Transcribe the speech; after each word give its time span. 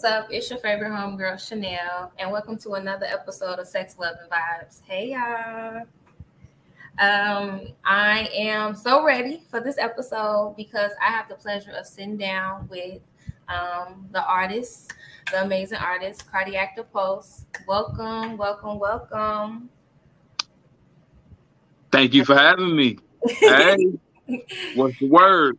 What's 0.00 0.14
up? 0.14 0.28
It's 0.30 0.48
your 0.48 0.58
favorite 0.60 0.92
homegirl, 0.92 1.46
Chanel, 1.46 2.10
and 2.18 2.32
welcome 2.32 2.56
to 2.60 2.70
another 2.72 3.04
episode 3.04 3.58
of 3.58 3.66
Sex, 3.66 3.98
Love, 3.98 4.16
and 4.18 4.30
Vibes. 4.30 4.80
Hey, 4.86 5.10
y'all. 5.10 5.82
Um, 6.98 7.74
I 7.84 8.30
am 8.32 8.74
so 8.74 9.04
ready 9.04 9.42
for 9.50 9.60
this 9.60 9.76
episode 9.76 10.54
because 10.56 10.92
I 11.06 11.10
have 11.10 11.28
the 11.28 11.34
pleasure 11.34 11.72
of 11.72 11.84
sitting 11.84 12.16
down 12.16 12.66
with 12.70 13.02
um, 13.50 14.08
the 14.10 14.24
artist, 14.24 14.94
the 15.32 15.42
amazing 15.42 15.76
artist, 15.76 16.26
Cardiac 16.32 16.76
Da 16.76 16.82
Pulse. 16.82 17.44
Welcome, 17.68 18.38
welcome, 18.38 18.78
welcome. 18.78 19.68
Thank 21.92 22.14
you 22.14 22.24
for 22.24 22.36
having 22.38 22.74
me. 22.74 22.96
Hey, 23.28 23.76
what's 24.76 24.98
the 24.98 25.08
word? 25.10 25.58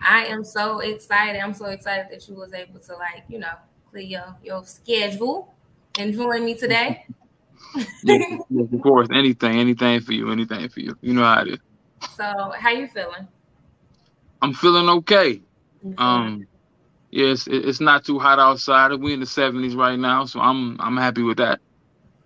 I 0.00 0.24
am 0.24 0.42
so 0.42 0.78
excited. 0.78 1.38
I'm 1.38 1.52
so 1.52 1.66
excited 1.66 2.06
that 2.10 2.26
you 2.30 2.34
was 2.34 2.54
able 2.54 2.80
to 2.80 2.94
like, 2.96 3.24
you 3.28 3.38
know, 3.38 3.52
your, 4.00 4.36
your 4.42 4.64
schedule 4.64 5.54
and 5.98 6.12
join 6.14 6.44
me 6.44 6.54
today. 6.54 7.06
yes, 8.02 8.40
of 8.72 8.80
course. 8.82 9.08
Anything, 9.12 9.58
anything 9.58 10.00
for 10.00 10.12
you, 10.12 10.30
anything 10.30 10.68
for 10.68 10.80
you. 10.80 10.96
You 11.00 11.14
know 11.14 11.24
how 11.24 11.42
it 11.42 11.48
is. 11.48 11.58
So 12.16 12.52
how 12.56 12.70
you 12.70 12.86
feeling? 12.88 13.26
I'm 14.42 14.52
feeling 14.52 14.88
okay. 14.88 15.40
Um 15.98 16.46
yes, 17.10 17.46
it, 17.46 17.66
it's 17.68 17.80
not 17.80 18.04
too 18.04 18.18
hot 18.18 18.38
outside. 18.38 18.92
We're 18.92 19.14
in 19.14 19.20
the 19.20 19.26
70s 19.26 19.74
right 19.74 19.98
now, 19.98 20.24
so 20.24 20.40
I'm 20.40 20.80
I'm 20.80 20.96
happy 20.96 21.22
with 21.22 21.38
that. 21.38 21.60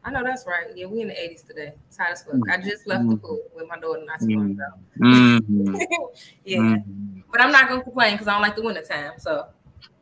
I 0.04 0.10
know 0.10 0.22
that's 0.24 0.46
right. 0.46 0.66
Yeah, 0.74 0.86
we 0.86 1.02
in 1.02 1.08
the 1.08 1.14
80s 1.14 1.42
today. 1.42 1.74
It's 1.88 1.98
hot 1.98 2.12
as 2.12 2.22
fuck. 2.22 2.36
I 2.50 2.56
just 2.58 2.86
left 2.86 3.08
the 3.08 3.16
pool 3.16 3.42
with 3.54 3.68
my 3.68 3.78
daughter 3.78 4.02
not 4.04 4.20
too 4.20 4.36
long 4.36 4.52
ago. 4.52 4.64
Mhm. 4.98 5.80
yeah. 6.44 6.58
Mhm. 6.58 7.22
But 7.30 7.40
I'm 7.40 7.52
not 7.52 7.68
gonna 7.68 7.82
complain 7.82 8.14
because 8.14 8.26
I 8.28 8.32
don't 8.32 8.42
like 8.42 8.56
the 8.56 8.62
winter 8.62 8.82
time. 8.82 9.12
So 9.18 9.46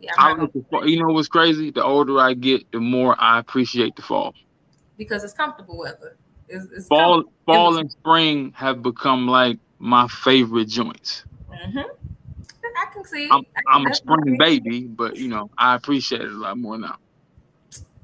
yeah, 0.01 0.13
I 0.19 0.31
I'm 0.31 0.39
not 0.39 0.55
like 0.55 0.65
the. 0.71 0.91
You 0.91 1.01
know 1.03 1.13
what's 1.13 1.29
crazy? 1.29 1.71
The 1.71 1.83
older 1.85 2.19
I 2.19 2.35
get, 2.35 2.71
the 2.73 2.81
more 2.81 3.17
I 3.19 3.39
appreciate 3.39 3.97
the 3.97 4.03
fall. 4.03 4.35
because 4.99 5.25
it's 5.25 5.33
comfortable 5.33 5.79
weather. 5.79 6.17
It's, 6.49 6.67
it's 6.73 6.89
Fall, 6.89 7.25
fall 7.45 7.79
and 7.79 7.91
spring 7.91 8.53
have 8.55 8.83
become 8.83 9.27
like 9.27 9.59
my 9.79 10.07
favorite 10.09 10.69
joints. 10.69 11.25
hmm 11.51 11.81
I 12.77 12.93
can 12.93 13.05
see. 13.05 13.29
I'm, 13.31 13.43
can 13.43 13.65
I'm 13.69 13.87
a 13.87 13.95
spring 13.95 14.37
baby, 14.39 14.87
but 14.87 15.17
you 15.17 15.29
know 15.29 15.51
I 15.59 15.75
appreciate 15.75 16.21
it 16.21 16.31
a 16.31 16.37
lot 16.37 16.59
more 16.59 16.79
now. 16.79 16.97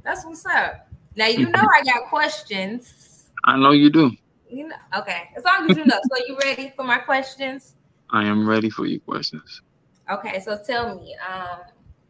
That's 0.02 0.24
what's 0.24 0.44
up. 0.46 0.88
Now 1.14 1.26
you 1.26 1.50
know 1.50 1.60
I 1.60 1.84
got 1.84 2.08
questions. 2.08 3.28
I 3.44 3.58
know 3.58 3.72
you 3.72 3.90
do. 3.90 4.10
You 4.48 4.68
know, 4.68 4.76
okay. 4.98 5.30
As 5.36 5.44
long 5.44 5.70
as 5.70 5.76
you 5.76 5.84
know. 5.84 5.98
So 6.10 6.24
you 6.26 6.38
ready 6.42 6.72
for 6.76 6.84
my 6.84 6.98
questions? 6.98 7.74
I 8.10 8.24
am 8.24 8.48
ready 8.48 8.70
for 8.70 8.86
your 8.86 9.00
questions. 9.00 9.62
Okay. 10.10 10.40
So 10.40 10.58
tell 10.66 10.96
me, 10.96 11.16
um, 11.26 11.60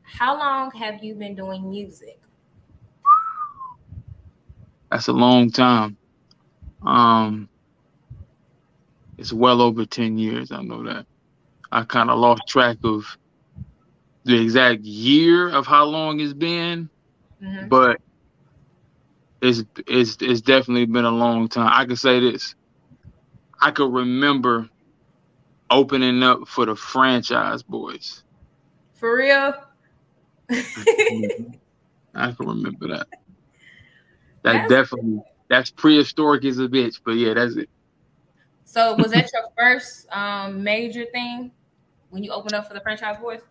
how 0.03 0.39
long 0.39 0.71
have 0.73 1.03
you 1.03 1.15
been 1.15 1.35
doing 1.35 1.71
music? 1.71 2.21
That's 4.91 5.09
a 5.09 5.13
long 5.13 5.51
time. 5.51 5.97
Um, 6.85 7.49
it's 9.19 9.33
well 9.33 9.61
over 9.63 9.85
ten 9.87 10.19
years. 10.19 10.53
I 10.53 10.63
know 10.63 10.83
that. 10.85 11.07
I 11.71 11.85
kind 11.85 12.11
of 12.11 12.19
lost 12.19 12.47
track 12.47 12.77
of 12.85 13.05
the 14.25 14.41
exact 14.41 14.83
year 14.83 15.49
of 15.49 15.67
how 15.67 15.85
long 15.85 16.21
it's 16.21 16.35
been, 16.35 16.91
Mhm. 17.43 17.69
but 17.69 18.01
it's 19.41 19.65
it's 19.87 20.17
it's 20.21 20.41
definitely 20.41 20.87
been 20.87 21.05
a 21.05 21.11
long 21.11 21.49
time. 21.49 21.71
I 21.73 21.85
can 21.87 21.97
say 21.97 22.21
this. 22.21 22.55
I 23.61 23.71
could 23.71 23.93
remember 23.93 24.69
opening 25.71 26.23
up 26.23 26.47
for 26.47 26.67
the 26.67 26.77
Franchise 26.77 27.63
Boyz. 27.63 28.23
For 28.95 29.17
real? 29.17 29.55
I 32.15 32.33
can 32.33 32.47
remember 32.47 32.89
that. 32.89 33.07
That 34.43 34.53
That's- 34.69 34.69
definitely 34.69 35.23
that's 35.49 35.71
prehistoric 35.71 36.45
as 36.47 36.59
a 36.59 36.63
bitch, 36.69 37.01
but 37.05 37.13
yeah, 37.13 37.35
that's 37.35 37.57
it. 37.57 37.69
so 38.65 38.95
was 38.95 39.11
that 39.13 39.31
your 39.35 39.43
first 39.57 40.09
um, 40.11 40.63
major 40.63 41.05
thing 41.13 41.51
when 42.11 42.25
you 42.25 42.33
opened 42.33 42.55
up 42.55 42.67
for 42.67 42.75
the 42.75 42.81
Franchise 42.81 43.17
Boyz? 43.17 43.43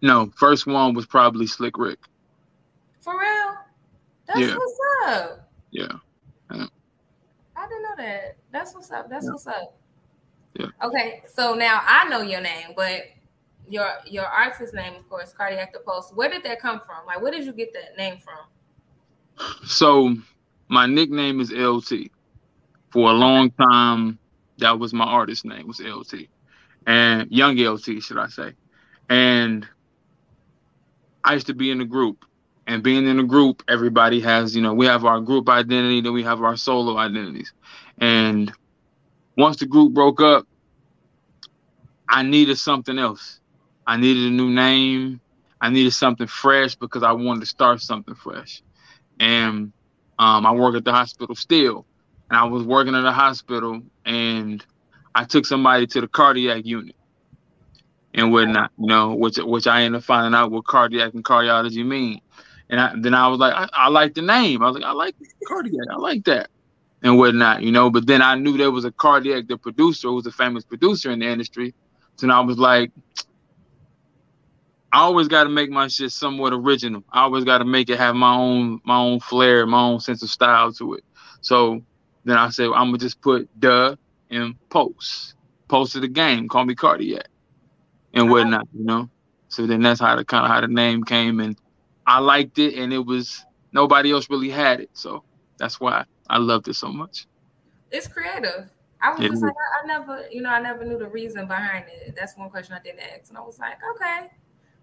No, 0.00 0.30
first 0.36 0.66
one 0.66 0.94
was 0.94 1.06
probably 1.06 1.46
Slick 1.46 1.76
Rick. 1.76 1.98
For 3.00 3.18
real? 3.18 3.54
That's 4.26 4.40
Yeah. 4.40 4.56
what's 4.56 4.78
up. 5.06 5.50
Yeah. 5.72 5.92
I 6.50 7.66
didn't 7.68 7.82
know 7.82 7.96
that. 7.98 8.36
That's 8.52 8.74
what's 8.74 8.90
up. 8.90 9.10
That's 9.10 9.26
Yeah. 9.26 9.30
what's 9.32 9.46
up. 9.46 9.76
Yeah. 10.54 10.66
Okay, 10.82 11.22
so 11.28 11.54
now 11.54 11.82
I 11.84 12.08
know 12.08 12.22
your 12.22 12.40
name, 12.40 12.68
but 12.76 13.02
your 13.70 13.88
your 14.06 14.26
artist 14.26 14.74
name, 14.74 14.94
of 14.96 15.08
course, 15.08 15.32
Cardiac 15.32 15.72
Da 15.72 15.78
Pulse. 15.84 16.12
Where 16.14 16.28
did 16.28 16.42
that 16.44 16.60
come 16.60 16.80
from? 16.80 17.06
Like, 17.06 17.22
where 17.22 17.30
did 17.30 17.44
you 17.44 17.52
get 17.52 17.72
that 17.72 17.96
name 17.96 18.18
from? 18.18 19.56
So 19.64 20.14
my 20.68 20.86
nickname 20.86 21.40
is 21.40 21.52
LT. 21.52 22.10
For 22.90 23.10
a 23.10 23.14
long 23.14 23.52
time, 23.52 24.18
that 24.58 24.78
was 24.78 24.92
my 24.92 25.04
artist 25.04 25.44
name 25.44 25.68
was 25.68 25.80
LT. 25.80 26.26
And 26.86 27.30
young 27.30 27.56
LT, 27.56 28.02
should 28.02 28.18
I 28.18 28.26
say. 28.26 28.52
And 29.08 29.66
I 31.24 31.34
used 31.34 31.46
to 31.46 31.54
be 31.54 31.70
in 31.70 31.80
a 31.80 31.84
group. 31.84 32.24
And 32.66 32.82
being 32.82 33.06
in 33.06 33.18
a 33.18 33.24
group, 33.24 33.62
everybody 33.68 34.20
has, 34.20 34.54
you 34.54 34.62
know, 34.62 34.74
we 34.74 34.86
have 34.86 35.04
our 35.04 35.20
group 35.20 35.48
identity, 35.48 36.00
then 36.00 36.12
we 36.12 36.22
have 36.22 36.42
our 36.42 36.56
solo 36.56 36.96
identities. 36.98 37.52
And 37.98 38.52
once 39.36 39.56
the 39.56 39.66
group 39.66 39.92
broke 39.92 40.20
up, 40.20 40.46
I 42.08 42.22
needed 42.22 42.58
something 42.58 42.98
else. 42.98 43.39
I 43.86 43.96
needed 43.96 44.24
a 44.24 44.30
new 44.30 44.50
name. 44.50 45.20
I 45.60 45.70
needed 45.70 45.92
something 45.92 46.26
fresh 46.26 46.74
because 46.74 47.02
I 47.02 47.12
wanted 47.12 47.40
to 47.40 47.46
start 47.46 47.80
something 47.80 48.14
fresh. 48.14 48.62
And 49.18 49.72
um, 50.18 50.46
I 50.46 50.52
work 50.52 50.74
at 50.74 50.84
the 50.84 50.92
hospital 50.92 51.34
still. 51.34 51.86
And 52.30 52.38
I 52.38 52.44
was 52.44 52.64
working 52.64 52.94
at 52.94 53.02
the 53.02 53.12
hospital 53.12 53.82
and 54.04 54.64
I 55.14 55.24
took 55.24 55.44
somebody 55.44 55.86
to 55.88 56.00
the 56.00 56.08
cardiac 56.08 56.64
unit 56.64 56.94
and 58.14 58.32
whatnot, 58.32 58.70
you 58.78 58.86
know, 58.86 59.14
which 59.14 59.38
which 59.38 59.66
I 59.66 59.82
ended 59.82 59.98
up 59.98 60.04
finding 60.04 60.38
out 60.38 60.50
what 60.50 60.64
cardiac 60.64 61.14
and 61.14 61.24
cardiology 61.24 61.84
mean. 61.84 62.20
And 62.68 62.80
I, 62.80 62.92
then 62.96 63.14
I 63.14 63.26
was 63.26 63.40
like, 63.40 63.52
I, 63.52 63.68
I 63.72 63.88
like 63.88 64.14
the 64.14 64.22
name. 64.22 64.62
I 64.62 64.66
was 64.66 64.76
like, 64.76 64.84
I 64.84 64.92
like 64.92 65.16
cardiac. 65.46 65.86
I 65.90 65.96
like 65.96 66.24
that 66.24 66.50
and 67.02 67.18
whatnot, 67.18 67.62
you 67.62 67.72
know. 67.72 67.90
But 67.90 68.06
then 68.06 68.22
I 68.22 68.36
knew 68.36 68.56
there 68.56 68.70
was 68.70 68.84
a 68.84 68.92
cardiac, 68.92 69.48
the 69.48 69.56
producer, 69.56 70.08
who 70.08 70.14
was 70.14 70.26
a 70.26 70.32
famous 70.32 70.64
producer 70.64 71.10
in 71.10 71.18
the 71.18 71.26
industry. 71.26 71.74
So 72.16 72.28
I 72.30 72.40
was 72.40 72.58
like, 72.58 72.92
I 74.92 75.00
always 75.00 75.28
got 75.28 75.44
to 75.44 75.50
make 75.50 75.70
my 75.70 75.88
shit 75.88 76.10
somewhat 76.10 76.52
original. 76.52 77.04
I 77.12 77.22
always 77.22 77.44
got 77.44 77.58
to 77.58 77.64
make 77.64 77.90
it 77.90 77.98
have 77.98 78.16
my 78.16 78.34
own 78.34 78.80
my 78.84 78.96
own 78.96 79.20
flair, 79.20 79.66
my 79.66 79.80
own 79.80 80.00
sense 80.00 80.22
of 80.22 80.30
style 80.30 80.72
to 80.74 80.94
it. 80.94 81.04
So 81.40 81.82
then 82.24 82.36
I 82.36 82.50
said, 82.50 82.66
I'm 82.66 82.88
gonna 82.88 82.98
just 82.98 83.20
put 83.20 83.48
duh 83.58 83.96
and 84.30 84.54
post, 84.68 85.34
post 85.68 85.94
of 85.96 86.02
the 86.02 86.08
game. 86.08 86.48
Call 86.48 86.64
me 86.64 86.74
cardiac 86.74 87.28
and 88.12 88.24
uh-huh. 88.24 88.32
whatnot, 88.32 88.68
you 88.76 88.84
know. 88.84 89.08
So 89.48 89.66
then 89.66 89.82
that's 89.82 90.00
how 90.00 90.16
the 90.16 90.24
kind 90.24 90.44
of 90.44 90.50
how 90.50 90.60
the 90.60 90.68
name 90.68 91.04
came, 91.04 91.40
and 91.40 91.56
I 92.06 92.18
liked 92.20 92.58
it, 92.58 92.74
and 92.74 92.92
it 92.92 93.04
was 93.04 93.44
nobody 93.72 94.12
else 94.12 94.30
really 94.30 94.50
had 94.50 94.80
it, 94.80 94.90
so 94.92 95.24
that's 95.58 95.80
why 95.80 96.04
I 96.28 96.38
loved 96.38 96.68
it 96.68 96.74
so 96.74 96.88
much. 96.88 97.26
It's 97.90 98.06
creative. 98.06 98.70
I 99.02 99.10
was 99.10 99.20
It 99.20 99.28
just 99.28 99.34
is. 99.34 99.42
like, 99.42 99.54
I, 99.54 99.82
I 99.82 99.98
never, 99.98 100.28
you 100.30 100.42
know, 100.42 100.50
I 100.50 100.60
never 100.60 100.84
knew 100.84 100.98
the 100.98 101.08
reason 101.08 101.46
behind 101.46 101.86
it. 101.88 102.14
That's 102.16 102.36
one 102.36 102.50
question 102.50 102.74
I 102.74 102.82
didn't 102.82 103.00
ask, 103.00 103.30
and 103.30 103.38
I 103.38 103.40
was 103.40 103.58
like, 103.58 103.78
okay, 103.96 104.30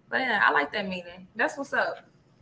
but 0.08 0.20
yeah, 0.20 0.42
I 0.44 0.52
like 0.52 0.72
that 0.72 0.88
meaning. 0.88 1.26
That's 1.36 1.56
what's 1.58 1.72
up. 1.72 2.00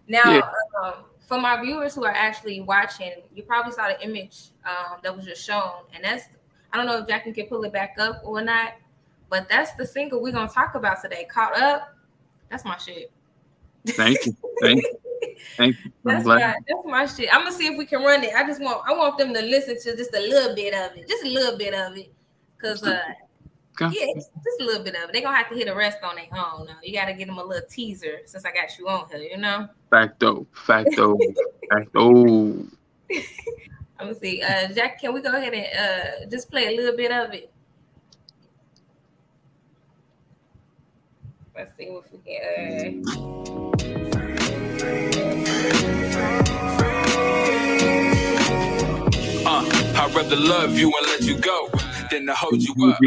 Now, 0.08 0.22
Yeah. 0.32 0.50
um, 0.82 0.94
for 1.26 1.40
my 1.40 1.60
viewers 1.60 1.94
who 1.94 2.04
are 2.04 2.12
actually 2.12 2.60
watching, 2.60 3.12
you 3.34 3.42
probably 3.42 3.72
saw 3.72 3.88
the 3.88 4.00
image 4.02 4.50
um, 4.64 4.98
that 5.02 5.14
was 5.14 5.24
just 5.24 5.44
shown, 5.44 5.72
and 5.94 6.04
that's 6.04 6.24
I 6.72 6.76
don't 6.76 6.86
know 6.86 6.98
if 6.98 7.08
Jackie 7.08 7.32
can 7.32 7.46
pull 7.46 7.62
it 7.64 7.72
back 7.72 7.96
up 7.98 8.20
or 8.24 8.40
not, 8.42 8.74
but 9.28 9.48
that's 9.48 9.72
the 9.74 9.86
single 9.86 10.22
we're 10.22 10.32
gonna 10.32 10.48
talk 10.48 10.74
about 10.74 11.02
today. 11.02 11.26
Caught 11.30 11.56
up. 11.58 11.94
That's 12.50 12.64
my 12.64 12.76
shit. 12.76 13.10
Thank 13.88 14.26
you, 14.26 14.36
thank 14.60 14.82
you, 14.82 14.98
thank 15.56 15.76
you. 15.84 15.92
I'm 16.06 16.14
That's 16.14 16.26
my 16.26 16.38
that's 16.38 16.84
my 16.84 17.06
shit. 17.06 17.28
I'm 17.32 17.42
gonna 17.44 17.52
see 17.52 17.66
if 17.66 17.78
we 17.78 17.86
can 17.86 18.02
run 18.02 18.22
it. 18.22 18.34
I 18.34 18.46
just 18.46 18.60
want 18.60 18.82
I 18.86 18.92
want 18.94 19.18
them 19.18 19.32
to 19.34 19.42
listen 19.42 19.80
to 19.80 19.96
just 19.96 20.14
a 20.14 20.20
little 20.20 20.54
bit 20.54 20.74
of 20.74 20.96
it, 20.96 21.08
just 21.08 21.24
a 21.24 21.28
little 21.28 21.56
bit 21.58 21.74
of 21.74 21.96
it, 21.96 22.12
cause 22.60 22.82
uh 22.84 23.00
Okay. 23.78 23.94
yeah, 24.00 24.14
just 24.14 24.30
just 24.32 24.60
a 24.60 24.64
little 24.64 24.82
bit 24.82 24.94
of 24.94 25.10
it. 25.10 25.12
They're 25.12 25.22
gonna 25.22 25.36
have 25.36 25.50
to 25.50 25.54
hit 25.54 25.68
a 25.68 25.74
rest 25.74 25.98
on 26.02 26.16
their 26.16 26.28
own. 26.32 26.66
Now 26.66 26.76
you 26.82 26.94
gotta 26.94 27.12
give 27.12 27.28
them 27.28 27.36
a 27.36 27.44
little 27.44 27.68
teaser 27.68 28.20
since 28.24 28.46
I 28.46 28.52
got 28.52 28.78
you 28.78 28.88
on 28.88 29.06
here. 29.10 29.20
You 29.20 29.36
know. 29.36 29.68
Facto, 29.90 30.46
facto, 30.52 31.18
facto. 31.70 32.64
I'm 33.98 34.08
gonna 34.08 34.14
see. 34.14 34.42
Uh, 34.42 34.68
Jack, 34.72 35.00
can 35.00 35.12
we 35.12 35.20
go 35.20 35.34
ahead 35.34 35.52
and 35.52 35.66
uh 35.76 36.30
just 36.30 36.50
play 36.50 36.68
a 36.68 36.76
little 36.76 36.96
bit 36.96 37.12
of 37.12 37.34
it? 37.34 37.52
Let's 41.54 41.76
see 41.76 41.84
if 41.84 42.04
we 42.12 42.18
can. 42.18 43.04
Uh... 43.06 43.66
Uh, 49.48 49.64
I'd 49.96 50.12
rather 50.14 50.36
love 50.36 50.78
you 50.78 50.86
and 50.86 51.06
let 51.06 51.22
you 51.22 51.38
go 51.38 51.68
than 52.10 52.26
to 52.26 52.34
hold 52.34 52.60
you 52.62 52.74
up. 52.88 52.98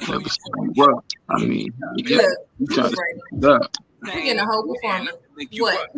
You 0.00 0.02
up. 0.02 0.08
Never 0.10 0.28
say 0.28 0.38
you 0.74 0.84
up. 0.84 1.04
I 1.30 1.44
mean, 1.44 1.72
you 1.96 2.16
Look, 2.16 2.38
you 2.58 2.66
try 2.66 2.88
to 2.90 2.96
right. 2.96 3.44
up. 3.62 3.76
We're 4.02 4.12
getting 4.22 4.38
a 4.40 4.44
whole 4.44 4.62
performance. 4.74 5.16
What? 5.58 5.80
up. 5.80 5.88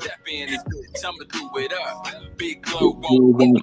Step 0.00 0.18
in 0.28 0.48
this 0.48 0.62
bitch, 0.64 1.30
do 1.30 1.50
it 1.58 1.72
up. 1.72 2.06
Big 2.36 2.62
glow 2.62 2.90
won't 3.00 3.62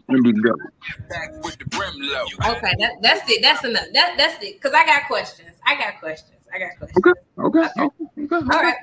back 1.09 1.31
with 1.43 1.57
the 1.57 1.65
brim 1.65 1.93
low. 1.97 2.25
Okay, 2.51 2.73
that, 2.79 2.93
that's 3.01 3.29
it. 3.29 3.41
That's 3.41 3.63
enough. 3.63 3.85
That 3.93 4.15
that's 4.17 4.43
it. 4.43 4.61
Cause 4.61 4.71
I 4.73 4.85
got 4.85 5.07
questions. 5.07 5.51
I 5.65 5.75
got 5.75 5.99
questions. 5.99 6.39
I 6.53 6.59
got 6.59 6.77
questions. 6.77 7.05
Okay, 7.05 7.19
okay, 7.39 7.69
okay, 7.79 8.25
okay. 8.35 8.35
All 8.35 8.63
right. 8.63 8.75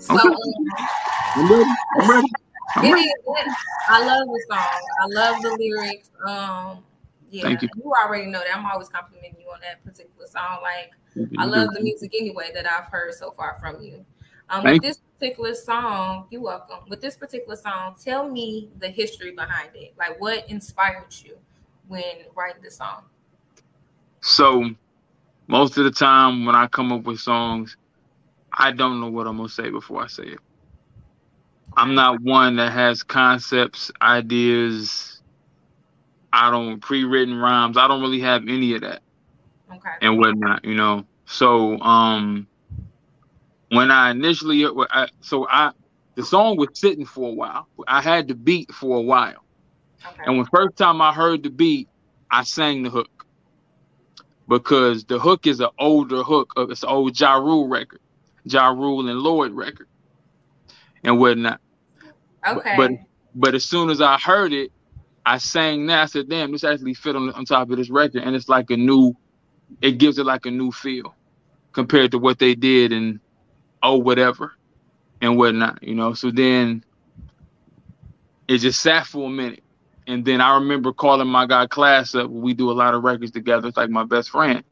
So 0.00 0.14
Okay. 0.14 0.28
um, 0.28 0.88
I'm 1.36 1.50
ready. 1.52 1.70
I'm 2.00 2.10
ready. 2.10 2.28
I'm 2.76 2.82
ready. 2.92 3.00
is. 3.06 3.14
it- 3.26 3.52
I 3.88 4.04
love 4.04 4.26
the 4.26 4.44
song. 4.50 4.58
I 4.58 5.06
love 5.08 5.42
the 5.42 5.56
lyrics. 5.58 6.10
Um, 6.26 6.84
yeah, 7.30 7.42
Thank 7.42 7.62
you. 7.62 7.68
already 8.04 8.26
know 8.26 8.40
that. 8.40 8.56
I'm 8.56 8.66
always 8.66 8.88
complimenting 8.88 9.40
you 9.40 9.48
on 9.48 9.60
that 9.60 9.84
particular 9.84 10.26
song. 10.26 10.58
Like 10.62 10.92
I 11.38 11.44
love 11.44 11.74
the 11.74 11.80
music 11.80 12.14
anyway 12.18 12.50
that 12.54 12.66
I've 12.66 12.86
heard 12.86 13.14
so 13.14 13.30
far 13.30 13.56
from 13.60 13.82
you. 13.82 14.04
Um, 14.50 14.62
Thank 14.62 14.82
with 14.82 14.82
this 14.82 15.02
particular 15.18 15.54
song, 15.54 16.26
you're 16.30 16.40
welcome. 16.40 16.78
With 16.88 17.00
this 17.00 17.16
particular 17.16 17.56
song, 17.56 17.96
tell 18.02 18.28
me 18.28 18.70
the 18.78 18.88
history 18.88 19.32
behind 19.32 19.70
it. 19.74 19.94
Like 19.98 20.20
what 20.20 20.48
inspired 20.48 21.14
you 21.22 21.36
when 21.88 22.02
writing 22.34 22.62
the 22.62 22.70
song? 22.70 23.02
So 24.20 24.70
most 25.48 25.76
of 25.76 25.84
the 25.84 25.90
time 25.90 26.46
when 26.46 26.54
I 26.54 26.66
come 26.66 26.92
up 26.92 27.04
with 27.04 27.20
songs, 27.20 27.76
I 28.52 28.72
don't 28.72 29.00
know 29.00 29.10
what 29.10 29.26
I'm 29.26 29.36
gonna 29.36 29.48
say 29.48 29.70
before 29.70 30.02
I 30.02 30.06
say 30.06 30.24
it. 30.24 30.40
I'm 31.76 31.94
not 31.94 32.20
one 32.22 32.56
that 32.56 32.72
has 32.72 33.02
concepts, 33.02 33.90
ideas. 34.00 35.17
I 36.32 36.50
don't 36.50 36.80
pre-written 36.80 37.38
rhymes. 37.38 37.76
I 37.76 37.88
don't 37.88 38.00
really 38.02 38.20
have 38.20 38.42
any 38.48 38.74
of 38.74 38.82
that 38.82 39.02
Okay. 39.72 39.90
and 40.02 40.18
whatnot, 40.18 40.64
you 40.64 40.74
know. 40.74 41.04
So 41.26 41.78
um 41.80 42.46
when 43.70 43.90
I 43.90 44.10
initially 44.10 44.66
I, 44.90 45.08
so 45.20 45.46
I 45.48 45.72
the 46.14 46.24
song 46.24 46.56
was 46.56 46.68
sitting 46.74 47.04
for 47.06 47.28
a 47.30 47.32
while. 47.34 47.68
I 47.86 48.00
had 48.02 48.28
the 48.28 48.34
beat 48.34 48.72
for 48.72 48.98
a 48.98 49.02
while. 49.02 49.44
Okay. 50.06 50.22
And 50.26 50.36
when 50.36 50.46
first 50.46 50.76
time 50.76 51.00
I 51.00 51.12
heard 51.12 51.42
the 51.42 51.50
beat, 51.50 51.88
I 52.30 52.44
sang 52.44 52.82
the 52.82 52.90
hook 52.90 53.26
because 54.48 55.04
the 55.04 55.18
hook 55.18 55.46
is 55.46 55.60
an 55.60 55.70
older 55.78 56.22
hook. 56.22 56.52
Of, 56.56 56.70
it's 56.70 56.82
an 56.82 56.88
old 56.88 57.18
Ja 57.18 57.34
Rule 57.36 57.68
record, 57.68 58.00
Ja 58.44 58.68
Rule 58.68 59.08
and 59.08 59.18
Lloyd 59.20 59.52
record, 59.52 59.88
and 61.04 61.18
whatnot. 61.18 61.60
okay. 62.46 62.76
But 62.76 62.92
but 63.34 63.54
as 63.54 63.64
soon 63.64 63.90
as 63.90 64.00
I 64.00 64.18
heard 64.18 64.52
it, 64.52 64.72
I 65.24 65.38
sang 65.38 65.86
that. 65.86 66.02
I 66.02 66.06
said, 66.06 66.28
"Damn, 66.28 66.52
this 66.52 66.64
actually 66.64 66.94
fit 66.94 67.16
on, 67.16 67.30
on 67.32 67.44
top 67.44 67.70
of 67.70 67.76
this 67.76 67.90
record, 67.90 68.22
and 68.22 68.34
it's 68.34 68.48
like 68.48 68.70
a 68.70 68.76
new. 68.76 69.14
It 69.82 69.98
gives 69.98 70.18
it 70.18 70.26
like 70.26 70.46
a 70.46 70.50
new 70.50 70.70
feel 70.72 71.16
compared 71.72 72.12
to 72.12 72.18
what 72.18 72.38
they 72.38 72.54
did 72.54 72.92
and 72.92 73.20
oh 73.82 73.98
whatever 73.98 74.52
and 75.20 75.36
whatnot, 75.36 75.82
you 75.82 75.94
know. 75.94 76.14
So 76.14 76.30
then 76.30 76.82
it 78.48 78.58
just 78.58 78.80
sat 78.80 79.06
for 79.06 79.26
a 79.26 79.30
minute. 79.30 79.62
And 80.06 80.24
then 80.24 80.40
I 80.40 80.54
remember 80.56 80.92
calling 80.92 81.28
my 81.28 81.46
guy 81.46 81.66
class 81.66 82.14
up. 82.14 82.30
We 82.30 82.54
do 82.54 82.70
a 82.70 82.72
lot 82.72 82.94
of 82.94 83.02
records 83.02 83.32
together. 83.32 83.68
It's 83.68 83.76
like 83.76 83.90
my 83.90 84.04
best 84.04 84.30
friend. 84.30 84.62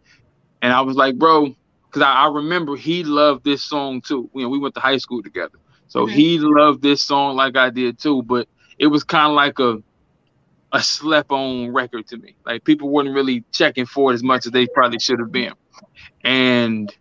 And 0.63 0.73
I 0.73 0.81
was 0.83 0.97
like, 0.97 1.17
bro, 1.19 1.47
because 1.91 2.03
I, 2.03 2.25
I 2.25 2.29
remember 2.29 2.77
he 2.77 3.05
loved 3.05 3.45
this 3.45 3.63
song 3.63 4.01
too. 4.07 4.31
You 4.35 4.43
know, 4.43 4.49
we 4.49 4.59
went 4.59 4.75
to 4.75 4.81
high 4.81 4.99
school 4.99 5.23
together. 5.23 5.59
So 5.89 6.07
Mhm. 6.07 6.13
he 6.13 6.39
loved 6.41 6.83
this 6.83 7.03
song 7.03 7.37
like 7.37 7.57
I 7.57 7.71
did 7.71 7.99
too. 8.01 8.23
But 8.23 8.49
it 8.79 8.87
was 8.89 9.05
kind 9.05 9.29
of 9.31 9.35
like 9.35 9.59
a 9.59 9.77
a 10.76 10.82
slept 10.82 11.31
on 11.31 11.73
record 11.73 12.06
to 12.08 12.19
me. 12.19 12.37
Like 12.44 12.62
people 12.64 12.90
weren't 12.90 13.14
really 13.14 13.44
checking 13.50 13.87
for 13.87 14.11
it 14.11 14.14
as 14.14 14.23
much 14.23 14.44
as 14.44 14.52
they 14.52 14.67
probably 14.67 14.99
should 14.99 15.19
have 15.19 15.32
been. 15.32 15.55
And 16.23 16.94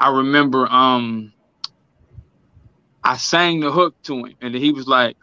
I 0.00 0.10
remember 0.10 0.66
um 0.66 1.32
I 3.04 3.16
sang 3.16 3.60
the 3.60 3.70
hook 3.70 3.94
to 4.02 4.24
him 4.24 4.34
and 4.40 4.54
he 4.54 4.72
was 4.72 4.88
like, 4.88 5.16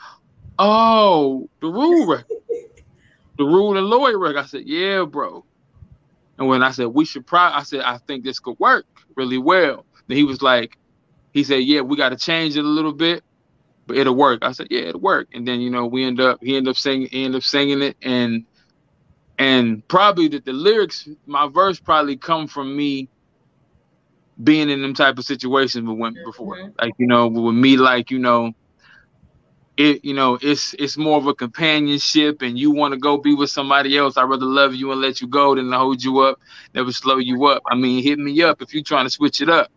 Oh, 0.58 1.50
the 1.60 1.68
rule 1.68 2.08
record. 2.08 2.38
The 3.38 3.44
rule 3.44 3.78
and 3.78 3.88
Lloyd 3.88 4.16
record. 4.16 4.40
I 4.40 4.46
said, 4.46 4.64
Yeah, 4.66 5.04
bro. 5.04 5.44
And 6.38 6.48
when 6.48 6.64
I 6.64 6.72
said 6.72 6.88
we 6.88 7.04
should 7.04 7.28
probably 7.28 7.60
I 7.60 7.64
said, 7.64 7.82
I 7.82 7.98
think 7.98 8.24
this 8.24 8.40
could 8.40 8.58
work 8.58 8.86
really 9.16 9.38
well. 9.38 9.86
Then 10.08 10.16
he 10.16 10.24
was 10.24 10.42
like, 10.42 10.78
he 11.34 11.44
said, 11.44 11.64
Yeah, 11.64 11.82
we 11.82 11.98
gotta 11.98 12.16
change 12.16 12.56
it 12.56 12.64
a 12.64 12.70
little 12.70 12.94
bit, 12.94 13.22
but 13.88 13.98
it'll 13.98 14.16
work. 14.16 14.40
I 14.44 14.52
said, 14.52 14.68
Yeah, 14.70 14.82
it'll 14.82 15.02
work. 15.02 15.28
And 15.34 15.48
then 15.48 15.62
you 15.62 15.70
know, 15.70 15.86
we 15.86 16.04
end 16.06 16.20
up 16.20 16.40
he 16.42 16.56
ended 16.58 16.72
up 16.72 16.78
singing 16.78 17.10
he 17.12 17.26
ended 17.26 17.40
up 17.40 17.44
singing 17.44 17.82
it 17.82 17.98
and 18.02 18.46
and 19.38 19.88
probably 19.88 20.28
that 20.30 20.46
the 20.46 20.54
lyrics, 20.54 21.08
my 21.26 21.48
verse 21.48 21.80
probably 21.80 22.18
come 22.18 22.48
from 22.48 22.76
me 22.76 23.10
being 24.44 24.70
in 24.70 24.82
them 24.82 24.94
type 24.94 25.18
of 25.18 25.26
situations 25.26 25.88
with 25.88 25.98
women 25.98 26.22
before. 26.24 26.58
Mhm. 26.58 26.74
Like, 26.82 26.94
you 26.98 27.08
know, 27.08 27.28
with 27.28 27.56
me, 27.56 27.78
like, 27.78 28.12
you 28.12 28.20
know, 28.20 28.52
it, 29.78 30.04
you 30.06 30.14
know, 30.14 30.38
it's 30.42 30.74
it's 30.80 30.98
more 30.98 31.18
of 31.18 31.28
a 31.28 31.34
companionship 31.34 32.42
and 32.42 32.58
you 32.58 32.72
want 32.72 32.94
to 32.94 33.00
go 33.00 33.18
be 33.18 33.34
with 33.36 33.50
somebody 33.50 33.98
else. 33.98 34.18
I'd 34.18 34.24
rather 34.24 34.46
love 34.46 34.74
you 34.74 34.92
and 34.92 35.02
let 35.02 35.22
you 35.22 35.28
go 35.28 35.56
than 35.56 35.70
to 35.70 35.78
hold 35.78 36.04
you 36.04 36.20
up, 36.20 36.40
never 36.74 36.92
slow 36.92 37.18
you 37.18 37.46
up. 37.46 37.64
I 37.70 37.76
mean, 37.76 38.02
hit 38.04 38.20
me 38.20 38.42
up 38.42 38.62
if 38.62 38.74
you're 38.74 38.84
trying 38.84 39.06
to 39.06 39.10
switch 39.10 39.42
it 39.42 39.50
up 39.50 39.70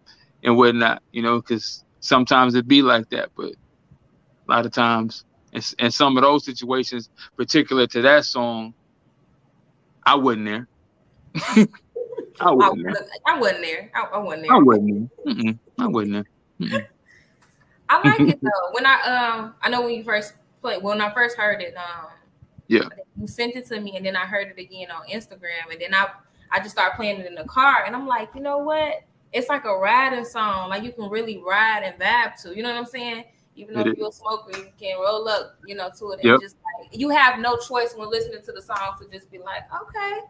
and 0.43 0.57
whatnot, 0.57 1.03
you 1.13 1.23
know, 1.23 1.41
because 1.41 1.85
sometimes 2.01 2.55
it 2.55 2.69
be 2.69 2.83
like 2.83 3.09
that, 3.11 3.31
but 3.37 3.55
a 4.49 4.53
lot 4.53 4.67
of 4.67 4.73
times, 4.73 5.25
and, 5.53 5.75
and 5.79 5.93
some 5.93 6.17
of 6.17 6.23
those 6.23 6.45
situations, 6.45 7.11
particular 7.37 7.87
to 7.89 8.03
that 8.03 8.25
song, 8.25 8.75
I 10.06 10.15
wasn't 10.15 10.47
there. 10.47 10.69
I 12.41 12.50
wasn't 12.50 12.85
there. 12.85 12.95
I 13.27 13.39
wasn't 13.39 13.62
there. 13.62 13.91
I, 13.95 14.00
I 14.00 14.19
wasn't 14.19 14.43
there. 14.43 14.53
I 14.53 14.59
wasn't 14.59 15.11
there. 15.25 15.35
Mm-mm. 15.35 15.59
I 15.79 15.87
wasn't 15.87 16.12
there. 16.12 16.25
Mm-mm. 16.61 16.87
I 17.89 18.09
like 18.09 18.21
it 18.21 18.39
though. 18.43 18.73
When 18.73 18.87
I 18.87 19.00
um, 19.03 19.55
I 19.62 19.69
know 19.69 19.83
when 19.83 19.95
you 19.95 20.05
first 20.05 20.35
played, 20.61 20.83
when 20.83 21.00
I 21.00 21.12
first 21.12 21.37
heard 21.37 21.61
it, 21.62 21.75
um, 21.77 22.09
Yeah. 22.69 22.89
you 23.21 23.27
sent 23.27 23.56
it 23.56 23.67
to 23.69 23.81
me, 23.81 23.97
and 23.97 24.05
then 24.05 24.17
I 24.17 24.27
heard 24.27 24.49
it 24.49 24.61
again 24.61 24.91
on 24.91 25.09
Instagram, 25.09 25.71
and 25.71 25.81
then 25.81 25.95
I 25.95 26.09
I 26.50 26.61
just 26.61 26.71
started 26.71 26.97
playing 26.97 27.21
it 27.21 27.26
in 27.26 27.35
the 27.35 27.45
car, 27.45 27.85
and 27.87 27.95
I'm 27.95 28.07
like, 28.07 28.31
you 28.35 28.40
know 28.40 28.59
what? 28.59 29.02
It's 29.33 29.49
like 29.49 29.64
a 29.64 29.76
riding 29.76 30.25
song, 30.25 30.71
like 30.71 30.83
you 30.83 30.93
can 30.93 31.11
really 31.11 31.43
ride 31.47 31.83
and 31.85 32.00
vibe 32.00 32.40
to. 32.43 32.57
You 32.57 32.62
know 32.62 32.71
what 32.71 32.78
I'm 32.78 32.87
saying? 32.87 33.25
Even 33.59 33.75
though 33.75 33.81
if 33.81 33.97
you're 33.97 34.09
a 34.09 34.12
smoker, 34.12 34.57
you 34.57 34.69
can 34.81 34.99
roll 35.00 35.29
up, 35.29 35.59
you 35.67 35.75
know, 35.75 35.91
to 35.99 36.12
it, 36.12 36.21
and 36.21 36.29
Yep. 36.29 36.41
just 36.41 36.57
like 36.81 36.99
you 36.99 37.09
have 37.11 37.41
no 37.41 37.57
choice 37.59 37.95
when 37.97 38.09
listening 38.09 38.43
to 38.45 38.53
the 38.53 38.62
song 38.62 38.95
to 39.00 39.09
just 39.11 39.31
be 39.31 39.38
like, 39.38 39.62
okay, 39.83 40.21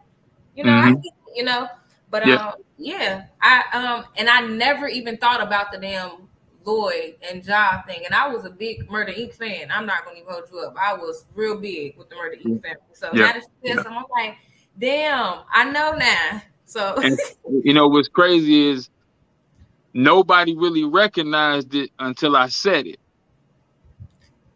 you 0.55 0.63
know, 0.63 0.73
I 0.73 0.91
Mhm. 0.91 1.01
get 1.03 1.13
it, 1.27 1.37
you 1.37 1.43
know. 1.43 1.67
But 2.09 2.23
Yeah. 2.23 2.35
um, 2.37 2.53
yeah, 2.77 3.25
I 3.41 3.63
um, 3.73 4.05
and 4.17 4.27
I 4.29 4.41
never 4.41 4.87
even 4.87 5.17
thought 5.17 5.41
about 5.41 5.71
the 5.71 5.77
damn 5.77 6.27
Lloyd 6.65 7.15
and 7.29 7.45
Ja 7.45 7.83
thing, 7.83 8.01
and 8.05 8.15
I 8.15 8.27
was 8.27 8.45
a 8.45 8.49
big 8.49 8.89
Murder 8.89 9.11
Inc. 9.13 9.35
fan. 9.35 9.69
I'm 9.71 9.85
not 9.85 10.05
gonna 10.05 10.17
even 10.19 10.33
hold 10.33 10.45
you 10.51 10.59
up. 10.59 10.75
I 10.81 10.93
was 10.93 11.25
real 11.35 11.57
big 11.59 11.97
with 11.97 12.09
the 12.09 12.15
Murder 12.15 12.37
Inc. 12.37 12.61
family. 12.63 12.79
So 12.93 13.11
Yeah. 13.13 13.27
now 13.27 13.33
that 13.33 13.43
said 13.65 13.75
something, 13.83 13.93
I'm 13.93 14.25
like, 14.25 14.37
damn, 14.79 15.41
I 15.53 15.69
know 15.69 15.93
now. 15.95 16.41
So 16.65 16.95
And 17.01 17.19
you 17.63 17.73
know 17.73 17.87
what's 17.87 18.09
crazy 18.09 18.69
is 18.69 18.89
nobody 19.93 20.55
really 20.55 20.83
recognized 20.83 21.75
it 21.75 21.91
until 21.99 22.35
I 22.35 22.47
said 22.47 22.87
it. 22.87 22.99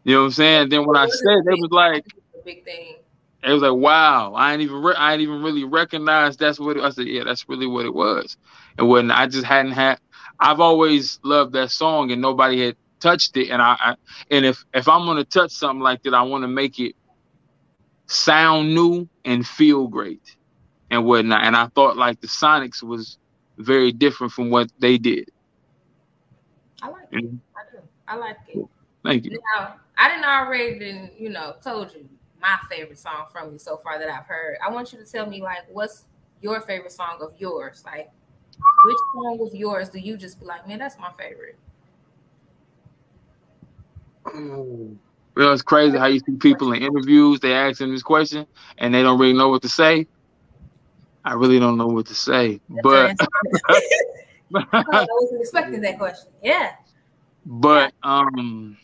You 0.03 0.15
know 0.15 0.21
what 0.21 0.25
I'm 0.27 0.31
saying? 0.31 0.69
Then 0.69 0.85
when 0.85 0.97
I 0.97 1.05
said 1.07 1.43
it, 1.45 1.59
was 1.59 1.69
like 1.71 2.03
big 2.45 2.63
thing. 2.65 2.95
it 3.43 3.51
was 3.53 3.61
like 3.61 3.73
wow, 3.73 4.33
I 4.33 4.53
ain't 4.53 4.61
even 4.61 4.81
re- 4.81 4.95
I 4.97 5.13
ain't 5.13 5.21
even 5.21 5.41
really 5.43 5.63
recognized 5.65 6.39
that's 6.39 6.59
what 6.59 6.77
it, 6.77 6.83
I 6.83 6.89
said. 6.91 7.07
Yeah, 7.07 7.23
that's 7.25 7.47
really 7.47 7.67
what 7.67 7.85
it 7.85 7.93
was. 7.93 8.37
And 8.77 8.89
when 8.89 9.11
I 9.11 9.27
just 9.27 9.45
hadn't 9.45 9.73
had, 9.73 9.99
I've 10.39 10.59
always 10.59 11.19
loved 11.23 11.53
that 11.53 11.71
song, 11.71 12.11
and 12.11 12.21
nobody 12.21 12.65
had 12.65 12.75
touched 13.01 13.37
it. 13.37 13.49
And 13.49 13.61
I, 13.61 13.77
I 13.79 13.95
and 14.31 14.45
if 14.45 14.63
if 14.73 14.87
I'm 14.87 15.05
gonna 15.05 15.25
touch 15.25 15.51
something 15.51 15.81
like 15.83 16.01
that, 16.03 16.13
I 16.13 16.23
want 16.23 16.43
to 16.43 16.47
make 16.47 16.79
it 16.79 16.95
sound 18.07 18.73
new 18.75 19.07
and 19.25 19.45
feel 19.47 19.87
great 19.87 20.21
and 20.91 21.05
whatnot. 21.05 21.43
And 21.43 21.55
I 21.55 21.67
thought 21.75 21.97
like 21.97 22.19
the 22.21 22.27
Sonics 22.27 22.83
was 22.83 23.17
very 23.57 23.91
different 23.91 24.33
from 24.33 24.49
what 24.49 24.69
they 24.79 24.97
did. 24.97 25.25
I 26.81 26.89
like 26.89 27.07
it. 27.11 27.25
I 27.55 27.61
do. 27.71 27.79
I 28.07 28.15
like 28.17 28.37
it. 28.47 28.67
Thank 29.03 29.25
you. 29.25 29.39
Now, 29.55 29.75
I 29.97 30.09
didn't 30.09 30.25
already, 30.25 31.11
you 31.17 31.29
know, 31.29 31.55
told 31.63 31.93
you 31.93 32.07
my 32.41 32.57
favorite 32.69 32.99
song 32.99 33.25
from 33.31 33.53
you 33.53 33.59
so 33.59 33.77
far 33.77 33.99
that 33.99 34.09
I've 34.09 34.25
heard. 34.25 34.57
I 34.65 34.69
want 34.71 34.91
you 34.91 34.99
to 34.99 35.05
tell 35.05 35.25
me, 35.25 35.41
like, 35.41 35.63
what's 35.71 36.05
your 36.41 36.61
favorite 36.61 36.91
song 36.91 37.19
of 37.21 37.33
yours? 37.37 37.83
Like, 37.85 38.11
which 38.85 38.97
song 39.13 39.47
of 39.47 39.55
yours 39.55 39.89
do 39.89 39.99
you 39.99 40.17
just 40.17 40.39
be 40.39 40.45
like, 40.45 40.67
man, 40.67 40.79
that's 40.79 40.97
my 40.97 41.11
favorite? 41.17 41.57
Well, 45.35 45.51
it's 45.51 45.61
crazy 45.61 45.97
how 45.97 46.05
you 46.07 46.19
see 46.19 46.35
people 46.37 46.73
in 46.73 46.81
interviews, 46.83 47.39
they 47.39 47.53
ask 47.53 47.79
them 47.79 47.91
this 47.91 48.03
question 48.03 48.45
and 48.77 48.93
they 48.93 49.01
don't 49.01 49.19
really 49.19 49.33
know 49.33 49.49
what 49.49 49.61
to 49.63 49.69
say. 49.69 50.07
I 51.25 51.33
really 51.33 51.59
don't 51.59 51.77
know 51.77 51.87
what 51.87 52.05
to 52.07 52.15
say. 52.15 52.59
But 52.83 53.15
I 54.55 55.05
wasn't 55.09 55.41
expecting 55.41 55.81
that 55.81 55.97
question. 55.97 56.29
Yeah. 56.43 56.73
but 57.45 57.93
um 58.03 58.77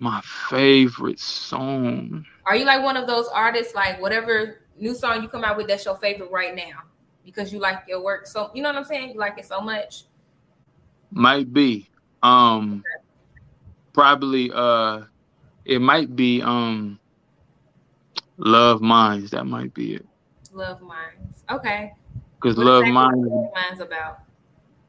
my 0.00 0.20
favorite 0.48 1.20
song. 1.20 2.26
Are 2.44 2.56
you 2.56 2.64
like 2.64 2.82
one 2.82 2.96
of 2.96 3.06
those 3.06 3.28
artists, 3.28 3.74
like 3.74 4.00
whatever 4.00 4.62
new 4.76 4.94
song 4.94 5.22
you 5.22 5.28
come 5.28 5.44
out 5.44 5.56
with, 5.56 5.68
that's 5.68 5.84
your 5.84 5.96
favorite 5.96 6.30
right 6.32 6.54
now? 6.54 6.82
because 7.24 7.52
you 7.52 7.58
like 7.58 7.82
your 7.86 8.02
work 8.02 8.26
so 8.26 8.50
you 8.54 8.62
know 8.62 8.68
what 8.68 8.76
I'm 8.76 8.84
saying? 8.84 9.10
You 9.10 9.18
like 9.18 9.38
it 9.38 9.46
so 9.46 9.60
much. 9.60 10.04
Might 11.10 11.52
be. 11.52 11.88
Um 12.22 12.84
probably 13.92 14.50
uh 14.52 15.02
it 15.64 15.80
might 15.80 16.14
be 16.16 16.42
um 16.42 16.98
Love 18.36 18.80
Minds. 18.80 19.30
That 19.30 19.44
might 19.44 19.72
be 19.74 19.94
it. 19.96 20.06
Love 20.52 20.80
Minds. 20.80 21.44
Okay. 21.50 21.92
Because 22.40 22.56
Love 22.56 22.86
Minds 22.86 23.28
Love 23.28 23.50
Minds 23.54 23.80
about. 23.80 24.20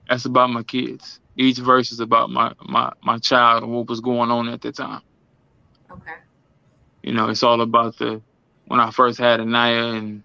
that's 0.10 0.25
about 0.25 0.50
my 0.50 0.63
kids. 0.63 1.20
Each 1.38 1.58
verse 1.58 1.92
is 1.92 2.00
about 2.00 2.30
my 2.30 2.54
my 2.64 2.92
my 3.04 3.18
child 3.18 3.64
and 3.64 3.72
what 3.74 3.88
was 3.88 4.02
going 4.02 4.32
on 4.32 4.48
at 4.50 4.62
the 4.62 4.72
time. 4.72 5.02
Okay. 5.92 6.14
You 7.04 7.14
know, 7.14 7.30
it's 7.30 7.44
all 7.44 7.62
about 7.62 7.98
the 7.98 8.22
when 8.68 8.80
I 8.80 8.92
first 8.92 9.18
had 9.20 9.40
Anaya 9.40 9.94
and 9.96 10.24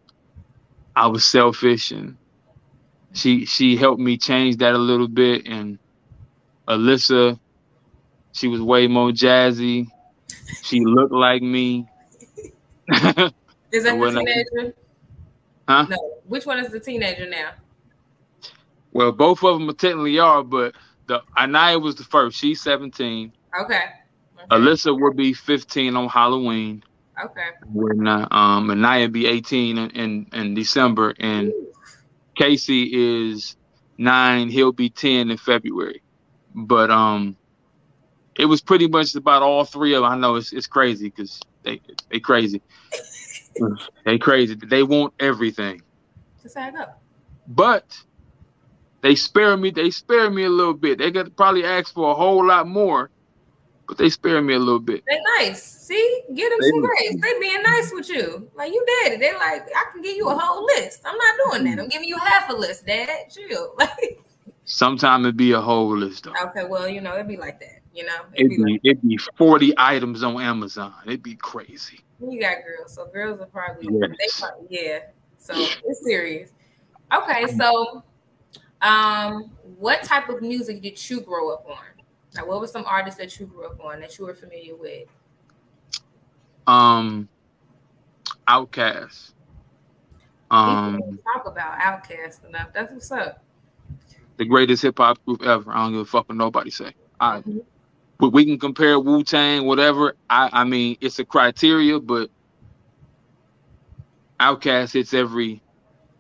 I 0.95 1.07
was 1.07 1.25
selfish 1.25 1.91
and 1.91 2.17
she 3.13 3.45
she 3.47 3.77
helped 3.77 4.01
me 4.01 4.17
change 4.19 4.57
that 4.59 4.75
a 4.75 4.79
little 4.79 5.09
bit 5.09 5.47
and 5.47 5.79
Alyssa, 6.69 7.39
she 8.33 8.49
was 8.49 8.61
way 8.61 8.89
more 8.89 9.11
jazzy. 9.11 9.87
She 10.63 10.81
looked 10.85 11.13
like 11.13 11.43
me. 11.43 11.87
Is 12.89 12.95
that 12.97 13.33
the 13.73 13.97
When 13.97 14.17
I- 14.19 14.25
teenager? 14.25 14.75
Huh? 15.69 15.87
No. 15.91 15.97
Which 16.27 16.47
one 16.47 16.59
is 16.61 16.71
the 16.71 16.79
teenager 16.81 17.29
now? 17.29 17.51
well, 18.93 19.13
both 19.13 19.43
of 19.45 19.59
them 19.59 19.69
technically 19.77 20.19
are, 20.19 20.43
but 20.45 20.75
the 21.07 21.23
Anaya 21.37 21.79
was 21.79 21.97
the 21.97 22.05
first. 22.05 22.39
She's 22.39 22.61
17. 22.63 23.33
Okay. 23.61 23.75
okay. 23.75 23.83
Alyssa 24.51 24.99
will 24.99 25.15
be 25.15 25.33
15 25.33 25.97
on 25.97 26.09
Halloween. 26.09 26.83
Okay. 27.23 27.49
When 27.73 28.07
uh, 28.07 28.29
um 28.31 28.71
Anaya 28.71 29.09
be 29.09 29.27
18 29.27 29.79
in, 29.79 29.91
in, 29.91 30.27
in 30.33 30.55
December 30.55 31.15
and 31.19 31.53
Casey 32.37 32.91
is 32.93 33.57
nine, 33.97 34.51
he'll 34.51 34.73
be 34.73 34.91
10 34.91 35.31
in 35.31 35.37
February. 35.37 36.03
But 36.55 36.91
um 36.91 37.37
it 38.39 38.45
was 38.45 38.61
pretty 38.61 38.87
much 38.87 39.15
about 39.15 39.43
all 39.43 39.65
three 39.65 39.95
of 39.95 40.03
them. 40.03 40.13
I 40.13 40.17
know 40.17 40.35
it's 40.35 40.53
it's 40.53 40.67
crazy 40.67 41.09
because 41.09 41.41
they 41.63 41.81
they 42.11 42.21
crazy. 42.21 42.61
they 44.05 44.19
crazy. 44.19 44.55
They 44.55 44.83
want 44.83 45.15
everything. 45.19 45.83
Just 46.43 46.59
how 46.59 46.67
I 46.67 46.71
go. 46.71 46.85
But 47.49 47.97
they 49.03 49.15
spare 49.15 49.57
me, 49.57 49.71
they 49.71 49.91
spare 49.91 50.31
me 50.31 50.45
a 50.45 50.49
little 50.49 50.75
bit. 50.75 50.99
They 50.99 51.11
could 51.13 51.37
probably 51.37 51.65
ask 51.65 51.93
for 51.95 52.11
a 52.11 52.15
whole 52.15 52.45
lot 52.47 52.67
more, 52.67 53.11
but 53.87 53.99
they 53.99 54.09
spare 54.09 54.41
me 54.43 54.55
a 54.55 54.59
little 54.59 54.81
bit. 54.81 55.03
They 55.07 55.19
nice. 55.39 55.63
See, 55.63 56.23
get 56.35 56.51
them 56.51 56.59
They- 56.61 56.69
some 56.71 56.81
grace. 56.81 57.17
They 57.23 57.39
being 57.41 57.63
nice 57.63 57.93
with 57.93 58.09
you. 58.09 58.51
Like 58.57 58.73
you 58.73 58.85
daddy. 59.05 59.17
They 59.19 59.33
like, 59.35 59.63
I 59.75 59.85
can 59.93 60.03
give 60.03 60.17
you 60.17 60.29
a 60.29 60.37
whole 60.37 60.65
list. 60.65 61.03
I'm 61.05 61.17
not 61.17 61.35
doing 61.53 61.65
that. 61.77 61.83
I'm 61.83 61.89
giving 61.89 62.09
you 62.09 62.19
half 62.19 62.51
a 62.51 62.53
list, 62.55 62.87
dad. 62.87 63.31
Chill. 63.31 63.75
Like, 63.79 64.21
Sometimes 64.69 65.25
it'd 65.25 65.37
be 65.37 65.53
a 65.53 65.61
whole 65.61 65.97
list 65.97 66.25
though. 66.25 66.33
okay, 66.49 66.65
well, 66.65 66.89
you 66.89 67.01
know, 67.01 67.15
it'd 67.15 67.29
be 67.29 67.37
like 67.37 67.61
that. 67.61 67.79
You 67.95 68.05
know, 68.05 68.17
it'd 68.35 68.47
It'd 68.47 68.51
be 68.51 68.57
be, 68.57 68.73
like 68.73 68.81
it'd 68.83 69.03
be 69.09 69.17
40 69.39 69.75
items 69.79 70.25
on 70.25 70.41
Amazon. 70.43 70.93
It'd 71.07 71.23
be 71.23 71.37
crazy. 71.37 72.01
you 72.21 72.41
got 72.41 72.57
girls, 72.67 72.93
so 72.95 73.07
girls 73.07 73.41
are 73.41 73.47
probably 73.47 73.87
Yes. 73.93 74.11
they 74.19 74.47
probably 74.47 74.67
yeah. 74.69 74.99
So 75.39 75.53
it's 75.57 76.05
serious. 76.05 76.51
Okay, 77.17 77.47
so 77.57 78.03
um, 78.83 79.51
what 79.79 80.03
type 80.03 80.29
of 80.29 80.43
music 80.43 80.83
did 80.83 81.09
you 81.11 81.21
grow 81.21 81.51
up 81.53 81.67
on? 81.69 81.79
Like, 82.35 82.47
what 82.47 82.61
were 82.61 82.67
some 82.67 82.85
artists 82.87 83.19
that 83.19 83.39
you 83.41 83.47
grew 83.47 83.67
up 83.67 83.83
on 83.83 84.01
that 84.01 84.19
you 84.19 84.27
were 84.27 84.35
familiar 84.35 84.77
with? 84.77 85.09
Um 86.67 87.29
Outkast. 88.49 89.33
People 90.51 90.57
Um 90.57 91.19
talk 91.35 91.47
about 91.47 91.79
Outkast 91.79 92.45
enough. 92.47 92.69
That's 92.75 92.93
what's 92.93 93.11
up. 93.11 93.43
the 94.37 94.45
greatest 94.45 94.83
hip 94.83 94.99
hop 94.99 95.25
group 95.25 95.43
ever. 95.43 95.73
I 95.73 95.77
don't 95.85 95.93
give 95.93 96.01
a 96.03 96.05
fuck 96.05 96.29
what 96.29 96.37
nobody 96.37 96.71
say. 96.71 96.93
I 97.21 97.41
Mhm. 97.41 97.65
but 98.19 98.31
we 98.31 98.45
can 98.45 98.59
compare 98.59 98.99
Wu 99.01 99.23
Tang, 99.25 99.65
whatever. 99.67 100.15
I 100.29 100.51
I 100.53 100.65
mean 100.65 100.97
it's 101.01 101.19
a 101.19 101.25
criteria, 101.25 101.99
but 102.01 102.31
Outkast 104.41 104.93
hits 104.93 105.15
every 105.15 105.63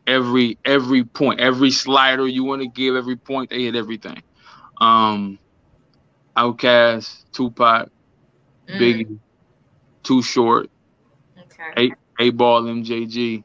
every 0.06 0.58
every 0.64 1.04
point, 1.04 1.40
every 1.40 1.70
slider 1.70 2.26
you 2.26 2.44
want 2.44 2.62
to 2.62 2.68
give, 2.68 2.96
every 2.96 3.16
point 3.16 3.50
they 3.50 3.64
hit 3.64 3.76
everything. 3.76 4.22
Um 4.80 5.38
Outkast, 6.36 7.24
Tupac, 7.32 7.88
Mm, 8.68 8.78
Biggie, 8.80 9.18
Too 10.02 10.22
Short, 10.22 10.68
Okay. 11.38 11.94
8Ball, 12.20 12.62
MJG, 12.68 13.44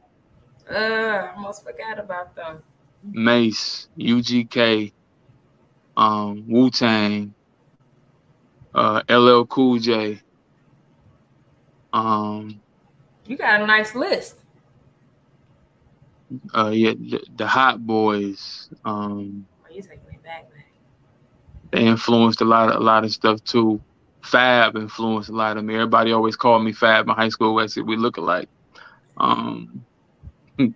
Uh, 0.70 0.74
I 0.74 1.32
almost 1.34 1.64
forgot 1.64 1.98
about 1.98 2.34
them. 2.36 2.62
Mase, 3.02 3.88
UGK, 3.98 4.92
um, 5.96 6.44
Wu 6.48 6.70
Tang, 6.70 7.34
uh, 8.74 9.02
LL 9.08 9.44
Cool 9.46 9.78
J, 9.78 10.20
um, 11.92 12.60
You 13.26 13.36
got 13.36 13.60
a 13.60 13.66
nice 13.66 13.94
list. 13.94 14.41
Uh, 16.54 16.70
yeah, 16.72 16.92
the, 16.92 17.24
the 17.36 17.46
Hot 17.46 17.84
Boys. 17.84 18.68
Um, 18.84 19.46
Oh, 19.64 19.74
you 19.74 19.82
taking 19.82 20.08
me 20.08 20.18
back, 20.22 20.48
they 21.72 21.84
influenced 21.84 22.40
a 22.40 22.44
lot 22.44 22.68
of 22.68 22.76
a 22.76 22.84
lot 22.84 23.04
of 23.04 23.12
stuff 23.12 23.42
too. 23.44 23.80
Fab 24.22 24.76
influenced 24.76 25.30
a 25.30 25.32
lot 25.32 25.56
of 25.56 25.64
me. 25.64 25.74
Everybody 25.74 26.12
always 26.12 26.36
called 26.36 26.64
me 26.64 26.72
Fab 26.72 27.08
in 27.08 27.14
high 27.14 27.30
school. 27.30 27.58
I 27.58 27.66
said 27.66 27.86
we 27.86 27.96
look 27.96 28.18
alike. 28.18 28.48
Um, 29.16 29.84
I 30.58 30.68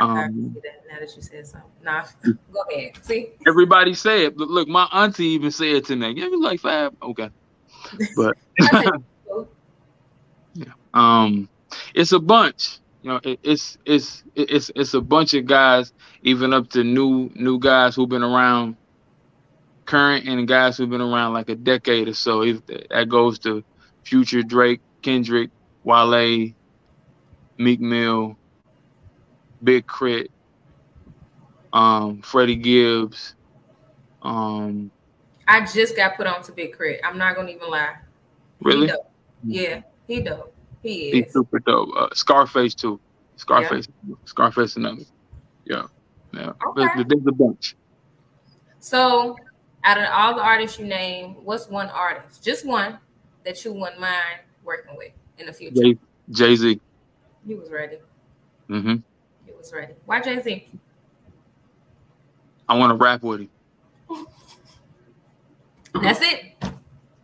Um, 0.00 0.56
now 0.88 0.98
that 1.00 1.16
you 1.16 1.22
said 1.22 1.46
something. 1.46 1.70
Nah, 1.82 2.04
go 2.52 2.62
ahead. 2.72 3.04
See, 3.04 3.30
everybody 3.46 3.94
said, 3.94 4.38
look, 4.38 4.50
look, 4.50 4.68
my 4.68 4.84
auntie 4.92 5.26
even 5.26 5.50
said 5.50 5.84
to 5.86 5.96
me, 5.96 6.12
"Yeah, 6.16 6.26
you 6.26 6.42
like 6.42 6.60
Fab." 6.60 6.94
Okay, 7.02 7.30
but 8.16 8.36
oh, 9.30 9.48
um 10.94 11.48
it's 11.94 12.12
a 12.12 12.18
bunch 12.18 12.78
you 13.06 13.12
know 13.12 13.20
it, 13.22 13.38
it's 13.44 13.78
it's 13.86 14.24
it's 14.34 14.72
it's 14.74 14.94
a 14.94 15.00
bunch 15.00 15.32
of 15.34 15.46
guys 15.46 15.92
even 16.22 16.52
up 16.52 16.68
to 16.70 16.82
new 16.82 17.30
new 17.36 17.56
guys 17.56 17.94
who've 17.94 18.08
been 18.08 18.24
around 18.24 18.76
current 19.84 20.26
and 20.26 20.48
guys 20.48 20.76
who've 20.76 20.90
been 20.90 21.00
around 21.00 21.32
like 21.32 21.48
a 21.48 21.54
decade 21.54 22.08
or 22.08 22.14
so 22.14 22.42
if 22.42 22.60
that 22.66 23.08
goes 23.08 23.38
to 23.38 23.62
future 24.02 24.42
drake 24.42 24.80
kendrick 25.02 25.50
wale 25.84 26.50
meek 27.58 27.80
mill 27.80 28.36
Big 29.62 29.86
K.R.I.T. 29.86 30.28
um 31.72 32.20
freddie 32.22 32.56
gibbs 32.56 33.36
um 34.22 34.90
I 35.46 35.64
just 35.64 35.94
got 35.94 36.16
put 36.16 36.26
on 36.26 36.42
to 36.42 36.50
Big 36.50 36.76
Crit. 36.76 37.00
I'm 37.04 37.18
not 37.18 37.36
gonna 37.36 37.50
even 37.50 37.70
lie. 37.70 37.94
He 38.58 38.66
really 38.66 38.88
dope. 38.88 39.08
Yeah, 39.44 39.82
he 40.08 40.20
dope. 40.20 40.55
He 40.86 41.10
he's 41.10 41.26
is. 41.26 41.32
super 41.32 41.58
dope 41.60 41.90
uh, 41.96 42.08
scarface 42.14 42.74
too 42.74 43.00
scarface 43.36 43.86
scarface 44.24 44.76
another 44.76 45.02
yeah 45.64 45.82
yeah 46.32 46.52
Okay. 46.68 46.86
there's, 46.94 47.06
there's 47.08 47.26
a 47.26 47.32
bunch 47.32 47.76
So, 48.78 49.36
out 49.84 49.98
of 49.98 50.04
all 50.12 50.34
the 50.34 50.42
artists 50.42 50.78
you 50.78 50.86
name, 50.86 51.36
what's 51.44 51.68
one 51.68 51.88
artist, 51.88 52.44
just 52.44 52.64
one, 52.64 52.98
that 53.44 53.64
you 53.64 53.72
wouldn't 53.72 54.00
mind 54.00 54.40
working 54.64 54.96
with 54.96 55.12
in 55.38 55.46
the 55.46 55.52
future? 55.52 55.98
Jay 56.30 56.56
Z. 56.56 56.80
He 57.46 57.54
was 57.54 57.70
ready. 57.70 57.98
Mm 58.70 58.82
hmm 58.82 58.94
He 59.44 59.52
was 59.52 59.72
ready. 59.72 59.94
Why 60.04 60.20
Jay 60.20 60.40
Z? 60.40 60.68
I 62.68 62.76
want 62.76 62.90
to 62.90 62.96
rap 62.96 63.22
with 63.22 63.40
him. 63.40 63.50
That's 66.02 66.20
it. 66.20 66.55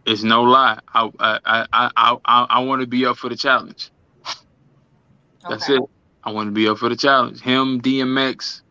It's 0.06 0.22
no 0.22 0.42
lie. 0.42 0.78
I 0.94 1.10
I 1.20 1.40
I 1.44 1.66
I 1.96 2.16
I, 2.24 2.46
I 2.50 2.58
want 2.64 2.80
to 2.82 2.86
be 2.86 3.06
up 3.06 3.18
for 3.18 3.28
the 3.28 3.36
challenge. 3.36 3.90
That's 5.48 5.68
Okay. 5.68 5.76
it. 5.76 5.82
I 6.24 6.32
want 6.32 6.48
to 6.48 6.52
be 6.52 6.68
up 6.68 6.78
for 6.78 6.88
the 6.88 6.96
challenge. 6.96 7.40
Him, 7.40 7.80
DMX, 7.80 8.62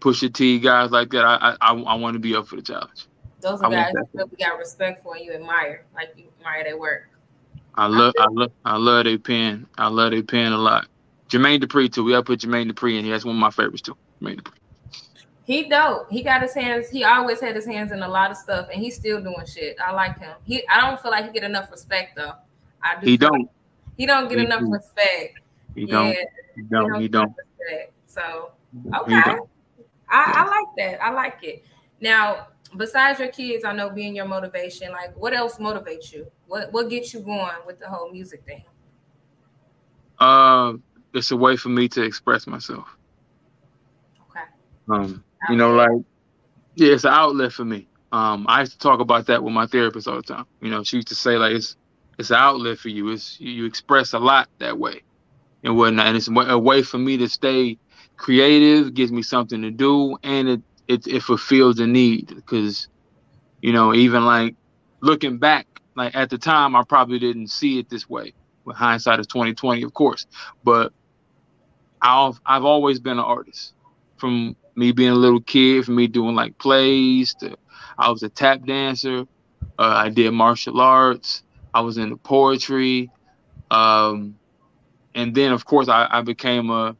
Pusha 0.00 0.32
T, 0.32 0.60
guys 0.60 0.90
like 0.90 1.10
that. 1.10 1.24
I 1.24 1.56
I 1.60 1.74
I 1.74 1.94
want 1.96 2.14
to 2.14 2.20
be 2.20 2.34
up 2.36 2.48
for 2.48 2.56
the 2.56 2.62
challenge. 2.62 3.08
Those 3.40 3.60
are 3.60 3.70
want 3.70 3.74
guys 3.86 3.92
that. 3.92 4.06
you 4.14 4.20
really 4.20 4.30
got 4.38 4.58
respect 4.58 5.02
for 5.02 5.16
and 5.16 5.24
you 5.24 5.32
admire, 5.32 5.86
like 5.94 6.10
you 6.16 6.26
admire 6.38 6.64
their 6.64 6.78
work. 6.78 7.08
I 7.74 7.86
love 7.86 8.14
I 8.18 8.26
love 8.30 8.52
I 8.64 8.76
love 8.76 9.04
their 9.04 9.18
pen. 9.18 9.66
I 9.78 9.88
love 9.88 10.12
their 10.12 10.22
pen 10.24 10.52
a 10.52 10.58
lot. 10.58 10.86
Jermaine 11.30 11.62
Dupri 11.62 11.92
too. 11.92 12.04
We 12.04 12.12
gotta 12.12 12.24
put 12.24 12.40
Jermaine 12.40 12.70
Dupri 12.70 12.98
in 12.98 13.04
here. 13.04 13.14
That's 13.14 13.24
one 13.24 13.36
of 13.36 13.40
my 13.40 13.50
favorites 13.50 13.82
too. 13.82 13.96
Jermaine 14.22 14.40
Dupri. 14.42 14.54
He 15.44 15.68
dope. 15.68 16.10
He 16.10 16.22
got 16.22 16.42
his 16.42 16.54
hands. 16.54 16.88
He 16.88 17.02
always 17.04 17.40
had 17.40 17.56
his 17.56 17.66
hands 17.66 17.90
in 17.90 18.02
a 18.02 18.08
lot 18.08 18.30
of 18.30 18.36
stuff, 18.36 18.68
and 18.72 18.80
he's 18.80 18.94
still 18.94 19.20
doing 19.20 19.44
shit. 19.46 19.76
I 19.84 19.92
like 19.92 20.18
him. 20.18 20.36
He. 20.44 20.66
I 20.68 20.80
don't 20.80 21.00
feel 21.00 21.10
like 21.10 21.26
he 21.26 21.32
get 21.32 21.42
enough 21.42 21.70
respect 21.70 22.16
though. 22.16 22.34
I 22.82 23.00
do. 23.00 23.06
He 23.06 23.16
don't. 23.16 23.50
He 23.96 24.06
don't 24.06 24.28
get 24.28 24.38
He 24.38 24.44
enough 24.44 24.60
do. 24.60 24.70
respect. 24.70 25.40
He 25.74 25.86
don't. 25.86 26.08
Yeah, 26.08 26.24
He 26.54 26.62
don't. 26.62 27.00
He 27.00 27.08
don't. 27.08 27.24
enough 27.24 27.36
respect. 27.58 27.92
So 28.06 28.52
okay, 28.94 29.14
I, 29.14 29.22
don't. 29.22 29.50
I 30.08 30.44
like 30.44 30.68
that. 30.76 31.02
I 31.02 31.10
like 31.10 31.42
it. 31.42 31.64
Now, 32.00 32.48
besides 32.76 33.18
your 33.18 33.28
kids, 33.28 33.64
I 33.64 33.72
know 33.72 33.90
being 33.90 34.14
your 34.14 34.26
motivation. 34.26 34.92
Like, 34.92 35.16
what 35.16 35.32
else 35.32 35.56
motivates 35.56 36.12
you? 36.12 36.26
What 36.46 36.72
What 36.72 36.88
gets 36.88 37.12
you 37.12 37.20
going 37.20 37.56
with 37.66 37.80
the 37.80 37.88
whole 37.88 38.10
music 38.10 38.44
thing? 38.44 38.64
Uh, 40.18 40.74
it's 41.14 41.32
a 41.32 41.36
way 41.36 41.56
for 41.56 41.68
me 41.68 41.88
to 41.88 42.02
express 42.02 42.46
myself. 42.46 42.86
Okay. 44.30 44.44
Um, 44.88 45.24
you 45.48 45.56
know, 45.56 45.72
like 45.74 45.90
yeah, 46.76 46.94
it's 46.94 47.04
an 47.04 47.12
outlet 47.12 47.52
for 47.52 47.64
me. 47.64 47.88
Um, 48.12 48.46
I 48.48 48.60
used 48.60 48.72
to 48.72 48.78
talk 48.78 49.00
about 49.00 49.26
that 49.26 49.42
with 49.42 49.52
my 49.52 49.66
therapist 49.66 50.08
all 50.08 50.16
the 50.16 50.22
time. 50.22 50.46
You 50.60 50.70
know, 50.70 50.82
she 50.84 50.96
used 50.96 51.08
to 51.08 51.14
say 51.14 51.36
like 51.36 51.52
it's 51.52 51.76
it's 52.18 52.30
an 52.30 52.36
outlet 52.36 52.78
for 52.78 52.88
you. 52.88 53.10
It's 53.10 53.40
you 53.40 53.64
express 53.66 54.12
a 54.12 54.18
lot 54.18 54.48
that 54.58 54.78
way 54.78 55.02
and 55.64 55.76
whatnot, 55.76 56.08
and 56.08 56.16
it's 56.16 56.28
a 56.28 56.58
way 56.58 56.82
for 56.82 56.98
me 56.98 57.16
to 57.18 57.28
stay 57.28 57.78
creative. 58.16 58.94
Gives 58.94 59.12
me 59.12 59.22
something 59.22 59.62
to 59.62 59.70
do, 59.70 60.16
and 60.22 60.48
it 60.48 60.62
it, 60.88 61.06
it 61.06 61.22
fulfills 61.22 61.78
a 61.80 61.86
need 61.86 62.28
because 62.34 62.88
you 63.62 63.72
know 63.72 63.94
even 63.94 64.24
like 64.24 64.56
looking 65.00 65.38
back, 65.38 65.66
like 65.96 66.14
at 66.14 66.30
the 66.30 66.38
time, 66.38 66.76
I 66.76 66.84
probably 66.88 67.18
didn't 67.18 67.48
see 67.48 67.78
it 67.78 67.88
this 67.90 68.08
way. 68.08 68.34
With 68.64 68.76
hindsight 68.76 69.20
is 69.20 69.26
twenty 69.26 69.54
twenty, 69.54 69.82
of 69.82 69.94
course, 69.94 70.26
but 70.64 70.92
I've 72.00 72.40
I've 72.46 72.64
always 72.64 73.00
been 73.00 73.18
an 73.18 73.24
artist 73.24 73.74
from 74.18 74.56
me 74.74 74.92
being 74.92 75.10
a 75.10 75.14
little 75.14 75.40
kid, 75.40 75.84
from 75.84 75.96
me 75.96 76.06
doing 76.06 76.34
like 76.34 76.58
plays 76.58 77.34
to 77.36 77.56
I 77.98 78.10
was 78.10 78.22
a 78.22 78.28
tap 78.28 78.64
dancer. 78.64 79.26
Uh, 79.78 79.94
I 79.96 80.08
did 80.08 80.32
martial 80.32 80.80
arts. 80.80 81.42
I 81.74 81.80
was 81.80 81.98
into 81.98 82.16
poetry. 82.16 83.10
Um, 83.70 84.38
and 85.14 85.34
then 85.34 85.52
of 85.52 85.64
course 85.64 85.88
I, 85.88 86.06
I 86.10 86.22
became 86.22 86.70
a 86.70 86.96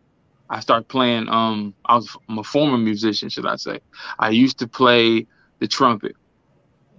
I 0.48 0.60
started 0.60 0.88
playing 0.88 1.28
um 1.28 1.74
I 1.84 1.96
was 1.96 2.16
I'm 2.28 2.38
a 2.38 2.44
former 2.44 2.78
musician, 2.78 3.28
should 3.28 3.46
I 3.46 3.56
say. 3.56 3.80
I 4.18 4.30
used 4.30 4.58
to 4.58 4.68
play 4.68 5.26
the 5.60 5.68
trumpet. 5.68 6.16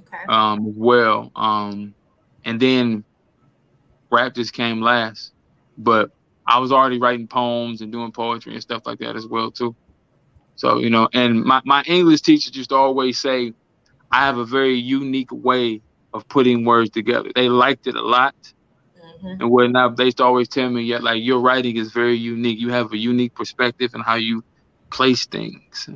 Okay. 0.08 0.24
Um 0.28 0.76
well. 0.76 1.32
Um 1.36 1.96
and 2.46 2.60
then 2.60 3.04
rap 4.12 4.36
just 4.36 4.54
came 4.54 4.82
last. 4.82 5.34
But 5.78 6.12
I 6.48 6.60
was 6.60 6.72
already 6.72 7.00
writing 7.00 7.28
poems 7.28 7.82
and 7.82 7.92
doing 7.92 8.12
poetry 8.12 8.54
and 8.54 8.62
stuff 8.62 8.84
like 8.86 9.00
that 9.00 9.16
as 9.16 9.28
well 9.28 9.52
too. 9.52 9.76
So, 10.56 10.80
you 10.80 10.90
know, 10.90 11.10
and 11.14 11.44
my, 11.44 11.62
my 11.66 11.84
English 11.88 12.22
teachers 12.22 12.56
used 12.56 12.70
to 12.70 12.76
always 12.76 13.20
say 13.20 13.54
I 14.12 14.26
have 14.26 14.38
a 14.38 14.46
very 14.46 14.76
unique 14.76 15.32
way 15.32 15.82
of 16.14 16.28
putting 16.30 16.66
words 16.66 16.92
together. 16.92 17.30
They 17.36 17.50
liked 17.50 17.88
it 17.88 17.96
a 17.96 18.02
lot 18.02 18.36
Mhm. 18.98 19.42
and 19.42 19.52
whatnot. 19.52 19.98
They 19.98 20.06
used 20.06 20.18
to 20.18 20.24
always 20.24 20.48
tell 20.50 20.70
me, 20.70 20.84
yeah, 20.84 21.00
like 21.00 21.24
your 21.24 21.40
writing 21.42 21.78
is 21.78 21.92
very 21.92 22.16
unique. 22.18 22.60
You 22.60 22.70
have 22.70 22.94
a 22.94 22.98
unique 22.98 23.36
perspective 23.36 23.92
and 23.94 24.04
how 24.04 24.16
you 24.16 24.44
place 24.92 25.26
things 25.28 25.90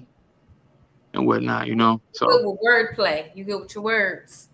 and 1.14 1.28
whatnot, 1.28 1.68
you 1.68 1.76
know. 1.76 2.02
Good 2.14 2.20
So 2.20 2.28
with 2.52 2.60
wordplay. 2.62 3.30
You 3.36 3.44
good 3.46 3.62
with 3.62 3.76
your 3.76 3.84
words. 3.84 4.50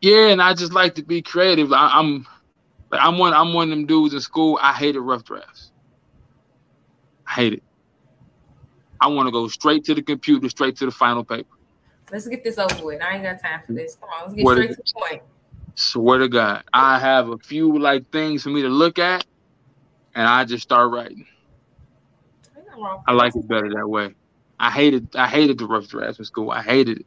yeah, 0.00 0.28
and 0.28 0.40
I 0.42 0.54
just 0.54 0.72
like 0.72 0.94
to 0.96 1.04
be 1.04 1.22
creative. 1.22 1.72
I, 1.72 1.90
I'm 1.94 2.26
like 2.90 3.00
I'm 3.02 3.18
one 3.18 3.34
I'm 3.34 3.52
one 3.54 3.70
of 3.70 3.76
them 3.78 3.86
dudes 3.86 4.14
in 4.14 4.20
school. 4.20 4.58
I 4.62 4.72
hated 4.72 5.00
rough 5.00 5.24
drafts. 5.24 5.72
I 7.28 7.32
hate 7.32 7.52
it. 7.54 7.62
I 9.00 9.08
want 9.08 9.26
to 9.26 9.32
go 9.32 9.48
straight 9.48 9.84
to 9.84 9.94
the 9.94 10.02
computer, 10.02 10.48
straight 10.48 10.76
to 10.78 10.86
the 10.86 10.90
final 10.90 11.24
paper. 11.24 11.48
Let's 12.10 12.26
get 12.26 12.42
this 12.42 12.58
over 12.58 12.84
with. 12.84 13.02
I 13.02 13.14
ain't 13.14 13.22
got 13.24 13.40
time 13.40 13.60
for 13.66 13.72
this. 13.72 13.96
Come 14.00 14.08
on, 14.10 14.22
let's 14.22 14.34
get 14.34 14.48
straight 14.48 14.70
to 14.70 14.76
the 14.76 15.00
point. 15.00 15.22
Swear 15.74 16.18
to 16.18 16.28
God, 16.28 16.64
I 16.72 16.98
have 16.98 17.28
a 17.28 17.38
few 17.38 17.78
like 17.78 18.10
things 18.10 18.42
for 18.42 18.48
me 18.50 18.62
to 18.62 18.68
look 18.68 18.98
at, 18.98 19.24
and 20.14 20.26
I 20.26 20.44
just 20.44 20.62
start 20.62 20.90
writing. 20.90 21.26
Ain't 22.56 22.66
nothing 22.66 22.82
wrong 22.82 23.02
I 23.06 23.12
like 23.12 23.36
it 23.36 23.46
better 23.46 23.70
that 23.74 23.86
way. 23.86 24.14
I 24.58 24.70
hated 24.70 25.08
I 25.14 25.28
hated 25.28 25.58
the 25.58 25.66
rough 25.66 25.86
drafts 25.86 26.18
in 26.18 26.24
school. 26.24 26.50
I 26.50 26.62
hated 26.62 27.00
it. 27.00 27.06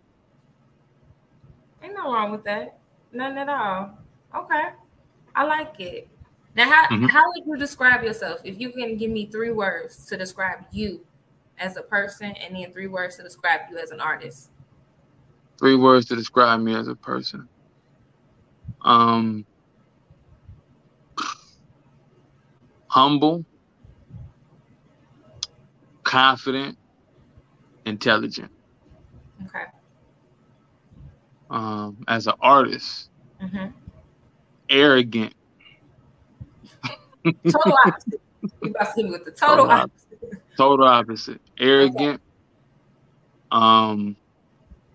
Ain't 1.83 1.95
no 1.95 2.13
wrong 2.13 2.31
with 2.31 2.43
that. 2.45 2.79
Nothing 3.11 3.39
at 3.39 3.49
all. 3.49 3.97
Okay. 4.35 4.69
I 5.35 5.43
like 5.43 5.79
it. 5.79 6.07
Now, 6.55 6.69
how, 6.69 6.87
Mhm. 6.87 7.09
how 7.09 7.23
would 7.27 7.45
you 7.45 7.57
describe 7.57 8.03
yourself? 8.03 8.41
If 8.43 8.59
you 8.59 8.71
can 8.71 8.97
give 8.97 9.09
me 9.09 9.25
three 9.25 9.51
words 9.51 10.05
to 10.07 10.17
describe 10.17 10.65
you 10.71 11.05
as 11.61 11.77
a 11.77 11.81
person 11.83 12.31
and 12.31 12.55
then 12.55 12.71
three 12.73 12.87
words 12.87 13.15
to 13.17 13.23
describe 13.23 13.61
you 13.69 13.77
as 13.77 13.91
an 13.91 14.01
artist. 14.01 14.49
Three 15.59 15.75
words 15.75 16.07
to 16.07 16.15
describe 16.15 16.59
me 16.59 16.75
as 16.75 16.87
a 16.87 16.95
person. 16.95 17.47
Um 18.83 19.45
humble, 22.87 23.45
confident, 26.03 26.77
intelligent. 27.85 28.51
Okay. 29.45 29.65
Um 31.51 31.97
as 32.07 32.25
an 32.27 32.33
artist, 32.41 33.09
hmm 33.39 33.67
arrogant. 34.69 35.33
Total 37.45 37.77
opposite. 37.85 38.21
You 38.63 38.71
about 38.71 38.85
to 38.85 38.93
hit 38.95 39.05
me 39.05 39.11
with 39.11 39.25
the 39.25 39.31
total 39.31 39.67
Total 39.67 39.71
opposite. 39.71 40.00
Total 40.57 40.87
opposite. 40.87 41.41
Arrogant. 41.59 42.21
Um 43.51 44.15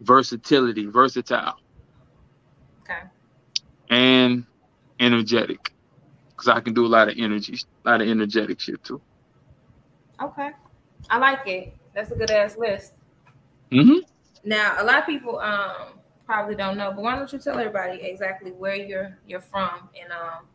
versatility, 0.00 0.86
versatile. 0.86 1.56
Okay. 2.82 3.00
and 3.90 4.44
energetic 5.00 5.72
because 6.28 6.48
I 6.48 6.60
can 6.60 6.74
do 6.74 6.86
a 6.86 6.88
lot 6.88 7.08
of 7.08 7.14
energy, 7.18 7.58
a 7.84 7.90
lot 7.90 8.00
of 8.00 8.08
energetic 8.08 8.60
shit 8.60 8.82
too. 8.84 9.00
Okay. 10.22 10.50
I 11.10 11.18
like 11.18 11.46
it. 11.46 11.74
That's 11.94 12.10
a 12.10 12.14
good 12.14 12.30
ass 12.30 12.56
list. 12.56 12.94
Mm-hmm. 13.72 13.98
Now, 14.44 14.76
a 14.80 14.84
lot 14.84 15.00
of 15.00 15.06
people 15.06 15.38
um 15.40 15.98
probably 16.24 16.54
don't 16.54 16.76
know, 16.76 16.92
but 16.92 17.02
why 17.02 17.16
don't 17.16 17.32
you 17.32 17.38
tell 17.38 17.58
everybody 17.58 18.00
exactly 18.02 18.52
where 18.52 18.76
you're 18.76 19.18
you're 19.26 19.40
from 19.40 19.88
and 20.00 20.12
um 20.12 20.46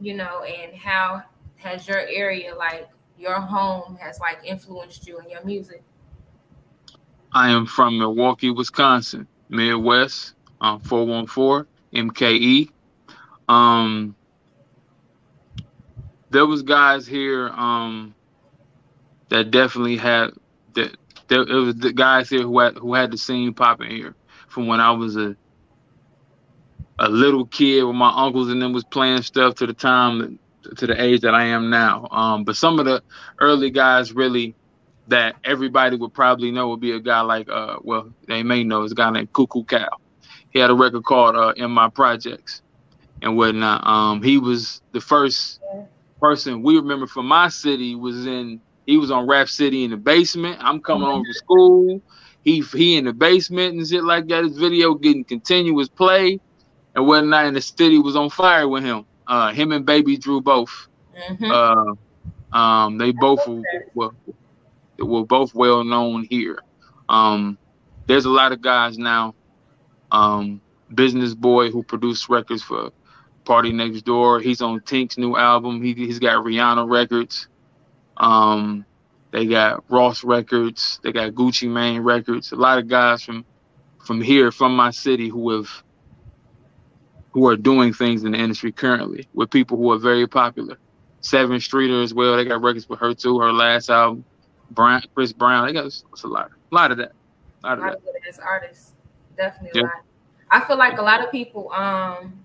you 0.00 0.14
know 0.14 0.42
and 0.44 0.74
how 0.74 1.22
has 1.56 1.86
your 1.86 2.00
area 2.08 2.54
like 2.54 2.88
your 3.20 3.40
home 3.40 3.96
has 4.00 4.18
like 4.18 4.38
influenced 4.44 5.06
you 5.06 5.18
in 5.18 5.28
your 5.28 5.44
music? 5.44 5.82
I 7.32 7.50
am 7.50 7.66
from 7.66 7.98
Milwaukee, 7.98 8.50
Wisconsin, 8.50 9.26
Midwest, 9.48 10.34
um, 10.60 10.80
414 10.80 11.66
MKE. 11.94 12.70
Um, 13.48 14.16
there 16.30 16.46
was 16.46 16.62
guys 16.62 17.06
here 17.06 17.48
um, 17.50 18.14
that 19.28 19.50
definitely 19.50 19.96
had 19.96 20.30
that. 20.74 20.96
There, 21.28 21.42
it 21.42 21.54
was 21.54 21.76
the 21.76 21.92
guys 21.92 22.28
here 22.28 22.42
who 22.42 22.58
had 22.58 22.76
who 22.76 22.94
had 22.94 23.12
the 23.12 23.18
scene 23.18 23.54
popping 23.54 23.90
here 23.90 24.14
from 24.48 24.66
when 24.66 24.80
I 24.80 24.90
was 24.90 25.16
a 25.16 25.36
a 26.98 27.08
little 27.08 27.46
kid 27.46 27.84
with 27.84 27.94
my 27.94 28.12
uncles 28.14 28.50
and 28.50 28.60
them 28.60 28.72
was 28.72 28.84
playing 28.84 29.22
stuff 29.22 29.54
to 29.56 29.66
the 29.66 29.72
time 29.72 30.38
to 30.76 30.86
the 30.86 31.00
age 31.00 31.20
that 31.22 31.34
I 31.34 31.44
am 31.44 31.70
now. 31.70 32.08
Um, 32.10 32.44
but 32.44 32.56
some 32.56 32.78
of 32.78 32.86
the 32.86 33.02
early 33.40 33.70
guys 33.70 34.12
really 34.12 34.54
that 35.08 35.34
everybody 35.44 35.96
would 35.96 36.14
probably 36.14 36.50
know 36.50 36.68
would 36.68 36.80
be 36.80 36.92
a 36.92 37.00
guy 37.00 37.20
like 37.20 37.48
uh 37.48 37.76
well 37.82 38.08
they 38.28 38.44
may 38.44 38.62
know 38.62 38.82
is 38.84 38.92
a 38.92 38.94
guy 38.94 39.10
named 39.10 39.32
Coo 39.32 39.46
Coo 39.46 39.64
Cal. 39.64 40.00
He 40.50 40.58
had 40.58 40.70
a 40.70 40.74
record 40.74 41.04
called 41.04 41.36
uh, 41.36 41.52
In 41.56 41.70
My 41.70 41.88
Projects 41.88 42.62
and 43.22 43.36
whatnot. 43.36 43.86
Um, 43.86 44.22
he 44.22 44.38
was 44.38 44.82
the 44.92 45.00
first 45.00 45.60
person 46.20 46.62
we 46.62 46.76
remember 46.76 47.06
from 47.06 47.26
my 47.26 47.48
city 47.48 47.94
was 47.94 48.26
in 48.26 48.60
he 48.86 48.96
was 48.96 49.10
on 49.10 49.26
Rap 49.26 49.48
City 49.48 49.84
in 49.84 49.90
the 49.90 49.96
basement. 49.96 50.58
I'm 50.60 50.80
coming 50.80 51.08
home 51.08 51.24
from 51.24 51.32
school. 51.34 52.02
He 52.42 52.60
he 52.60 52.96
in 52.96 53.04
the 53.04 53.12
basement 53.12 53.76
and 53.76 53.86
shit 53.86 54.04
like 54.04 54.26
that. 54.28 54.44
His 54.44 54.58
video 54.58 54.94
getting 54.94 55.24
continuous 55.24 55.88
play 55.88 56.40
and 56.94 57.06
whatnot. 57.06 57.46
And 57.46 57.56
the 57.56 57.60
city 57.60 57.98
was 57.98 58.16
on 58.16 58.30
fire 58.30 58.68
with 58.68 58.84
him. 58.84 59.04
Uh, 59.30 59.52
him 59.52 59.70
and 59.70 59.86
Baby 59.86 60.16
Drew 60.16 60.40
both. 60.40 60.88
Mhm. 61.30 61.96
Uh, 62.52 62.56
um, 62.56 62.98
they 62.98 63.12
both 63.12 63.46
were, 63.46 63.62
were, 63.94 64.10
were 64.98 65.24
both 65.24 65.54
well 65.54 65.84
known 65.84 66.26
here. 66.28 66.58
Um, 67.08 67.56
there's 68.08 68.24
a 68.24 68.30
lot 68.30 68.50
of 68.50 68.60
guys 68.60 68.98
now. 68.98 69.34
Um, 70.10 70.60
Bizness 70.92 71.36
Boi 71.36 71.70
who 71.70 71.84
produced 71.84 72.28
records 72.28 72.64
for 72.64 72.90
Party 73.44 73.72
Next 73.72 74.02
Door. 74.02 74.40
He's 74.40 74.60
on 74.60 74.80
Tink's 74.80 75.16
new 75.16 75.36
album. 75.36 75.80
He 75.80 75.94
he's 75.94 76.18
got 76.18 76.44
Rihanna 76.44 76.90
records. 76.90 77.46
Um, 78.16 78.84
they 79.30 79.46
got 79.46 79.84
Ross 79.88 80.24
records. 80.24 80.98
They 81.04 81.12
got 81.12 81.34
Gucci 81.34 81.70
Mane 81.70 82.00
records. 82.00 82.50
A 82.50 82.56
lot 82.56 82.78
of 82.78 82.88
guys 82.88 83.22
from 83.22 83.44
from 84.04 84.20
here, 84.20 84.50
from 84.50 84.74
my 84.74 84.90
city, 84.90 85.28
who 85.28 85.50
have 85.50 85.68
who 87.32 87.46
are 87.46 87.56
doing 87.56 87.92
things 87.92 88.24
in 88.24 88.32
the 88.32 88.38
industry 88.38 88.72
currently 88.72 89.28
with 89.34 89.50
people 89.50 89.76
who 89.76 89.90
are 89.92 89.98
very 89.98 90.26
popular. 90.26 90.78
Sevyn 91.22 91.60
Streeter 91.62 92.02
as 92.02 92.14
well. 92.14 92.36
They 92.36 92.44
got 92.44 92.62
records 92.62 92.88
with 92.88 92.98
her 93.00 93.14
too. 93.14 93.38
Her 93.38 93.52
last 93.52 93.90
album, 93.90 94.24
Brown, 94.70 95.02
Chris 95.14 95.32
Brown. 95.32 95.66
They 95.66 95.72
got 95.72 95.86
it's 95.86 96.04
a 96.24 96.26
lot, 96.26 96.50
a 96.72 96.74
lot 96.74 96.90
of 96.90 96.98
that, 96.98 97.12
a 97.62 97.66
lot 97.68 97.72
A 97.78 97.80
of 97.80 97.86
lot 97.86 97.90
that. 97.92 97.98
of 97.98 98.04
good 98.04 98.14
ass 98.28 98.38
artists. 98.38 98.92
Definitely 99.36 99.80
a 99.80 99.82
Yeah. 99.84 99.88
lot. 99.88 100.02
I 100.50 100.60
feel 100.66 100.76
like 100.78 100.98
a 100.98 101.02
lot 101.02 101.22
of 101.22 101.30
people, 101.30 101.70
um, 101.72 102.44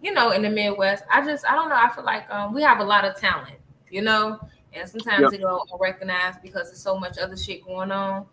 you 0.00 0.12
know, 0.14 0.30
in 0.30 0.42
the 0.42 0.50
Midwest, 0.50 1.04
I 1.12 1.24
just 1.24 1.44
I 1.48 1.54
don't 1.54 1.68
know. 1.68 1.76
I 1.76 1.90
feel 1.94 2.04
like 2.04 2.30
um 2.30 2.54
we 2.54 2.62
have 2.62 2.78
a 2.80 2.84
lot 2.84 3.04
of 3.04 3.16
talent, 3.16 3.56
you 3.90 4.02
know, 4.02 4.38
and 4.72 4.88
sometimes 4.88 5.20
Yep. 5.22 5.32
it 5.34 5.40
don't 5.42 5.68
recognize 5.80 6.34
because 6.42 6.68
there's 6.68 6.80
so 6.80 6.98
much 6.98 7.18
other 7.18 7.36
shit 7.36 7.64
going 7.64 7.90
on 7.92 8.24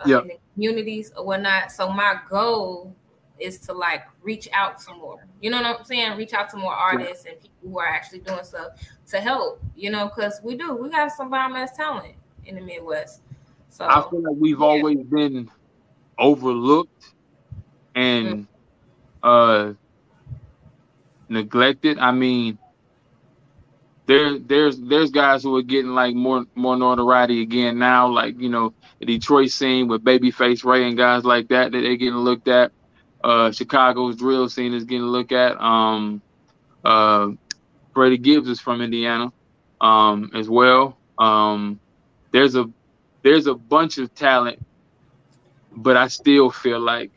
uh, 0.00 0.08
Yep. 0.08 0.22
in 0.22 0.28
the 0.28 0.38
communities 0.54 1.12
or 1.16 1.24
whatnot. 1.24 1.70
So 1.70 1.90
my 1.90 2.16
goal 2.28 2.96
is 3.38 3.58
to 3.60 3.72
like 3.72 4.04
reach 4.22 4.48
out 4.52 4.80
to 4.80 4.94
more. 4.94 5.26
You 5.40 5.50
know 5.50 5.62
what 5.62 5.80
I'm 5.80 5.84
saying? 5.84 6.16
Reach 6.16 6.34
out 6.34 6.50
to 6.50 6.56
more 6.56 6.74
artists 6.74 7.24
and 7.26 7.40
people 7.40 7.70
who 7.70 7.78
are 7.78 7.86
actually 7.86 8.20
doing 8.20 8.44
stuff 8.44 8.72
to 9.08 9.20
help. 9.20 9.62
You 9.76 9.90
know, 9.90 10.06
because 10.08 10.40
we 10.42 10.56
do. 10.56 10.74
We 10.74 10.90
got 10.90 11.10
some 11.12 11.30
bomb 11.30 11.56
ass 11.56 11.76
talent 11.76 12.14
in 12.46 12.54
the 12.54 12.60
Midwest. 12.60 13.22
So 13.68 13.84
I 13.84 14.08
feel 14.08 14.22
like 14.22 14.36
we've 14.38 14.60
yeah. 14.60 14.66
always 14.66 14.98
been 14.98 15.50
overlooked 16.18 17.12
and 17.94 18.46
uh 19.22 19.72
neglected. 21.28 21.98
I 21.98 22.12
mean, 22.12 22.58
there 24.06 24.38
there's 24.38 24.78
there's 24.80 25.10
guys 25.10 25.42
who 25.42 25.56
are 25.56 25.62
getting 25.62 25.92
like 25.92 26.14
more 26.14 26.44
more 26.54 26.76
notoriety 26.76 27.42
again 27.42 27.78
now, 27.78 28.06
like 28.08 28.38
you 28.38 28.48
know 28.48 28.72
the 29.00 29.06
Detroit 29.06 29.50
scene 29.50 29.88
with 29.88 30.04
Babyface 30.04 30.64
Ray 30.64 30.86
and 30.86 30.96
guys 30.96 31.24
like 31.24 31.48
that 31.48 31.72
that 31.72 31.80
they're 31.80 31.96
getting 31.96 32.14
looked 32.14 32.48
at. 32.48 32.72
Uh, 33.24 33.50
Chicago's 33.50 34.16
drill 34.16 34.50
scene 34.50 34.74
is 34.74 34.84
getting 34.84 35.06
looked 35.06 35.32
at. 35.32 35.58
Um, 35.58 36.20
uh, 36.84 37.28
Freddie 37.94 38.18
Gibbs 38.18 38.48
is 38.50 38.60
from 38.60 38.82
Indiana, 38.82 39.32
um, 39.80 40.30
as 40.34 40.46
well. 40.50 40.98
Um, 41.18 41.80
there's 42.32 42.54
a 42.54 42.68
there's 43.22 43.46
a 43.46 43.54
bunch 43.54 43.96
of 43.96 44.14
talent, 44.14 44.58
but 45.74 45.96
I 45.96 46.08
still 46.08 46.50
feel 46.50 46.80
like 46.80 47.12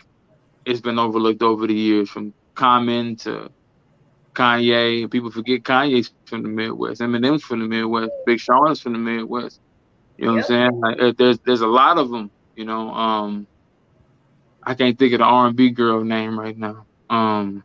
it's 0.66 0.80
been 0.80 0.98
overlooked 0.98 1.44
over 1.44 1.68
the 1.68 1.74
years, 1.74 2.10
from 2.10 2.34
Common 2.56 3.18
to 3.18 3.52
Kanye. 4.34 5.12
People 5.12 5.30
forget 5.32 5.64
Kanye's 5.64 6.14
from 6.24 6.42
the 6.42 6.50
Midwest. 6.50 7.02
Eminem's 7.02 7.44
from 7.44 7.60
the 7.60 7.68
Midwest. 7.68 8.12
Big 8.26 8.40
Sean's 8.40 8.80
from 8.80 8.94
the 8.94 9.00
Midwest. 9.00 9.60
You 10.18 10.28
know 10.28 10.34
what 10.36 10.38
I'm 10.38 10.44
saying? 10.46 10.80
Like, 10.80 11.02
uh, 11.02 11.14
there's 11.18 11.40
there's 11.40 11.62
a 11.62 11.68
lot 11.68 11.98
of 11.98 12.10
them. 12.10 12.32
You 12.56 12.64
know, 12.64 12.92
um, 12.94 13.46
I 14.68 14.74
can't 14.74 15.00
think 15.00 15.14
of 15.14 15.20
the 15.20 15.26
R&B 15.26 15.70
girl 15.70 16.04
name 16.04 16.38
right 16.38 16.58
now. 16.58 16.86
Um, 17.10 17.64